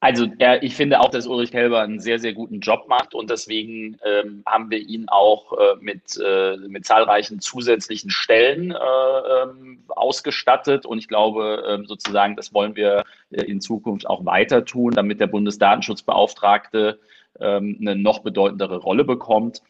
Also 0.02 0.26
er, 0.38 0.64
ich 0.64 0.74
finde 0.74 0.98
auch, 0.98 1.10
dass 1.10 1.28
Ulrich 1.28 1.52
Kelber 1.52 1.80
einen 1.80 2.00
sehr, 2.00 2.18
sehr 2.18 2.32
guten 2.32 2.58
Job 2.58 2.88
macht 2.88 3.14
und 3.14 3.30
deswegen 3.30 3.98
ähm, 4.04 4.42
haben 4.44 4.68
wir 4.68 4.80
ihn 4.80 5.08
auch 5.08 5.52
äh, 5.52 5.76
mit, 5.80 6.20
äh, 6.20 6.56
mit 6.56 6.84
zahlreichen 6.84 7.38
zusätzlichen 7.38 8.10
Stellen 8.10 8.72
äh, 8.72 8.74
ähm, 8.74 9.84
ausgestattet 9.86 10.86
und 10.86 10.98
ich 10.98 11.06
glaube 11.06 11.62
ähm, 11.68 11.86
sozusagen, 11.86 12.34
das 12.34 12.52
wollen 12.52 12.74
wir 12.74 13.04
äh, 13.30 13.44
in 13.44 13.60
Zukunft 13.60 14.10
auch 14.10 14.24
weiter 14.24 14.64
tun, 14.64 14.92
damit 14.92 15.20
der 15.20 15.28
Bundesdatenschutzbeauftragte 15.28 16.98
ähm, 17.38 17.78
eine 17.80 17.94
noch 17.94 18.24
bedeutendere 18.24 18.78
Rolle 18.78 19.04
bekommt. 19.04 19.62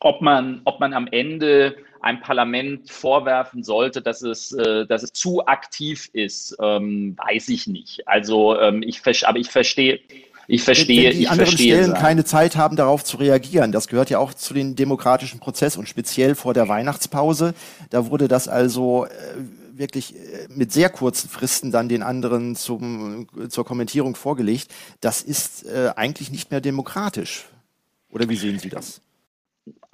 Ob 0.00 0.22
man, 0.22 0.62
ob 0.64 0.80
man 0.80 0.92
am 0.92 1.06
Ende 1.06 1.76
ein 2.02 2.20
Parlament 2.20 2.90
vorwerfen 2.90 3.62
sollte, 3.62 4.02
dass 4.02 4.22
es, 4.22 4.52
äh, 4.52 4.86
dass 4.86 5.02
es 5.02 5.12
zu 5.12 5.46
aktiv 5.46 6.10
ist, 6.12 6.56
ähm, 6.60 7.16
weiß 7.16 7.48
ich 7.48 7.66
nicht. 7.66 8.06
Also 8.06 8.58
ähm, 8.58 8.82
ich, 8.82 9.00
aber 9.26 9.38
ich 9.38 9.48
verstehe, 9.48 10.00
ich 10.48 10.62
verstehe, 10.62 11.10
Wenn 11.10 11.16
die 11.16 11.22
ich 11.22 11.30
anderen 11.30 11.46
verstehe 11.46 11.76
Stellen 11.76 11.94
keine 11.94 12.24
Zeit 12.24 12.56
haben, 12.56 12.76
darauf 12.76 13.04
zu 13.04 13.16
reagieren. 13.16 13.70
Das 13.70 13.86
gehört 13.86 14.10
ja 14.10 14.18
auch 14.18 14.34
zu 14.34 14.52
den 14.52 14.74
demokratischen 14.74 15.38
Prozess 15.38 15.76
und 15.76 15.88
speziell 15.88 16.34
vor 16.34 16.52
der 16.52 16.68
Weihnachtspause. 16.68 17.54
Da 17.90 18.10
wurde 18.10 18.26
das 18.26 18.48
also 18.48 19.06
äh, 19.06 19.08
wirklich 19.78 20.16
äh, 20.16 20.48
mit 20.48 20.72
sehr 20.72 20.90
kurzen 20.90 21.30
Fristen 21.30 21.70
dann 21.70 21.88
den 21.88 22.02
anderen 22.02 22.56
zum, 22.56 23.28
zur 23.48 23.64
Kommentierung 23.64 24.16
vorgelegt. 24.16 24.72
Das 25.00 25.22
ist 25.22 25.64
äh, 25.66 25.92
eigentlich 25.94 26.32
nicht 26.32 26.50
mehr 26.50 26.60
demokratisch. 26.60 27.46
Oder 28.10 28.28
wie 28.28 28.36
sehen 28.36 28.58
Sie 28.58 28.68
das? 28.68 29.00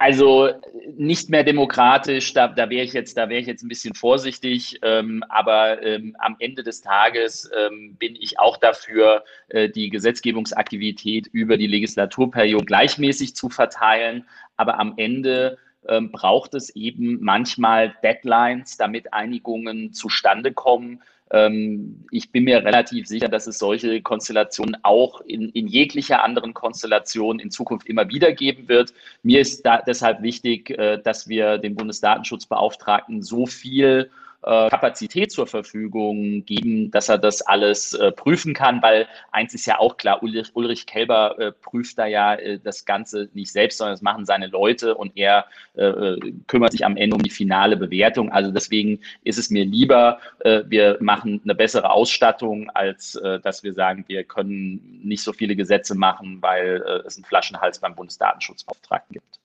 Also 0.01 0.49
nicht 0.95 1.29
mehr 1.29 1.43
demokratisch, 1.43 2.31
da, 2.31 2.47
da 2.47 2.69
wäre 2.69 2.85
ich 2.85 2.93
jetzt, 2.93 3.17
ich 3.17 3.47
jetzt 3.47 3.63
ein 3.63 3.67
bisschen 3.67 3.93
vorsichtig, 3.93 4.79
ähm, 4.81 5.25
aber 5.27 5.83
ähm, 5.83 6.15
am 6.19 6.37
Ende 6.39 6.63
des 6.63 6.79
Tages 6.79 7.51
ähm, 7.57 7.97
bin 7.99 8.15
ich 8.15 8.39
auch 8.39 8.55
dafür, 8.55 9.25
äh, 9.49 9.67
die 9.67 9.89
Gesetzgebungsaktivität 9.89 11.27
über 11.27 11.57
die 11.57 11.67
Legislaturperiode 11.67 12.63
gleichmäßig 12.63 13.35
zu 13.35 13.49
verteilen. 13.49 14.25
Aber 14.55 14.79
am 14.79 14.93
Ende 14.95 15.57
ähm, 15.85 16.13
braucht 16.13 16.53
es 16.53 16.69
eben 16.77 17.19
manchmal 17.21 17.93
Deadlines, 18.01 18.77
damit 18.77 19.11
Einigungen 19.11 19.91
zustande 19.91 20.53
kommen. 20.53 21.01
Ähm, 21.31 22.05
ich 22.11 22.31
bin 22.31 22.43
mir 22.43 22.63
relativ 22.63 23.07
sicher, 23.07 23.27
dass 23.27 23.47
es 23.47 23.59
solche 23.59 24.01
Konstellationen 24.01 24.77
auch 24.83 25.21
in, 25.21 25.49
in 25.49 25.67
jeglicher 25.67 26.23
anderen 26.23 26.53
Konstellation 26.53 27.39
in 27.39 27.51
Zukunft 27.51 27.87
immer 27.87 28.09
wieder 28.09 28.33
geben 28.33 28.67
wird. 28.67 28.93
Mir 29.21 29.41
ist 29.41 29.63
deshalb 29.85 30.21
wichtig, 30.21 30.71
äh, 30.71 30.97
dass 31.01 31.27
wir 31.27 31.57
dem 31.57 31.75
Bundesdatenschutzbeauftragten 31.75 33.21
so 33.21 33.45
viel 33.45 34.09
äh, 34.43 34.69
Kapazität 34.69 35.31
zur 35.31 35.47
Verfügung 35.47 36.45
geben, 36.45 36.91
dass 36.91 37.09
er 37.09 37.17
das 37.17 37.41
alles 37.41 37.93
äh, 37.93 38.11
prüfen 38.11 38.53
kann, 38.53 38.81
weil 38.81 39.07
eins 39.31 39.53
ist 39.53 39.65
ja 39.65 39.79
auch 39.79 39.97
klar, 39.97 40.23
Ulrich, 40.23 40.51
Ulrich 40.53 40.85
Kelber 40.85 41.37
äh, 41.39 41.51
prüft 41.51 41.97
da 41.97 42.05
ja 42.05 42.35
äh, 42.35 42.59
das 42.59 42.85
Ganze 42.85 43.29
nicht 43.33 43.51
selbst, 43.51 43.77
sondern 43.77 43.95
das 43.95 44.01
machen 44.01 44.25
seine 44.25 44.47
Leute 44.47 44.95
und 44.95 45.11
er 45.17 45.45
äh, 45.75 45.83
äh, 45.83 46.33
kümmert 46.47 46.71
sich 46.71 46.85
am 46.85 46.95
Ende 46.95 47.15
um 47.15 47.21
die 47.21 47.29
finale 47.29 47.75
Bewertung. 47.75 48.31
Also 48.31 48.51
deswegen 48.51 48.99
ist 49.23 49.37
es 49.37 49.49
mir 49.49 49.65
lieber, 49.65 50.19
wir 50.65 50.97
machen 51.01 51.41
eine 51.43 51.55
bessere 51.55 51.89
Ausstattung, 51.89 52.69
als 52.71 53.19
dass 53.43 53.63
wir 53.63 53.73
sagen, 53.73 54.05
wir 54.07 54.23
können 54.23 55.01
nicht 55.03 55.23
so 55.23 55.33
viele 55.33 55.55
Gesetze 55.55 55.95
machen, 55.95 56.41
weil 56.41 56.81
es 57.05 57.17
einen 57.17 57.25
Flaschenhals 57.25 57.79
beim 57.79 57.95
Bundesdatenschutzbeauftragten 57.95 59.13
gibt. 59.13 59.39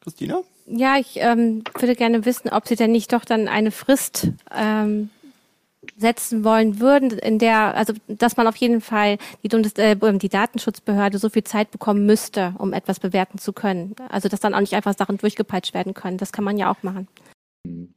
Christina? 0.00 0.42
Ja, 0.66 0.98
ich 0.98 1.16
ähm, 1.16 1.64
würde 1.78 1.94
gerne 1.94 2.24
wissen, 2.24 2.50
ob 2.50 2.66
Sie 2.68 2.76
denn 2.76 2.92
nicht 2.92 3.12
doch 3.12 3.24
dann 3.24 3.48
eine 3.48 3.70
Frist 3.70 4.28
ähm, 4.54 5.10
setzen 5.96 6.44
wollen 6.44 6.80
würden, 6.80 7.10
in 7.10 7.38
der, 7.38 7.74
also 7.74 7.94
dass 8.06 8.36
man 8.36 8.46
auf 8.46 8.56
jeden 8.56 8.80
Fall 8.80 9.18
die, 9.42 9.48
Bundes 9.48 9.72
äh, 9.74 9.96
die 9.96 10.28
Datenschutzbehörde 10.28 11.18
so 11.18 11.28
viel 11.28 11.44
Zeit 11.44 11.70
bekommen 11.70 12.04
müsste, 12.06 12.54
um 12.58 12.72
etwas 12.72 13.00
bewerten 13.00 13.38
zu 13.38 13.52
können. 13.52 13.94
Also 14.08 14.28
dass 14.28 14.40
dann 14.40 14.54
auch 14.54 14.60
nicht 14.60 14.74
einfach 14.74 14.94
Sachen 14.96 15.18
durchgepeitscht 15.18 15.74
werden 15.74 15.94
können. 15.94 16.18
Das 16.18 16.32
kann 16.32 16.44
man 16.44 16.58
ja 16.58 16.70
auch 16.70 16.82
machen. 16.82 17.08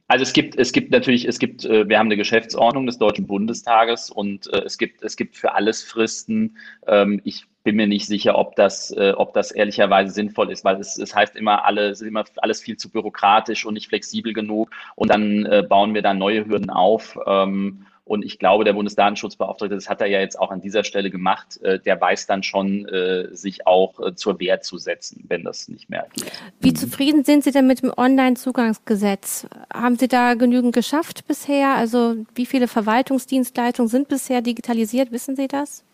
Also 0.08 0.22
es 0.22 0.32
gibt, 0.32 0.58
es 0.58 0.72
gibt 0.72 0.90
natürlich, 0.90 1.26
es 1.26 1.38
gibt, 1.38 1.64
äh, 1.64 1.88
wir 1.88 1.98
haben 1.98 2.08
eine 2.08 2.16
Geschäftsordnung 2.16 2.86
des 2.86 2.98
Deutschen 2.98 3.26
Bundestages 3.26 4.10
und 4.10 4.52
äh, 4.52 4.62
es 4.64 4.78
gibt, 4.78 5.02
es 5.02 5.16
gibt 5.16 5.36
für 5.36 5.54
alles 5.54 5.82
Fristen. 5.82 6.56
Ähm, 6.86 7.20
ich 7.24 7.46
bin 7.62 7.76
mir 7.76 7.86
nicht 7.86 8.06
sicher, 8.06 8.38
ob 8.38 8.56
das, 8.56 8.90
äh, 8.90 9.12
ob 9.16 9.34
das 9.34 9.50
ehrlicherweise 9.50 10.12
sinnvoll 10.12 10.50
ist, 10.50 10.64
weil 10.64 10.80
es, 10.80 10.98
es 10.98 11.14
heißt 11.14 11.36
immer, 11.36 11.64
alle, 11.64 11.90
es 11.90 12.00
ist 12.00 12.08
immer 12.08 12.24
alles 12.36 12.60
viel 12.60 12.76
zu 12.76 12.90
bürokratisch 12.90 13.64
und 13.66 13.74
nicht 13.74 13.88
flexibel 13.88 14.32
genug 14.32 14.70
und 14.96 15.10
dann 15.10 15.48
bauen 15.68 15.94
wir 15.94 16.02
da 16.02 16.14
neue 16.14 16.46
Hürden 16.46 16.70
auf. 16.70 17.18
Ähm, 17.26 17.86
und 18.04 18.24
ich 18.24 18.38
glaube, 18.38 18.64
der 18.64 18.72
Bundesdatenschutzbeauftragte, 18.72 19.74
das 19.74 19.88
hat 19.88 20.00
er 20.00 20.08
ja 20.08 20.20
jetzt 20.20 20.38
auch 20.38 20.50
an 20.50 20.60
dieser 20.60 20.82
Stelle 20.82 21.10
gemacht, 21.10 21.62
äh, 21.62 21.78
der 21.78 22.00
weiß 22.00 22.26
dann 22.26 22.42
schon, 22.42 22.86
äh, 22.88 23.28
sich 23.34 23.66
auch 23.66 24.00
äh, 24.00 24.14
zur 24.14 24.40
Wehr 24.40 24.60
zu 24.60 24.76
setzen, 24.78 25.24
wenn 25.28 25.44
das 25.44 25.68
nicht 25.68 25.88
mehr 25.88 26.06
geht. 26.12 26.32
Wie 26.60 26.74
zufrieden 26.74 27.24
sind 27.24 27.44
Sie 27.44 27.52
denn 27.52 27.66
mit 27.66 27.82
dem 27.82 27.92
Online-Zugangsgesetz? 27.96 29.46
Haben 29.72 29.96
Sie 29.96 30.08
da 30.08 30.34
genügend 30.34 30.74
geschafft 30.74 31.26
bisher? 31.28 31.74
Also 31.74 32.16
wie 32.34 32.46
viele 32.46 32.66
Verwaltungsdienstleistungen 32.66 33.88
sind 33.88 34.08
bisher 34.08 34.42
digitalisiert? 34.42 35.12
Wissen 35.12 35.36
Sie 35.36 35.46
das? 35.46 35.84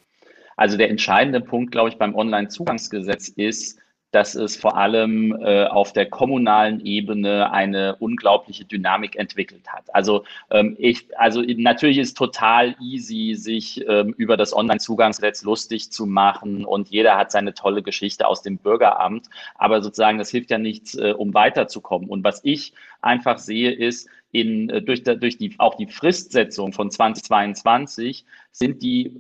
Also 0.59 0.77
der 0.77 0.91
entscheidende 0.91 1.41
Punkt, 1.41 1.71
glaube 1.71 1.89
ich, 1.89 1.99
beim 1.99 2.17
Onlinezugangsgesetz 2.17 3.29
ist, 3.29 3.79
dass 4.11 4.35
es 4.35 4.57
vor 4.57 4.77
allem 4.77 5.37
äh, 5.41 5.67
auf 5.67 5.93
der 5.93 6.07
kommunalen 6.07 6.81
Ebene 6.81 7.53
eine 7.53 7.95
unglaubliche 7.97 8.65
Dynamik 8.65 9.17
entwickelt 9.17 9.69
hat. 9.69 9.85
Also 9.95 10.25
ähm, 10.51 10.75
ich, 10.81 11.07
also 11.17 11.43
natürlich 11.43 11.99
ist 11.99 12.17
total 12.17 12.75
easy, 12.81 13.35
sich 13.37 13.87
ähm, 13.87 14.15
über 14.17 14.37
das 14.37 14.57
Online-Zugangsgesetz 14.57 15.45
lustig 15.45 15.93
zu 15.93 16.07
machen 16.07 16.65
und 16.65 16.89
jeder 16.89 17.17
hat 17.17 17.31
seine 17.31 17.55
tolle 17.55 17.83
Geschichte 17.83 18.27
aus 18.27 18.43
dem 18.43 18.59
Bürgeramt, 18.59 19.29
aber 19.55 19.81
sozusagen 19.81 20.19
das 20.19 20.31
hilft 20.31 20.51
ja 20.51 20.59
nichts, 20.59 20.97
äh, 20.97 21.15
um 21.17 21.35
weiterzukommen. 21.35 22.09
Und 22.09 22.25
was 22.25 22.41
ich 22.43 22.73
einfach 23.01 23.39
sehe, 23.39 23.71
ist, 23.71 24.09
in, 24.33 24.71
äh, 24.71 24.83
durch, 24.83 25.05
durch 25.05 25.37
die, 25.39 25.55
auch 25.59 25.77
die 25.77 25.87
Fristsetzung 25.87 26.73
von 26.73 26.91
2022 26.91 28.25
sind 28.53 28.83
die 28.83 29.13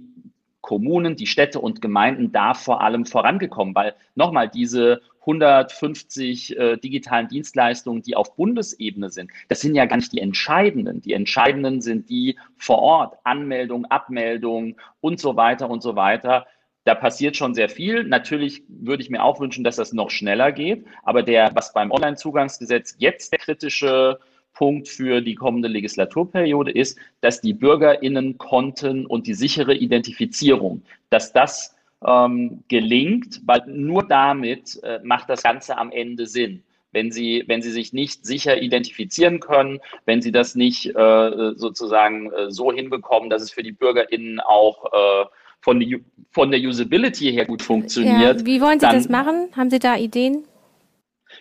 Kommunen, 0.68 1.16
die 1.16 1.26
Städte 1.26 1.60
und 1.60 1.80
Gemeinden 1.80 2.30
da 2.30 2.52
vor 2.52 2.82
allem 2.82 3.06
vorangekommen, 3.06 3.74
weil 3.74 3.94
nochmal 4.14 4.50
diese 4.50 5.00
150 5.20 6.58
äh, 6.58 6.76
digitalen 6.76 7.26
Dienstleistungen, 7.26 8.02
die 8.02 8.14
auf 8.14 8.36
Bundesebene 8.36 9.08
sind, 9.08 9.30
das 9.48 9.62
sind 9.62 9.74
ja 9.74 9.86
gar 9.86 9.96
nicht 9.96 10.12
die 10.12 10.20
entscheidenden. 10.20 11.00
Die 11.00 11.14
entscheidenden 11.14 11.80
sind 11.80 12.10
die 12.10 12.36
vor 12.58 12.80
Ort, 12.80 13.16
Anmeldung, 13.24 13.86
Abmeldung 13.86 14.76
und 15.00 15.18
so 15.18 15.36
weiter 15.36 15.70
und 15.70 15.82
so 15.82 15.96
weiter. 15.96 16.46
Da 16.84 16.94
passiert 16.94 17.38
schon 17.38 17.54
sehr 17.54 17.70
viel. 17.70 18.04
Natürlich 18.04 18.62
würde 18.68 19.02
ich 19.02 19.08
mir 19.08 19.24
auch 19.24 19.40
wünschen, 19.40 19.64
dass 19.64 19.76
das 19.76 19.94
noch 19.94 20.10
schneller 20.10 20.52
geht. 20.52 20.84
Aber 21.02 21.22
der, 21.22 21.50
was 21.54 21.72
beim 21.72 21.90
Onlinezugangsgesetz 21.90 22.94
jetzt 22.98 23.32
der 23.32 23.38
kritische 23.38 24.18
Punkt 24.58 24.88
für 24.88 25.20
die 25.20 25.36
kommende 25.36 25.68
Legislaturperiode 25.68 26.72
ist, 26.72 26.98
dass 27.20 27.40
die 27.40 27.52
BürgerInnen 27.52 28.38
konnten 28.38 29.06
und 29.06 29.28
die 29.28 29.34
sichere 29.34 29.72
Identifizierung, 29.72 30.82
dass 31.10 31.32
das 31.32 31.76
ähm, 32.04 32.64
gelingt, 32.66 33.40
weil 33.46 33.62
nur 33.68 34.02
damit 34.02 34.82
äh, 34.82 34.98
macht 35.04 35.30
das 35.30 35.44
Ganze 35.44 35.78
am 35.78 35.92
Ende 35.92 36.26
Sinn. 36.26 36.64
Wenn 36.90 37.12
sie, 37.12 37.44
wenn 37.46 37.62
sie 37.62 37.70
sich 37.70 37.92
nicht 37.92 38.26
sicher 38.26 38.60
identifizieren 38.60 39.38
können, 39.38 39.78
wenn 40.06 40.22
sie 40.22 40.32
das 40.32 40.56
nicht 40.56 40.86
äh, 40.86 41.52
sozusagen 41.54 42.32
äh, 42.32 42.50
so 42.50 42.72
hinbekommen, 42.72 43.30
dass 43.30 43.42
es 43.42 43.52
für 43.52 43.62
die 43.62 43.70
BürgerInnen 43.72 44.40
auch 44.40 44.86
äh, 44.86 45.26
von, 45.60 45.78
die, 45.78 46.02
von 46.32 46.50
der 46.50 46.58
Usability 46.58 47.30
her 47.30 47.44
gut 47.44 47.62
funktioniert. 47.62 48.40
Ja, 48.40 48.46
wie 48.46 48.60
wollen 48.60 48.80
Sie 48.80 48.86
das 48.86 49.08
machen? 49.08 49.50
Haben 49.54 49.70
Sie 49.70 49.78
da 49.78 49.96
Ideen? 49.96 50.48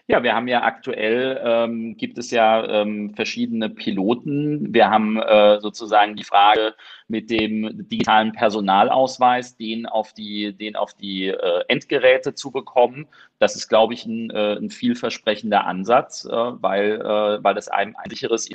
Ja, 0.10 0.24
wir 0.24 0.34
haben 0.34 0.48
ja 0.48 0.64
aktuell, 0.64 1.38
ähm, 1.44 1.98
gibt 1.98 2.18
es 2.18 2.32
ja 2.32 2.66
ähm, 2.66 3.14
verschiedene 3.14 3.70
Piloten. 3.70 4.74
Wir 4.74 4.90
haben 4.90 5.18
äh, 5.22 5.60
sozusagen 5.60 6.16
die 6.16 6.24
Frage 6.24 6.76
mit 7.10 7.30
dem 7.30 7.86
digitalen 7.90 8.32
Personalausweis, 8.32 9.58
den 9.58 9.86
auf 9.86 10.14
die, 10.14 10.54
den 10.54 10.78
auf 10.78 10.94
die 10.94 11.26
äh, 11.28 11.64
Endgeräte 11.68 12.34
zu 12.36 12.52
bekommen. 12.52 13.06
Das 13.40 13.58
ist, 13.58 13.68
glaube 13.68 13.96
ich, 13.96 14.06
ein, 14.06 14.30
äh, 14.30 14.54
ein 14.54 14.70
vielversprechender 14.70 15.66
Ansatz, 15.66 16.24
äh, 16.24 16.32
weil, 16.32 17.02
äh, 17.02 17.44
weil 17.44 17.56
das 17.56 17.68
ein, 17.68 17.94
ein 17.98 18.10
sicheres 18.10 18.50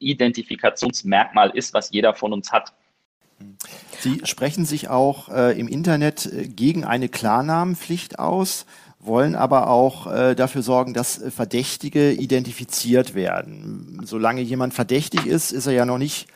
Identifikationsmerkmal 0.00 1.48
ist, 1.54 1.72
was 1.72 1.90
jeder 1.92 2.12
von 2.12 2.34
uns 2.34 2.52
hat. 2.52 2.74
Sie 4.00 4.20
sprechen 4.24 4.66
sich 4.66 4.90
auch 4.90 5.30
äh, 5.30 5.58
im 5.58 5.66
Internet 5.66 6.28
gegen 6.54 6.84
eine 6.84 7.08
Klarnamenpflicht 7.08 8.18
aus 8.18 8.66
wollen 9.00 9.34
aber 9.34 9.68
auch 9.68 10.12
äh, 10.12 10.34
dafür 10.34 10.62
sorgen, 10.62 10.94
dass 10.94 11.20
äh, 11.20 11.30
Verdächtige 11.30 12.12
identifiziert 12.12 13.14
werden. 13.14 14.00
Solange 14.04 14.42
jemand 14.42 14.74
verdächtig 14.74 15.26
ist, 15.26 15.52
ist 15.52 15.66
er 15.66 15.72
ja 15.72 15.86
noch 15.86 15.98
nicht 15.98 16.28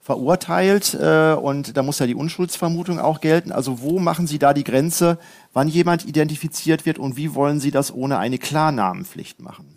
verurteilt 0.00 0.94
äh, 1.00 1.32
und 1.32 1.76
da 1.76 1.82
muss 1.82 1.98
ja 1.98 2.06
die 2.06 2.14
Unschuldsvermutung 2.14 2.98
auch 3.00 3.20
gelten. 3.20 3.52
Also 3.52 3.80
wo 3.80 3.98
machen 3.98 4.26
Sie 4.26 4.38
da 4.38 4.52
die 4.52 4.64
Grenze, 4.64 5.18
wann 5.52 5.66
jemand 5.66 6.06
identifiziert 6.06 6.86
wird 6.86 6.98
und 6.98 7.16
wie 7.16 7.34
wollen 7.34 7.58
Sie 7.58 7.70
das 7.70 7.92
ohne 7.92 8.18
eine 8.18 8.38
Klarnamenpflicht 8.38 9.40
machen? 9.40 9.74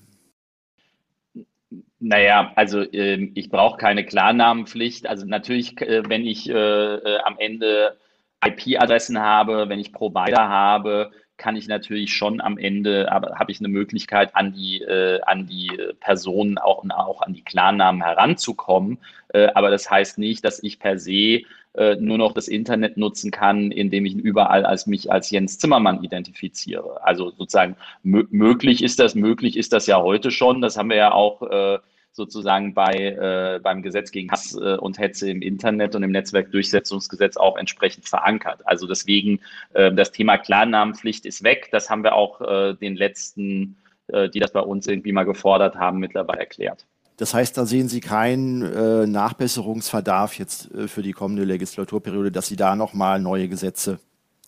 Naja, 2.00 2.52
also 2.56 2.82
äh, 2.82 3.32
ich 3.34 3.50
brauche 3.50 3.78
keine 3.78 4.06
Klarnamenpflicht. 4.06 5.08
Also 5.08 5.26
natürlich, 5.26 5.82
äh, 5.82 6.04
wenn 6.08 6.26
ich 6.26 6.50
äh, 6.50 6.54
äh 6.54 7.20
am 7.26 7.40
Ende 7.40 7.98
IP-Adressen 8.46 9.20
habe, 9.20 9.70
wenn 9.70 9.80
ich 9.80 9.94
Provider 9.94 10.48
habe, 10.48 11.12
kann 11.38 11.56
ich 11.56 11.68
natürlich 11.68 12.14
schon 12.14 12.42
am 12.42 12.58
Ende, 12.58 13.08
habe 13.10 13.52
ich 13.52 13.60
eine 13.60 13.68
Möglichkeit, 13.68 14.36
an 14.36 14.54
die, 14.54 14.82
äh, 14.82 15.22
an 15.22 15.48
die 15.48 15.72
Personen 16.00 16.58
auch, 16.58 16.84
auch 16.90 17.22
an 17.22 17.34
die 17.34 17.44
Klarnamen 17.44 18.04
heranzukommen. 18.04 19.00
Äh, 19.30 19.48
aber 19.54 19.70
das 19.70 19.90
heißt 19.90 20.18
nicht, 20.18 20.44
dass 20.44 20.62
ich 20.62 20.80
per 20.80 20.98
se 20.98 21.44
äh, 21.78 21.96
nur 22.00 22.18
noch 22.18 22.34
das 22.34 22.48
Internet 22.48 22.98
nutzen 22.98 23.32
kann, 23.32 23.72
indem 23.72 24.06
ich 24.06 24.16
überall 24.16 24.66
als 24.66 24.88
mich 24.88 25.12
als 25.12 25.30
Jens 25.30 25.60
Zimmermann 25.60 26.04
identifiziere. 26.04 27.04
Also 27.04 27.30
sozusagen 27.30 27.76
möglich 28.04 28.84
ist 28.84 29.00
das, 29.00 29.14
möglich 29.14 29.58
ist 29.58 29.74
das 29.74 29.86
ja 29.86 30.02
heute 30.02 30.32
schon. 30.32 30.62
Das 30.62 30.78
haben 30.78 30.90
wir 30.90 30.98
ja 30.98 31.12
auch 31.12 31.44
äh, 31.44 31.78
sozusagen 32.18 32.74
bei, 32.74 32.96
äh, 32.96 33.60
beim 33.62 33.82
Gesetz 33.82 34.12
gegen 34.12 34.30
Hass 34.30 34.54
äh, 34.56 34.76
und 34.76 35.00
Hetze 35.00 35.30
im 35.30 35.42
Internet 35.42 35.96
und 35.96 36.04
im 36.04 36.12
Netzwerkdurchsetzungsgesetz 36.12 37.38
auch 37.38 37.58
entsprechend 37.58 38.10
verankert. 38.10 38.62
Also 38.66 38.88
deswegen, 38.88 39.40
äh, 39.74 39.94
das 39.94 40.12
Thema 40.12 40.38
Klarnamenpflicht 40.38 41.26
ist 41.26 41.44
weg. 41.44 41.70
Das 41.72 41.90
haben 41.90 42.04
wir 42.04 42.16
auch 42.16 42.42
äh, 42.42 42.74
den 42.74 42.98
letzten, 42.98 43.78
äh, 44.08 44.30
die 44.30 44.40
das 44.40 44.52
bei 44.52 44.60
uns 44.60 44.88
irgendwie 44.88 45.14
mal 45.14 45.24
gefordert 45.24 45.76
haben, 45.76 46.00
mittlerweile 46.00 46.40
erklärt. 46.40 46.86
Das 47.18 47.34
heißt, 47.34 47.58
da 47.58 47.66
sehen 47.66 47.88
Sie 47.88 48.00
keinen 48.00 49.12
Nachbesserungsverdarf 49.12 50.38
jetzt 50.38 50.70
für 50.86 51.02
die 51.02 51.14
kommende 51.14 51.46
Legislaturperiode, 51.46 52.32
dass 52.32 52.46
Sie 52.46 52.58
da 52.58 52.76
nochmal 52.76 53.20
neue 53.20 53.48
Gesetze 53.48 54.00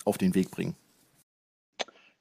auf 0.06 0.20
den 0.20 0.36
Weg 0.36 0.52
bringen. 0.52 0.76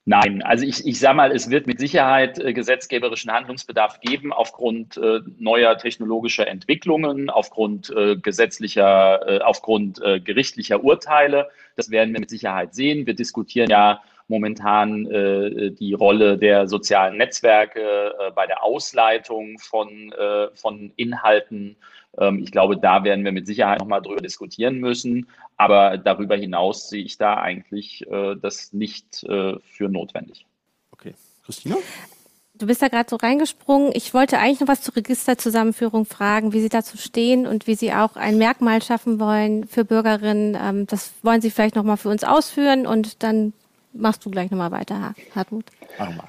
Nein, 0.09 0.40
also 0.40 0.64
ich, 0.64 0.86
ich 0.86 0.98
sage 0.98 1.16
mal, 1.16 1.32
es 1.32 1.50
wird 1.50 1.66
mit 1.66 1.78
Sicherheit 1.78 2.38
äh, 2.38 2.54
gesetzgeberischen 2.54 3.30
Handlungsbedarf 3.30 4.00
geben 4.00 4.32
aufgrund 4.32 4.96
äh, 4.96 5.20
neuer 5.38 5.76
technologischer 5.76 6.48
Entwicklungen, 6.48 7.28
aufgrund 7.28 7.90
äh, 7.90 8.16
gesetzlicher, 8.16 9.20
äh, 9.28 9.40
aufgrund 9.40 10.00
äh, 10.00 10.18
gerichtlicher 10.18 10.82
Urteile. 10.82 11.50
Das 11.76 11.90
werden 11.90 12.14
wir 12.14 12.20
mit 12.20 12.30
Sicherheit 12.30 12.74
sehen. 12.74 13.06
Wir 13.06 13.12
diskutieren 13.12 13.68
ja 13.68 14.00
momentan 14.28 15.04
die 15.06 15.94
Rolle 15.94 16.36
der 16.36 16.68
sozialen 16.68 17.16
Netzwerke 17.16 18.12
bei 18.34 18.46
der 18.46 18.62
Ausleitung 18.62 19.59
von, 19.59 20.12
von 20.54 20.92
Inhalten 20.96 21.76
ich 22.40 22.50
glaube, 22.50 22.76
da 22.76 23.04
werden 23.04 23.24
wir 23.24 23.32
mit 23.32 23.46
Sicherheit 23.46 23.78
nochmal 23.78 24.02
drüber 24.02 24.20
diskutieren 24.20 24.78
müssen. 24.78 25.28
Aber 25.56 25.98
darüber 25.98 26.36
hinaus 26.36 26.88
sehe 26.88 27.04
ich 27.04 27.18
da 27.18 27.34
eigentlich 27.34 28.06
äh, 28.11 28.36
das 28.36 28.72
nicht 28.72 29.24
äh, 29.24 29.54
für 29.61 29.88
notwendig. 29.88 30.46
Okay. 30.92 31.14
Christina? 31.44 31.76
Du 32.54 32.66
bist 32.66 32.82
da 32.82 32.88
gerade 32.88 33.09
so 33.09 33.16
reingesprungen. 33.16 33.92
Ich 33.94 34.14
wollte 34.14 34.38
eigentlich 34.38 34.61
noch 34.61 34.68
was 34.68 34.82
zur 34.82 34.96
Registerzusammenführung 34.96 36.06
fragen, 36.06 36.52
wie 36.52 36.61
Sie 36.61 36.68
dazu 36.68 36.96
stehen 36.96 37.46
und 37.46 37.68
wie 37.68 37.76
Sie 37.76 37.92
auch 37.92 38.16
ein 38.16 38.36
Merkmal 38.36 38.82
schaffen 38.82 39.20
wollen 39.20 39.66
für 39.68 39.84
Bürgerinnen. 39.84 40.56
Ähm, 40.61 40.86
das 40.86 41.12
wollen 41.22 41.40
Sie 41.40 41.50
vielleicht 41.50 41.76
nochmal 41.76 41.96
für 41.96 42.09
uns 42.09 42.24
ausführen 42.24 42.86
und 42.86 43.22
dann 43.22 43.52
machst 43.92 44.24
du 44.24 44.30
gleich 44.30 44.50
nochmal 44.50 44.72
weiter, 44.72 45.14
Hartmut. 45.34 45.66
Mach 45.98 46.14
mal. 46.16 46.28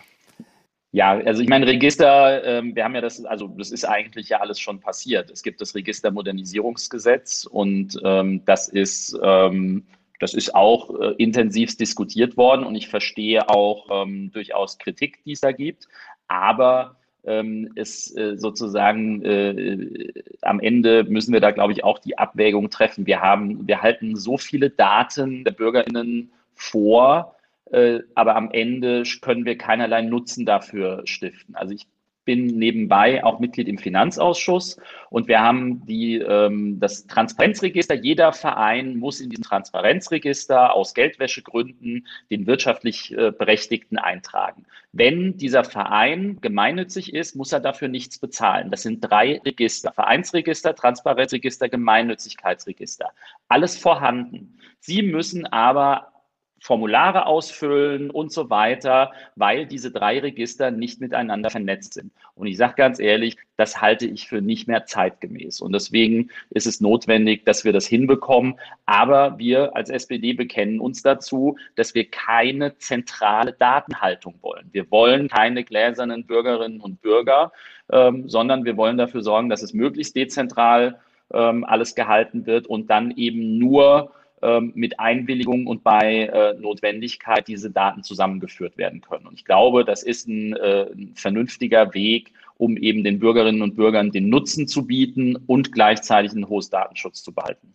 Ja, 0.92 1.12
also 1.12 1.44
ich 1.44 1.50
meine, 1.50 1.68
Register, 1.68 2.44
ähm, 2.44 2.76
wir 2.76 2.84
haben 2.84 2.96
ja 2.96 3.02
das, 3.02 3.24
also 3.24 3.48
das 3.48 3.70
ist 3.70 3.86
eigentlich 3.86 4.30
ja 4.30 4.40
alles 4.40 4.60
schon 4.60 4.80
passiert. 4.80 5.30
Es 5.30 5.44
gibt 5.44 5.62
das 5.62 5.76
Registermodernisierungsgesetz 5.76 7.46
und 7.46 8.00
ähm, 8.04 8.44
das 8.46 8.70
ist, 8.70 9.18
ähm, 9.22 9.86
das 10.20 10.34
ist 10.34 10.56
auch 10.56 10.90
äh, 11.00 11.14
intensiv 11.20 11.78
diskutiert 11.78 12.38
worden 12.38 12.66
und 12.66 12.74
ich 12.74 12.90
verstehe 12.90 13.50
auch 13.50 14.04
ähm, 14.04 14.32
durchaus 14.32 14.80
Kritik, 14.80 15.24
die 15.26 15.34
es 15.34 15.42
da 15.42 15.52
gibt. 15.52 15.88
Aber 16.28 16.96
ähm, 17.24 17.72
es 17.76 18.16
äh, 18.16 18.38
sozusagen 18.38 19.24
äh, 19.24 20.12
am 20.42 20.60
Ende 20.60 21.04
müssen 21.04 21.34
wir 21.34 21.40
da, 21.40 21.52
glaube 21.52 21.74
ich, 21.74 21.84
auch 21.84 22.00
die 22.00 22.18
Abwägung 22.18 22.72
treffen. 22.72 23.06
Wir 23.06 23.22
haben, 23.22 23.68
wir 23.68 23.84
halten 23.84 24.16
so 24.16 24.40
viele 24.40 24.72
Daten 24.72 25.44
der 25.44 25.52
BürgerInnen 25.52 26.32
vor, 26.56 27.36
äh, 27.72 28.00
aber 28.16 28.36
am 28.36 28.52
Ende 28.52 29.04
können 29.22 29.46
wir 29.46 29.58
keinerlei 29.58 30.02
Nutzen 30.02 30.46
dafür 30.46 31.02
stiften. 31.06 31.56
Also 31.56 31.74
ich 31.74 31.88
bin 32.30 32.46
nebenbei 32.46 33.24
auch 33.24 33.40
Mitglied 33.40 33.68
im 33.68 33.80
Finanzausschuss 33.80 34.80
und 35.10 35.28
wir 35.28 35.40
haben 35.40 35.84
die, 35.88 36.18
ähm, 36.18 36.80
das 36.80 37.08
Transparenzregister. 37.08 37.96
Jeder 37.96 38.34
Verein 38.34 38.98
muss 38.98 39.20
in 39.20 39.32
diesem 39.32 39.44
Transparenzregister 39.44 40.76
aus 40.76 40.94
Geldwäschegründen 40.94 42.06
den 42.30 42.46
wirtschaftlich 42.46 43.18
äh, 43.18 43.32
Berechtigten 43.32 43.98
eintragen. 43.98 44.68
Wenn 44.92 45.38
dieser 45.38 45.64
Verein 45.64 46.38
gemeinnützig 46.40 47.16
ist, 47.16 47.36
muss 47.36 47.52
er 47.52 47.62
dafür 47.62 47.88
nichts 47.88 48.20
bezahlen. 48.20 48.70
Das 48.70 48.84
sind 48.84 49.02
drei 49.02 49.42
Register. 49.44 49.92
Vereinsregister, 49.92 50.76
Transparenzregister, 50.76 51.68
Gemeinnützigkeitsregister. 51.68 53.10
Alles 53.48 53.76
vorhanden. 53.76 54.60
Sie 54.80 55.02
müssen 55.02 55.48
aber 55.48 56.12
Formulare 56.62 57.26
ausfüllen 57.26 58.10
und 58.10 58.32
so 58.32 58.50
weiter, 58.50 59.12
weil 59.36 59.66
diese 59.66 59.92
drei 59.92 60.20
Register 60.20 60.72
nicht 60.72 61.00
miteinander 61.02 61.50
vernetzt 61.50 61.94
sind. 61.94 62.12
Und 62.36 62.48
ich 62.48 62.58
sage 62.58 62.76
ganz 62.76 63.00
ehrlich, 63.00 63.38
das 63.58 63.82
halte 63.82 64.06
ich 64.06 64.28
für 64.28 64.42
nicht 64.42 64.68
mehr 64.68 64.86
zeitgemäß. 64.86 65.62
Und 65.62 65.74
deswegen 65.74 66.30
ist 66.50 66.68
es 66.68 66.82
notwendig, 66.82 67.46
dass 67.46 67.66
wir 67.66 67.74
das 67.74 67.88
hinbekommen. 67.88 68.60
Aber 68.86 69.38
wir 69.38 69.76
als 69.76 69.90
SPD 69.90 70.34
bekennen 70.34 70.80
uns 70.80 71.02
dazu, 71.02 71.58
dass 71.76 71.96
wir 71.96 72.10
keine 72.10 72.78
zentrale 72.78 73.54
Datenhaltung 73.54 74.36
wollen. 74.42 74.70
Wir 74.72 74.90
wollen 74.92 75.28
keine 75.28 75.64
gläsernen 75.64 76.26
Bürgerinnen 76.26 76.82
und 76.82 77.02
Bürger, 77.02 77.52
ähm, 77.92 78.30
sondern 78.30 78.66
wir 78.66 78.78
wollen 78.78 78.98
dafür 78.98 79.22
sorgen, 79.22 79.50
dass 79.50 79.62
es 79.62 79.74
möglichst 79.74 80.16
dezentral 80.16 81.00
ähm, 81.34 81.64
alles 81.64 81.96
gehalten 81.96 82.46
wird 82.46 82.68
und 82.68 82.90
dann 82.90 83.12
eben 83.12 83.58
nur 83.58 84.12
mit 84.74 85.00
Einwilligung 85.00 85.68
und 85.68 85.84
bei 85.84 86.26
äh, 86.26 86.54
Notwendigkeit 86.60 87.48
diese 87.48 87.72
Daten 87.72 88.04
zusammengeführt 88.04 88.78
werden 88.78 89.02
können. 89.02 89.28
Und 89.28 89.34
ich 89.34 89.46
glaube, 89.46 89.84
das 89.84 90.04
ist 90.04 90.28
ein, 90.28 90.56
äh, 90.56 90.88
ein 90.92 91.12
vernünftiger 91.16 91.94
Weg, 91.94 92.32
um 92.58 92.78
eben 92.78 93.04
den 93.04 93.20
Bürgerinnen 93.20 93.62
und 93.62 93.76
Bürgern 93.76 94.12
den 94.12 94.30
Nutzen 94.30 94.68
zu 94.68 94.86
bieten 94.86 95.38
und 95.48 95.72
gleichzeitig 95.72 96.32
einen 96.32 96.50
hohen 96.50 96.66
Datenschutz 96.70 97.24
zu 97.24 97.32
behalten. 97.32 97.74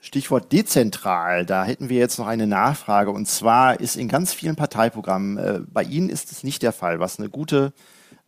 Stichwort 0.00 0.52
dezentral, 0.52 1.46
da 1.46 1.64
hätten 1.64 1.88
wir 1.88 1.98
jetzt 1.98 2.18
noch 2.18 2.26
eine 2.26 2.46
Nachfrage. 2.46 3.10
Und 3.10 3.26
zwar 3.26 3.78
ist 3.80 3.96
in 3.96 4.08
ganz 4.08 4.34
vielen 4.34 4.56
Parteiprogrammen, 4.56 5.38
äh, 5.38 5.60
bei 5.72 5.84
Ihnen 5.84 6.08
ist 6.08 6.32
es 6.32 6.42
nicht 6.42 6.62
der 6.62 6.72
Fall, 6.72 7.00
was 7.00 7.18
eine 7.18 7.28
gute, 7.28 7.72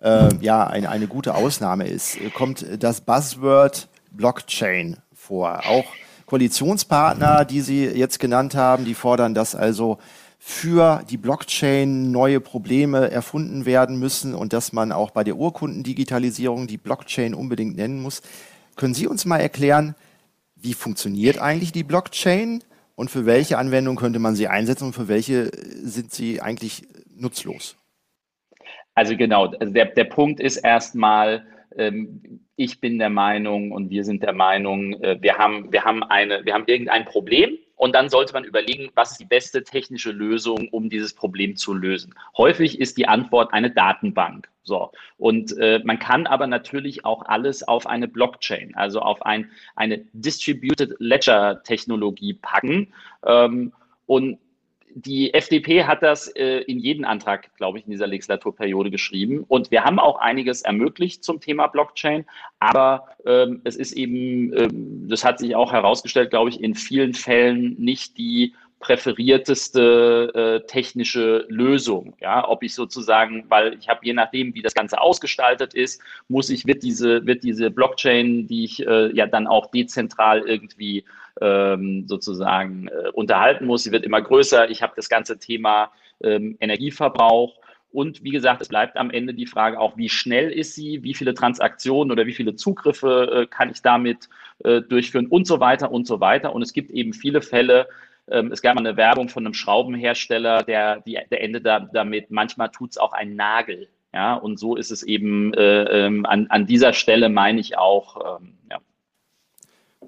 äh, 0.01 0.29
ja, 0.41 0.67
eine, 0.67 0.89
eine 0.89 1.09
gute 1.09 1.35
Ausnahme 1.35 1.89
ist, 1.89 2.17
kommt 2.33 2.65
das 2.79 3.01
Buzzword 3.01 3.89
Blockchain 4.13 4.99
vor. 5.13 5.63
Auch 5.67 5.85
Koalitionspartner, 6.27 7.45
die 7.45 7.61
Sie 7.61 7.85
jetzt 7.85 8.19
genannt 8.19 8.55
haben, 8.55 8.85
die 8.85 8.95
fordern, 8.95 9.35
dass 9.35 9.55
also 9.55 9.99
für 10.39 11.03
die 11.09 11.17
Blockchain 11.17 12.11
neue 12.11 12.41
Probleme 12.41 13.11
erfunden 13.11 13.65
werden 13.65 13.99
müssen 13.99 14.35
und 14.35 14.53
dass 14.53 14.73
man 14.73 14.93
auch 14.93 15.11
bei 15.11 15.25
der 15.25 15.37
Urkundendigitalisierung 15.37 16.67
die 16.67 16.77
Blockchain 16.77 17.35
unbedingt 17.35 17.77
nennen 17.77 18.03
muss. 18.03 18.23
Können 18.77 18.95
Sie 18.95 19.07
uns 19.07 19.25
mal 19.25 19.39
erklären, 19.41 19.95
wie 20.55 20.75
funktioniert 20.75 21.39
eigentlich 21.39 21.73
die 21.73 21.85
Blockchain 21.85 22.63
und 22.95 23.11
für 23.11 23.27
welche 23.27 23.59
Anwendung 23.59 23.97
könnte 23.97 24.19
man 24.19 24.35
sie 24.35 24.49
einsetzen 24.49 24.87
und 24.87 24.93
für 24.93 25.09
welche 25.09 25.51
sind 25.55 26.13
sie 26.13 26.41
eigentlich 26.41 26.87
nutzlos? 27.17 27.77
Also 28.95 29.17
genau, 29.17 29.47
also 29.47 29.73
der, 29.73 29.87
der 29.87 30.05
Punkt 30.05 30.41
ist 30.41 30.59
erstmal, 30.59 31.47
ähm, 31.77 32.44
ich 32.57 32.81
bin 32.81 32.99
der 32.99 33.11
Meinung 33.11 33.73
und 33.73 33.91
wir 33.91 34.05
sind 34.05 34.23
der 34.23 34.33
Meinung, 34.33 34.95
äh, 35.03 35.19
wir 35.21 35.39
haben, 35.39 35.73
wir 35.73 35.85
haben 35.85 36.03
eine, 36.03 36.45
wir 36.45 36.55
haben 36.55 36.65
irgendein 36.67 37.05
Problem 37.05 37.59
und 37.77 37.95
dann 37.95 38.09
sollte 38.09 38.33
man 38.33 38.45
überlegen, 38.45 38.91
was 38.95 39.13
ist 39.13 39.21
die 39.21 39.25
beste 39.25 39.65
technische 39.65 40.13
Lösung, 40.13 40.69
um 40.71 40.89
dieses 40.89 41.15
Problem 41.15 41.57
zu 41.57 41.75
lösen. 41.75 42.15
Häufig 42.37 42.81
ist 42.81 42.97
die 42.97 43.09
Antwort 43.09 43.53
eine 43.53 43.71
Datenbank. 43.71 44.49
So. 44.63 44.93
Und 45.19 45.57
äh, 45.59 45.81
man 45.85 45.99
kann 45.99 46.27
aber 46.27 46.47
natürlich 46.47 47.05
auch 47.05 47.27
alles 47.27 47.67
auf 47.67 47.87
eine 47.87 48.09
Blockchain, 48.09 48.75
also 48.77 49.01
auf 49.01 49.27
ein, 49.27 49.51
eine 49.77 49.99
Distributed 50.13 50.95
Ledger 50.99 51.63
Technologie 51.65 52.35
packen. 52.35 52.93
Ähm, 53.27 53.73
und 54.07 54.39
die 54.95 55.35
FDP 55.35 55.85
hat 55.85 56.03
das 56.03 56.29
äh, 56.29 56.59
in 56.61 56.79
jeden 56.79 57.05
Antrag, 57.05 57.55
glaube 57.57 57.79
ich, 57.79 57.85
in 57.85 57.91
dieser 57.91 58.07
Legislaturperiode 58.07 58.91
geschrieben. 58.91 59.45
Und 59.49 59.73
wir 59.73 59.85
haben 59.85 59.99
auch 59.99 60.21
einiges 60.21 60.63
ermöglicht 60.63 61.25
zum 61.25 61.41
Thema 61.41 61.67
Blockchain. 61.67 62.25
Aber 62.61 63.09
ähm, 63.27 63.61
es 63.65 63.75
ist 63.75 63.93
eben, 63.93 64.57
ähm, 64.57 65.09
das 65.09 65.25
hat 65.25 65.41
sich 65.41 65.57
auch 65.57 65.73
herausgestellt, 65.73 66.31
glaube 66.31 66.51
ich, 66.51 66.63
in 66.63 66.77
vielen 66.77 67.13
Fällen 67.13 67.75
nicht 67.79 68.17
die 68.19 68.55
präferierteste 68.85 70.31
äh, 70.35 70.67
technische 70.67 71.47
Lösung. 71.49 72.15
Ja, 72.21 72.47
ob 72.47 72.63
ich 72.63 72.75
sozusagen, 72.75 73.47
weil 73.49 73.79
ich 73.79 73.89
habe 73.89 74.01
je 74.03 74.13
nachdem, 74.13 74.55
wie 74.55 74.61
das 74.61 74.75
Ganze 74.75 75.01
ausgestaltet 75.01 75.73
ist, 75.73 76.03
muss 76.29 76.51
ich, 76.51 76.67
wird 76.67 76.83
diese, 76.83 77.25
wird 77.27 77.43
diese 77.45 77.71
Blockchain, 77.71 78.47
die 78.47 78.65
ich 78.65 78.87
äh, 78.87 79.11
ja 79.17 79.27
dann 79.27 79.47
auch 79.47 79.71
dezentral 79.71 80.41
irgendwie 80.41 81.05
ähm, 81.41 82.05
sozusagen 82.07 82.89
äh, 82.89 83.09
unterhalten 83.15 83.65
muss. 83.65 83.85
Sie 83.85 83.93
wird 83.93 84.05
immer 84.05 84.21
größer. 84.21 84.69
Ich 84.69 84.83
habe 84.83 84.93
das 84.97 85.09
ganze 85.09 85.39
Thema 85.39 85.91
ähm, 86.23 86.59
Energieverbrauch. 86.61 87.55
Und 87.91 88.23
wie 88.23 88.33
gesagt, 88.33 88.61
es 88.61 88.69
bleibt 88.69 88.99
am 88.99 89.11
Ende 89.11 89.33
die 89.33 89.47
Frage 89.47 89.79
auch, 89.81 89.97
wie 89.97 90.11
schnell 90.11 90.51
ist 90.51 90.75
sie, 90.75 91.03
wie 91.05 91.15
viele 91.15 91.33
Transaktionen 91.33 92.11
oder 92.11 92.27
wie 92.27 92.35
viele 92.35 92.55
Zugriffe 92.55 93.31
äh, 93.33 93.47
kann 93.47 93.71
ich 93.71 93.81
damit 93.81 94.29
äh, 94.65 94.83
durchführen 94.83 95.29
und 95.29 95.47
so 95.47 95.59
weiter 95.61 95.91
und 95.91 96.07
so 96.07 96.21
weiter. 96.21 96.55
Und 96.55 96.63
es 96.63 96.73
gibt 96.73 96.91
eben 96.91 97.15
viele 97.15 97.41
Fälle, 97.41 97.87
ähm, 98.31 98.53
es 98.53 98.63
gab 98.63 98.75
mal 98.75 98.87
eine 98.87 98.97
Werbung 98.97 99.29
von 99.29 99.45
einem 99.45 99.55
Schraubenhersteller, 99.55 100.63
der, 100.63 101.01
die, 101.01 101.19
der 101.31 101.43
endet 101.43 101.67
da, 101.67 101.81
damit, 101.81 102.31
manchmal 102.31 102.71
tut 102.71 102.93
es 102.93 102.99
auch 102.99 103.13
ein 103.13 103.37
Nagel. 103.37 103.89
Ja, 104.13 104.35
und 104.35 104.61
so 104.61 104.77
ist 104.77 104.93
es 104.93 105.03
eben 105.03 105.53
äh, 105.55 106.07
ähm, 106.07 106.25
an, 106.25 106.47
an 106.49 106.67
dieser 106.67 106.93
Stelle, 106.93 107.29
meine 107.29 107.61
ich 107.61 107.77
auch. 107.77 108.39
Ähm, 108.41 108.55
ja. 108.71 108.79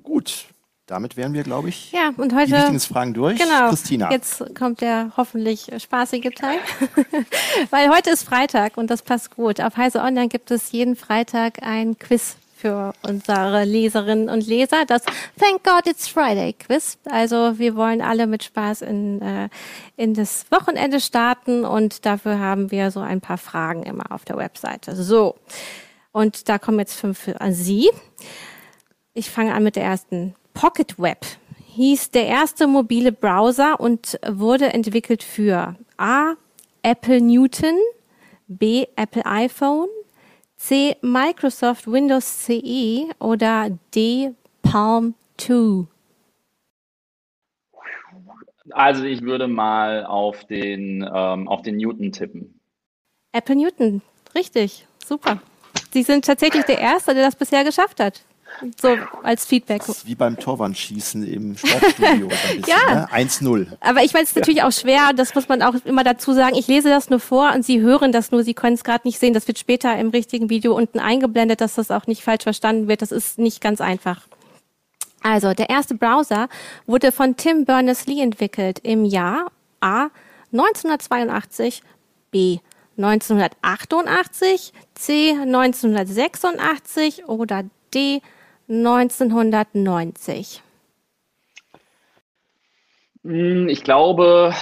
Gut, 0.05 0.47
damit 0.87 1.17
wären 1.17 1.33
wir, 1.33 1.43
glaube 1.43 1.69
ich, 1.69 1.91
ja, 1.91 2.13
und 2.17 2.33
heute, 2.33 2.47
die 2.47 2.53
wichtigen 2.53 2.79
Fragen 2.79 3.13
durch. 3.13 3.37
Genau. 3.37 3.69
Christina. 3.71 4.13
Jetzt 4.13 4.55
kommt 4.55 4.81
der 4.81 5.11
hoffentlich 5.17 5.69
spaßige 5.77 6.31
Teil. 6.33 6.59
Weil 7.71 7.89
heute 7.89 8.11
ist 8.11 8.23
Freitag 8.23 8.77
und 8.77 8.89
das 8.89 9.03
passt 9.03 9.35
gut. 9.35 9.61
Auf 9.61 9.77
Heise 9.77 10.01
Online 10.01 10.29
gibt 10.29 10.53
es 10.53 10.71
jeden 10.71 10.95
Freitag 10.95 11.65
ein 11.65 11.99
Quiz 11.99 12.37
für 12.57 12.93
unsere 13.03 13.65
Leserinnen 13.65 14.29
und 14.29 14.47
Leser. 14.47 14.85
Das 14.87 15.03
Thank 15.39 15.63
God 15.63 15.87
It's 15.87 16.09
Friday 16.09 16.55
Quiz. 16.55 16.99
Also 17.05 17.59
wir 17.59 17.77
wollen 17.77 18.01
alle 18.01 18.27
mit 18.27 18.45
Spaß 18.45 18.83
in, 18.83 19.21
äh, 19.21 19.49
in 19.97 20.15
das 20.15 20.47
Wochenende 20.51 21.01
starten 21.01 21.65
und 21.65 22.07
dafür 22.07 22.39
haben 22.39 22.71
wir 22.71 22.91
so 22.91 23.01
ein 23.01 23.21
paar 23.21 23.39
Fragen 23.39 23.83
immer 23.83 24.11
auf 24.11 24.25
der 24.25 24.39
Webseite. 24.39 24.97
So. 24.97 25.37
Und 26.13 26.49
da 26.49 26.59
kommen 26.59 26.79
jetzt 26.79 26.99
fünf 26.99 27.19
für 27.19 27.37
Sie. 27.51 27.91
Ich 29.13 29.31
fange 29.31 29.55
an 29.55 29.63
mit 29.63 29.77
der 29.77 29.85
ersten. 29.85 30.35
Pocket 30.55 30.99
Web 30.99 31.27
hieß 31.75 32.11
der 32.13 32.27
erste 32.27 32.67
mobile 32.67 33.13
Browser 33.13 33.79
und 33.79 34.19
wurde 34.27 34.73
entwickelt 34.73 35.23
für 35.23 35.77
A. 35.99 36.33
Apple 36.81 37.21
Newton, 37.21 37.77
B. 38.49 38.87
Apple 38.97 39.27
iPhone, 39.27 39.89
C. 40.57 40.97
Microsoft 41.03 41.87
Windows 41.87 42.45
CE 42.45 43.09
oder 43.19 43.71
D. 43.95 44.33
Palm 44.63 45.15
2. 45.37 45.87
Also 48.71 49.05
ich 49.05 49.23
würde 49.23 49.47
mal 49.47 50.05
auf 50.05 50.45
den, 50.45 51.09
ähm, 51.15 51.49
auf 51.49 51.63
den 51.63 51.77
Newton 51.77 52.11
tippen. 52.13 52.61
Apple 53.33 53.57
Newton, 53.57 54.03
richtig, 54.35 54.87
super. 55.05 55.41
Sie 55.93 56.03
sind 56.03 56.25
tatsächlich 56.25 56.65
der 56.65 56.79
Erste, 56.79 57.15
der 57.15 57.25
das 57.25 57.37
bisher 57.37 57.65
geschafft 57.65 58.01
hat. 58.01 58.23
So 58.81 58.97
als 59.23 59.45
Feedback. 59.45 59.83
wie 60.05 60.15
beim 60.15 60.39
Torwandschießen 60.39 61.27
im 61.27 61.57
Sportstudio. 61.57 62.29
ja. 62.67 62.95
Ne? 62.95 63.09
1-0. 63.13 63.67
Aber 63.81 64.03
ich 64.03 64.13
meine, 64.13 64.25
es 64.25 64.31
ist 64.31 64.37
natürlich 64.37 64.63
auch 64.63 64.73
schwer, 64.73 65.13
das 65.15 65.35
muss 65.35 65.49
man 65.49 65.63
auch 65.63 65.75
immer 65.85 66.05
dazu 66.05 66.33
sagen. 66.33 66.57
Ich 66.57 66.67
lese 66.67 66.89
das 66.89 67.11
nur 67.11 67.21
vor 67.21 67.53
und 67.55 67.65
Sie 67.65 67.81
hören 67.81 68.13
das 68.13 68.31
nur, 68.31 68.43
Sie 68.45 68.55
können 68.55 68.75
es 68.75 68.85
gerade 68.85 69.07
nicht 69.07 69.19
sehen. 69.19 69.35
Das 69.35 69.47
wird 69.47 69.59
später 69.59 69.97
im 69.99 70.09
richtigen 70.09 70.49
Video 70.49 70.75
unten 70.75 70.99
eingeblendet, 70.99 71.61
dass 71.61 71.75
das 71.75 71.91
auch 71.91 72.07
nicht 72.07 72.23
falsch 72.23 72.45
verstanden 72.45 72.89
wird. 72.89 73.03
Das 73.03 73.13
ist 73.13 73.39
nicht 73.39 73.61
ganz 73.61 73.81
einfach. 73.81 74.23
Also, 75.23 75.53
der 75.53 75.69
erste 75.69 75.95
Browser 75.95 76.49
wurde 76.87 77.13
von 77.13 77.37
Tim 77.37 77.65
Berners-Lee 77.65 78.23
entwickelt 78.23 78.79
im 78.79 79.05
Jahr 79.05 79.51
A 79.81 80.09
1982, 80.53 81.83
B 82.31 82.61
1988, 82.97 84.73
C 84.95 85.33
1986 85.33 87.29
oder 87.29 87.65
D 87.93 88.23
1990? 88.69 90.63
Hm, 93.25 93.69
ich 93.69 93.83
glaube 93.83 94.55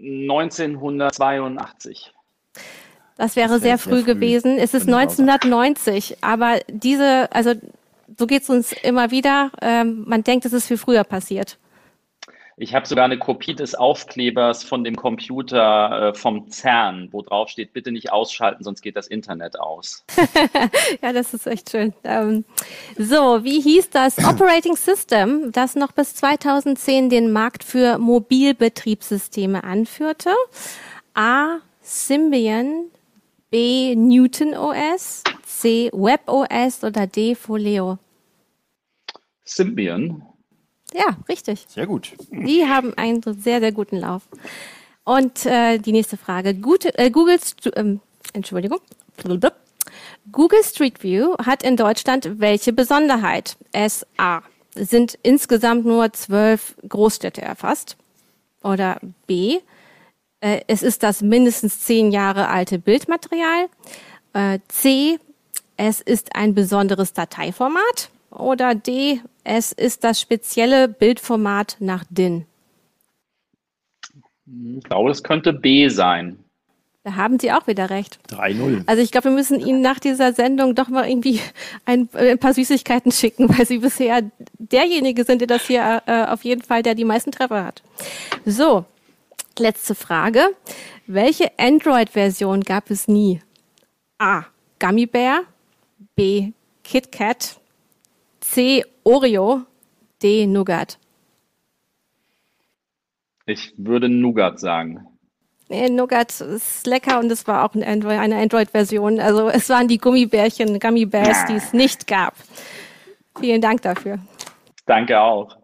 1982. 0.00 2.12
Das 3.16 3.36
wäre 3.36 3.48
das 3.48 3.62
sehr, 3.62 3.78
früh, 3.78 4.02
früh 4.02 4.04
gewesen. 4.04 4.58
Es 4.58 4.74
ist 4.74 4.88
1990, 4.88 6.18
aber 6.22 6.58
diese, 6.68 7.32
also 7.32 7.54
so 8.18 8.26
geht 8.26 8.42
es 8.42 8.50
uns 8.50 8.72
immer 8.72 9.10
wieder. 9.10 9.50
Ähm, 9.62 10.04
man 10.06 10.24
denkt, 10.24 10.44
es 10.44 10.52
ist 10.52 10.66
viel 10.66 10.78
früher 10.78 11.04
passiert. 11.04 11.58
Ich 12.56 12.72
habe 12.72 12.86
sogar 12.86 13.04
eine 13.04 13.18
Kopie 13.18 13.54
des 13.54 13.74
Aufklebers 13.74 14.62
von 14.62 14.84
dem 14.84 14.94
Computer 14.94 16.10
äh, 16.10 16.14
vom 16.14 16.48
CERN, 16.50 17.08
wo 17.10 17.22
drauf 17.22 17.48
steht, 17.48 17.72
bitte 17.72 17.90
nicht 17.90 18.12
ausschalten, 18.12 18.62
sonst 18.62 18.80
geht 18.80 18.96
das 18.96 19.08
Internet 19.08 19.58
aus. 19.58 20.04
ja, 21.02 21.12
das 21.12 21.34
ist 21.34 21.48
echt 21.48 21.70
schön. 21.70 21.92
Ähm, 22.04 22.44
so, 22.96 23.42
wie 23.42 23.60
hieß 23.60 23.90
das 23.90 24.18
Operating 24.18 24.76
System, 24.76 25.50
das 25.50 25.74
noch 25.74 25.90
bis 25.90 26.14
2010 26.14 27.10
den 27.10 27.32
Markt 27.32 27.64
für 27.64 27.98
Mobilbetriebssysteme 27.98 29.64
anführte? 29.64 30.30
A. 31.14 31.58
Symbian, 31.80 32.86
B. 33.50 33.96
Newton 33.96 34.54
OS, 34.54 35.24
C. 35.42 35.90
Web 35.92 36.28
OS 36.28 36.84
oder 36.84 37.06
D. 37.08 37.34
Folio? 37.34 37.98
Symbian. 39.44 40.22
Ja, 40.94 41.16
richtig. 41.28 41.66
Sehr 41.68 41.86
gut. 41.86 42.12
Die 42.30 42.64
haben 42.66 42.94
einen 42.96 43.20
sehr, 43.22 43.58
sehr 43.58 43.72
guten 43.72 43.96
Lauf. 43.96 44.22
Und 45.02 45.44
äh, 45.44 45.78
die 45.78 45.92
nächste 45.92 46.16
Frage. 46.16 46.54
Gute, 46.54 46.96
äh, 46.96 47.10
Google, 47.10 47.38
ähm, 47.74 48.00
Entschuldigung. 48.32 48.78
Google 50.30 50.62
Street 50.62 51.02
View 51.02 51.34
hat 51.44 51.62
in 51.62 51.76
Deutschland 51.76 52.38
welche 52.40 52.72
Besonderheit? 52.72 53.56
SA. 53.74 54.42
Sind 54.74 55.18
insgesamt 55.22 55.84
nur 55.84 56.12
zwölf 56.12 56.76
Großstädte 56.88 57.42
erfasst? 57.42 57.96
Oder 58.62 59.00
B. 59.26 59.58
Äh, 60.40 60.60
es 60.68 60.82
ist 60.82 61.02
das 61.02 61.22
mindestens 61.22 61.80
zehn 61.80 62.12
Jahre 62.12 62.48
alte 62.48 62.78
Bildmaterial? 62.78 63.68
Äh, 64.32 64.60
C. 64.68 65.18
Es 65.76 66.00
ist 66.00 66.36
ein 66.36 66.54
besonderes 66.54 67.12
Dateiformat? 67.12 68.10
Oder 68.34 68.74
D. 68.74 69.20
Es 69.44 69.72
ist 69.72 70.04
das 70.04 70.20
spezielle 70.20 70.88
Bildformat 70.88 71.76
nach 71.80 72.04
DIN? 72.08 72.46
Ich 74.76 74.84
glaube, 74.84 75.10
es 75.10 75.22
könnte 75.22 75.52
B 75.52 75.88
sein. 75.88 76.38
Da 77.04 77.16
haben 77.16 77.38
Sie 77.38 77.52
auch 77.52 77.66
wieder 77.66 77.90
recht. 77.90 78.18
3-0. 78.30 78.84
Also 78.86 79.02
ich 79.02 79.12
glaube, 79.12 79.26
wir 79.26 79.34
müssen 79.36 79.60
Ihnen 79.60 79.82
nach 79.82 79.98
dieser 79.98 80.32
Sendung 80.32 80.74
doch 80.74 80.88
mal 80.88 81.06
irgendwie 81.06 81.38
ein, 81.84 82.08
ein, 82.14 82.38
paar 82.38 82.54
Süßigkeiten 82.54 83.12
schicken, 83.12 83.46
weil 83.50 83.66
Sie 83.66 83.78
bisher 83.78 84.22
derjenige 84.58 85.24
sind, 85.24 85.40
der 85.40 85.48
das 85.48 85.66
hier 85.66 86.02
äh, 86.06 86.24
auf 86.24 86.44
jeden 86.44 86.62
Fall, 86.62 86.82
der 86.82 86.94
die 86.94 87.04
meisten 87.04 87.30
Treffer 87.30 87.62
hat. 87.62 87.82
So, 88.46 88.86
letzte 89.58 89.94
Frage. 89.94 90.48
Welche 91.06 91.50
Android-Version 91.58 92.62
gab 92.62 92.90
es 92.90 93.06
nie? 93.06 93.42
A. 94.18 94.44
Gummy 94.78 95.04
Bear. 95.04 95.42
B. 96.16 96.52
KitKat. 96.84 97.60
C. 98.44 98.84
Oreo. 99.02 99.62
D. 100.22 100.46
Nougat. 100.46 100.98
Ich 103.46 103.74
würde 103.76 104.08
Nougat 104.08 104.60
sagen. 104.60 105.06
Nee, 105.68 105.88
Nougat 105.88 106.40
ist 106.40 106.86
lecker 106.86 107.18
und 107.18 107.32
es 107.32 107.46
war 107.46 107.64
auch 107.64 107.74
eine 107.74 108.36
Android-Version. 108.36 109.18
Also 109.18 109.48
es 109.48 109.68
waren 109.70 109.88
die 109.88 109.98
Gummibärchen, 109.98 110.78
Gummy 110.78 111.04
Bears, 111.06 111.46
die 111.46 111.54
es 111.54 111.72
nicht 111.72 112.06
gab. 112.06 112.34
Vielen 113.40 113.60
Dank 113.60 113.82
dafür. 113.82 114.18
Danke 114.86 115.20
auch. 115.20 115.56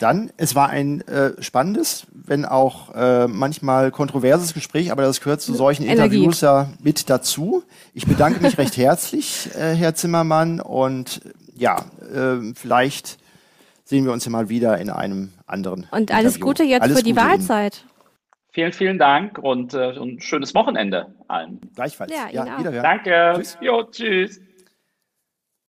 Dann, 0.00 0.30
es 0.36 0.54
war 0.54 0.68
ein 0.68 1.00
äh, 1.08 1.40
spannendes, 1.42 2.06
wenn 2.12 2.44
auch 2.44 2.94
äh, 2.94 3.26
manchmal 3.26 3.90
kontroverses 3.90 4.52
Gespräch, 4.52 4.92
aber 4.92 5.02
das 5.02 5.20
gehört 5.20 5.40
zu 5.40 5.54
solchen 5.54 5.84
Energie. 5.84 6.16
Interviews 6.16 6.40
ja 6.42 6.68
mit 6.82 7.08
dazu. 7.08 7.62
Ich 7.94 8.06
bedanke 8.06 8.40
mich 8.42 8.58
recht 8.58 8.76
herzlich, 8.76 9.48
äh, 9.54 9.74
Herr 9.74 9.94
Zimmermann, 9.94 10.60
und 10.60 11.22
ja, 11.58 11.84
äh, 12.12 12.54
vielleicht 12.54 13.18
sehen 13.84 14.04
wir 14.04 14.12
uns 14.12 14.24
ja 14.24 14.30
mal 14.30 14.48
wieder 14.48 14.78
in 14.78 14.90
einem 14.90 15.32
anderen. 15.46 15.86
Und 15.90 16.12
alles 16.12 16.36
Interview. 16.36 16.46
Gute 16.46 16.62
jetzt 16.64 16.82
alles 16.82 16.98
für 16.98 17.04
die 17.04 17.12
Gute 17.12 17.24
Wahlzeit. 17.24 17.82
Ihnen. 17.82 17.88
Vielen, 18.50 18.72
vielen 18.72 18.98
Dank 18.98 19.38
und, 19.38 19.74
äh, 19.74 19.92
und 19.98 20.22
schönes 20.22 20.54
Wochenende 20.54 21.14
allen. 21.28 21.60
Gleichfalls. 21.74 22.12
Ja, 22.12 22.28
ja. 22.30 22.82
Danke. 22.82 23.34
Tschüss. 23.36 23.58
Jo, 23.60 23.84
tschüss. 23.84 24.40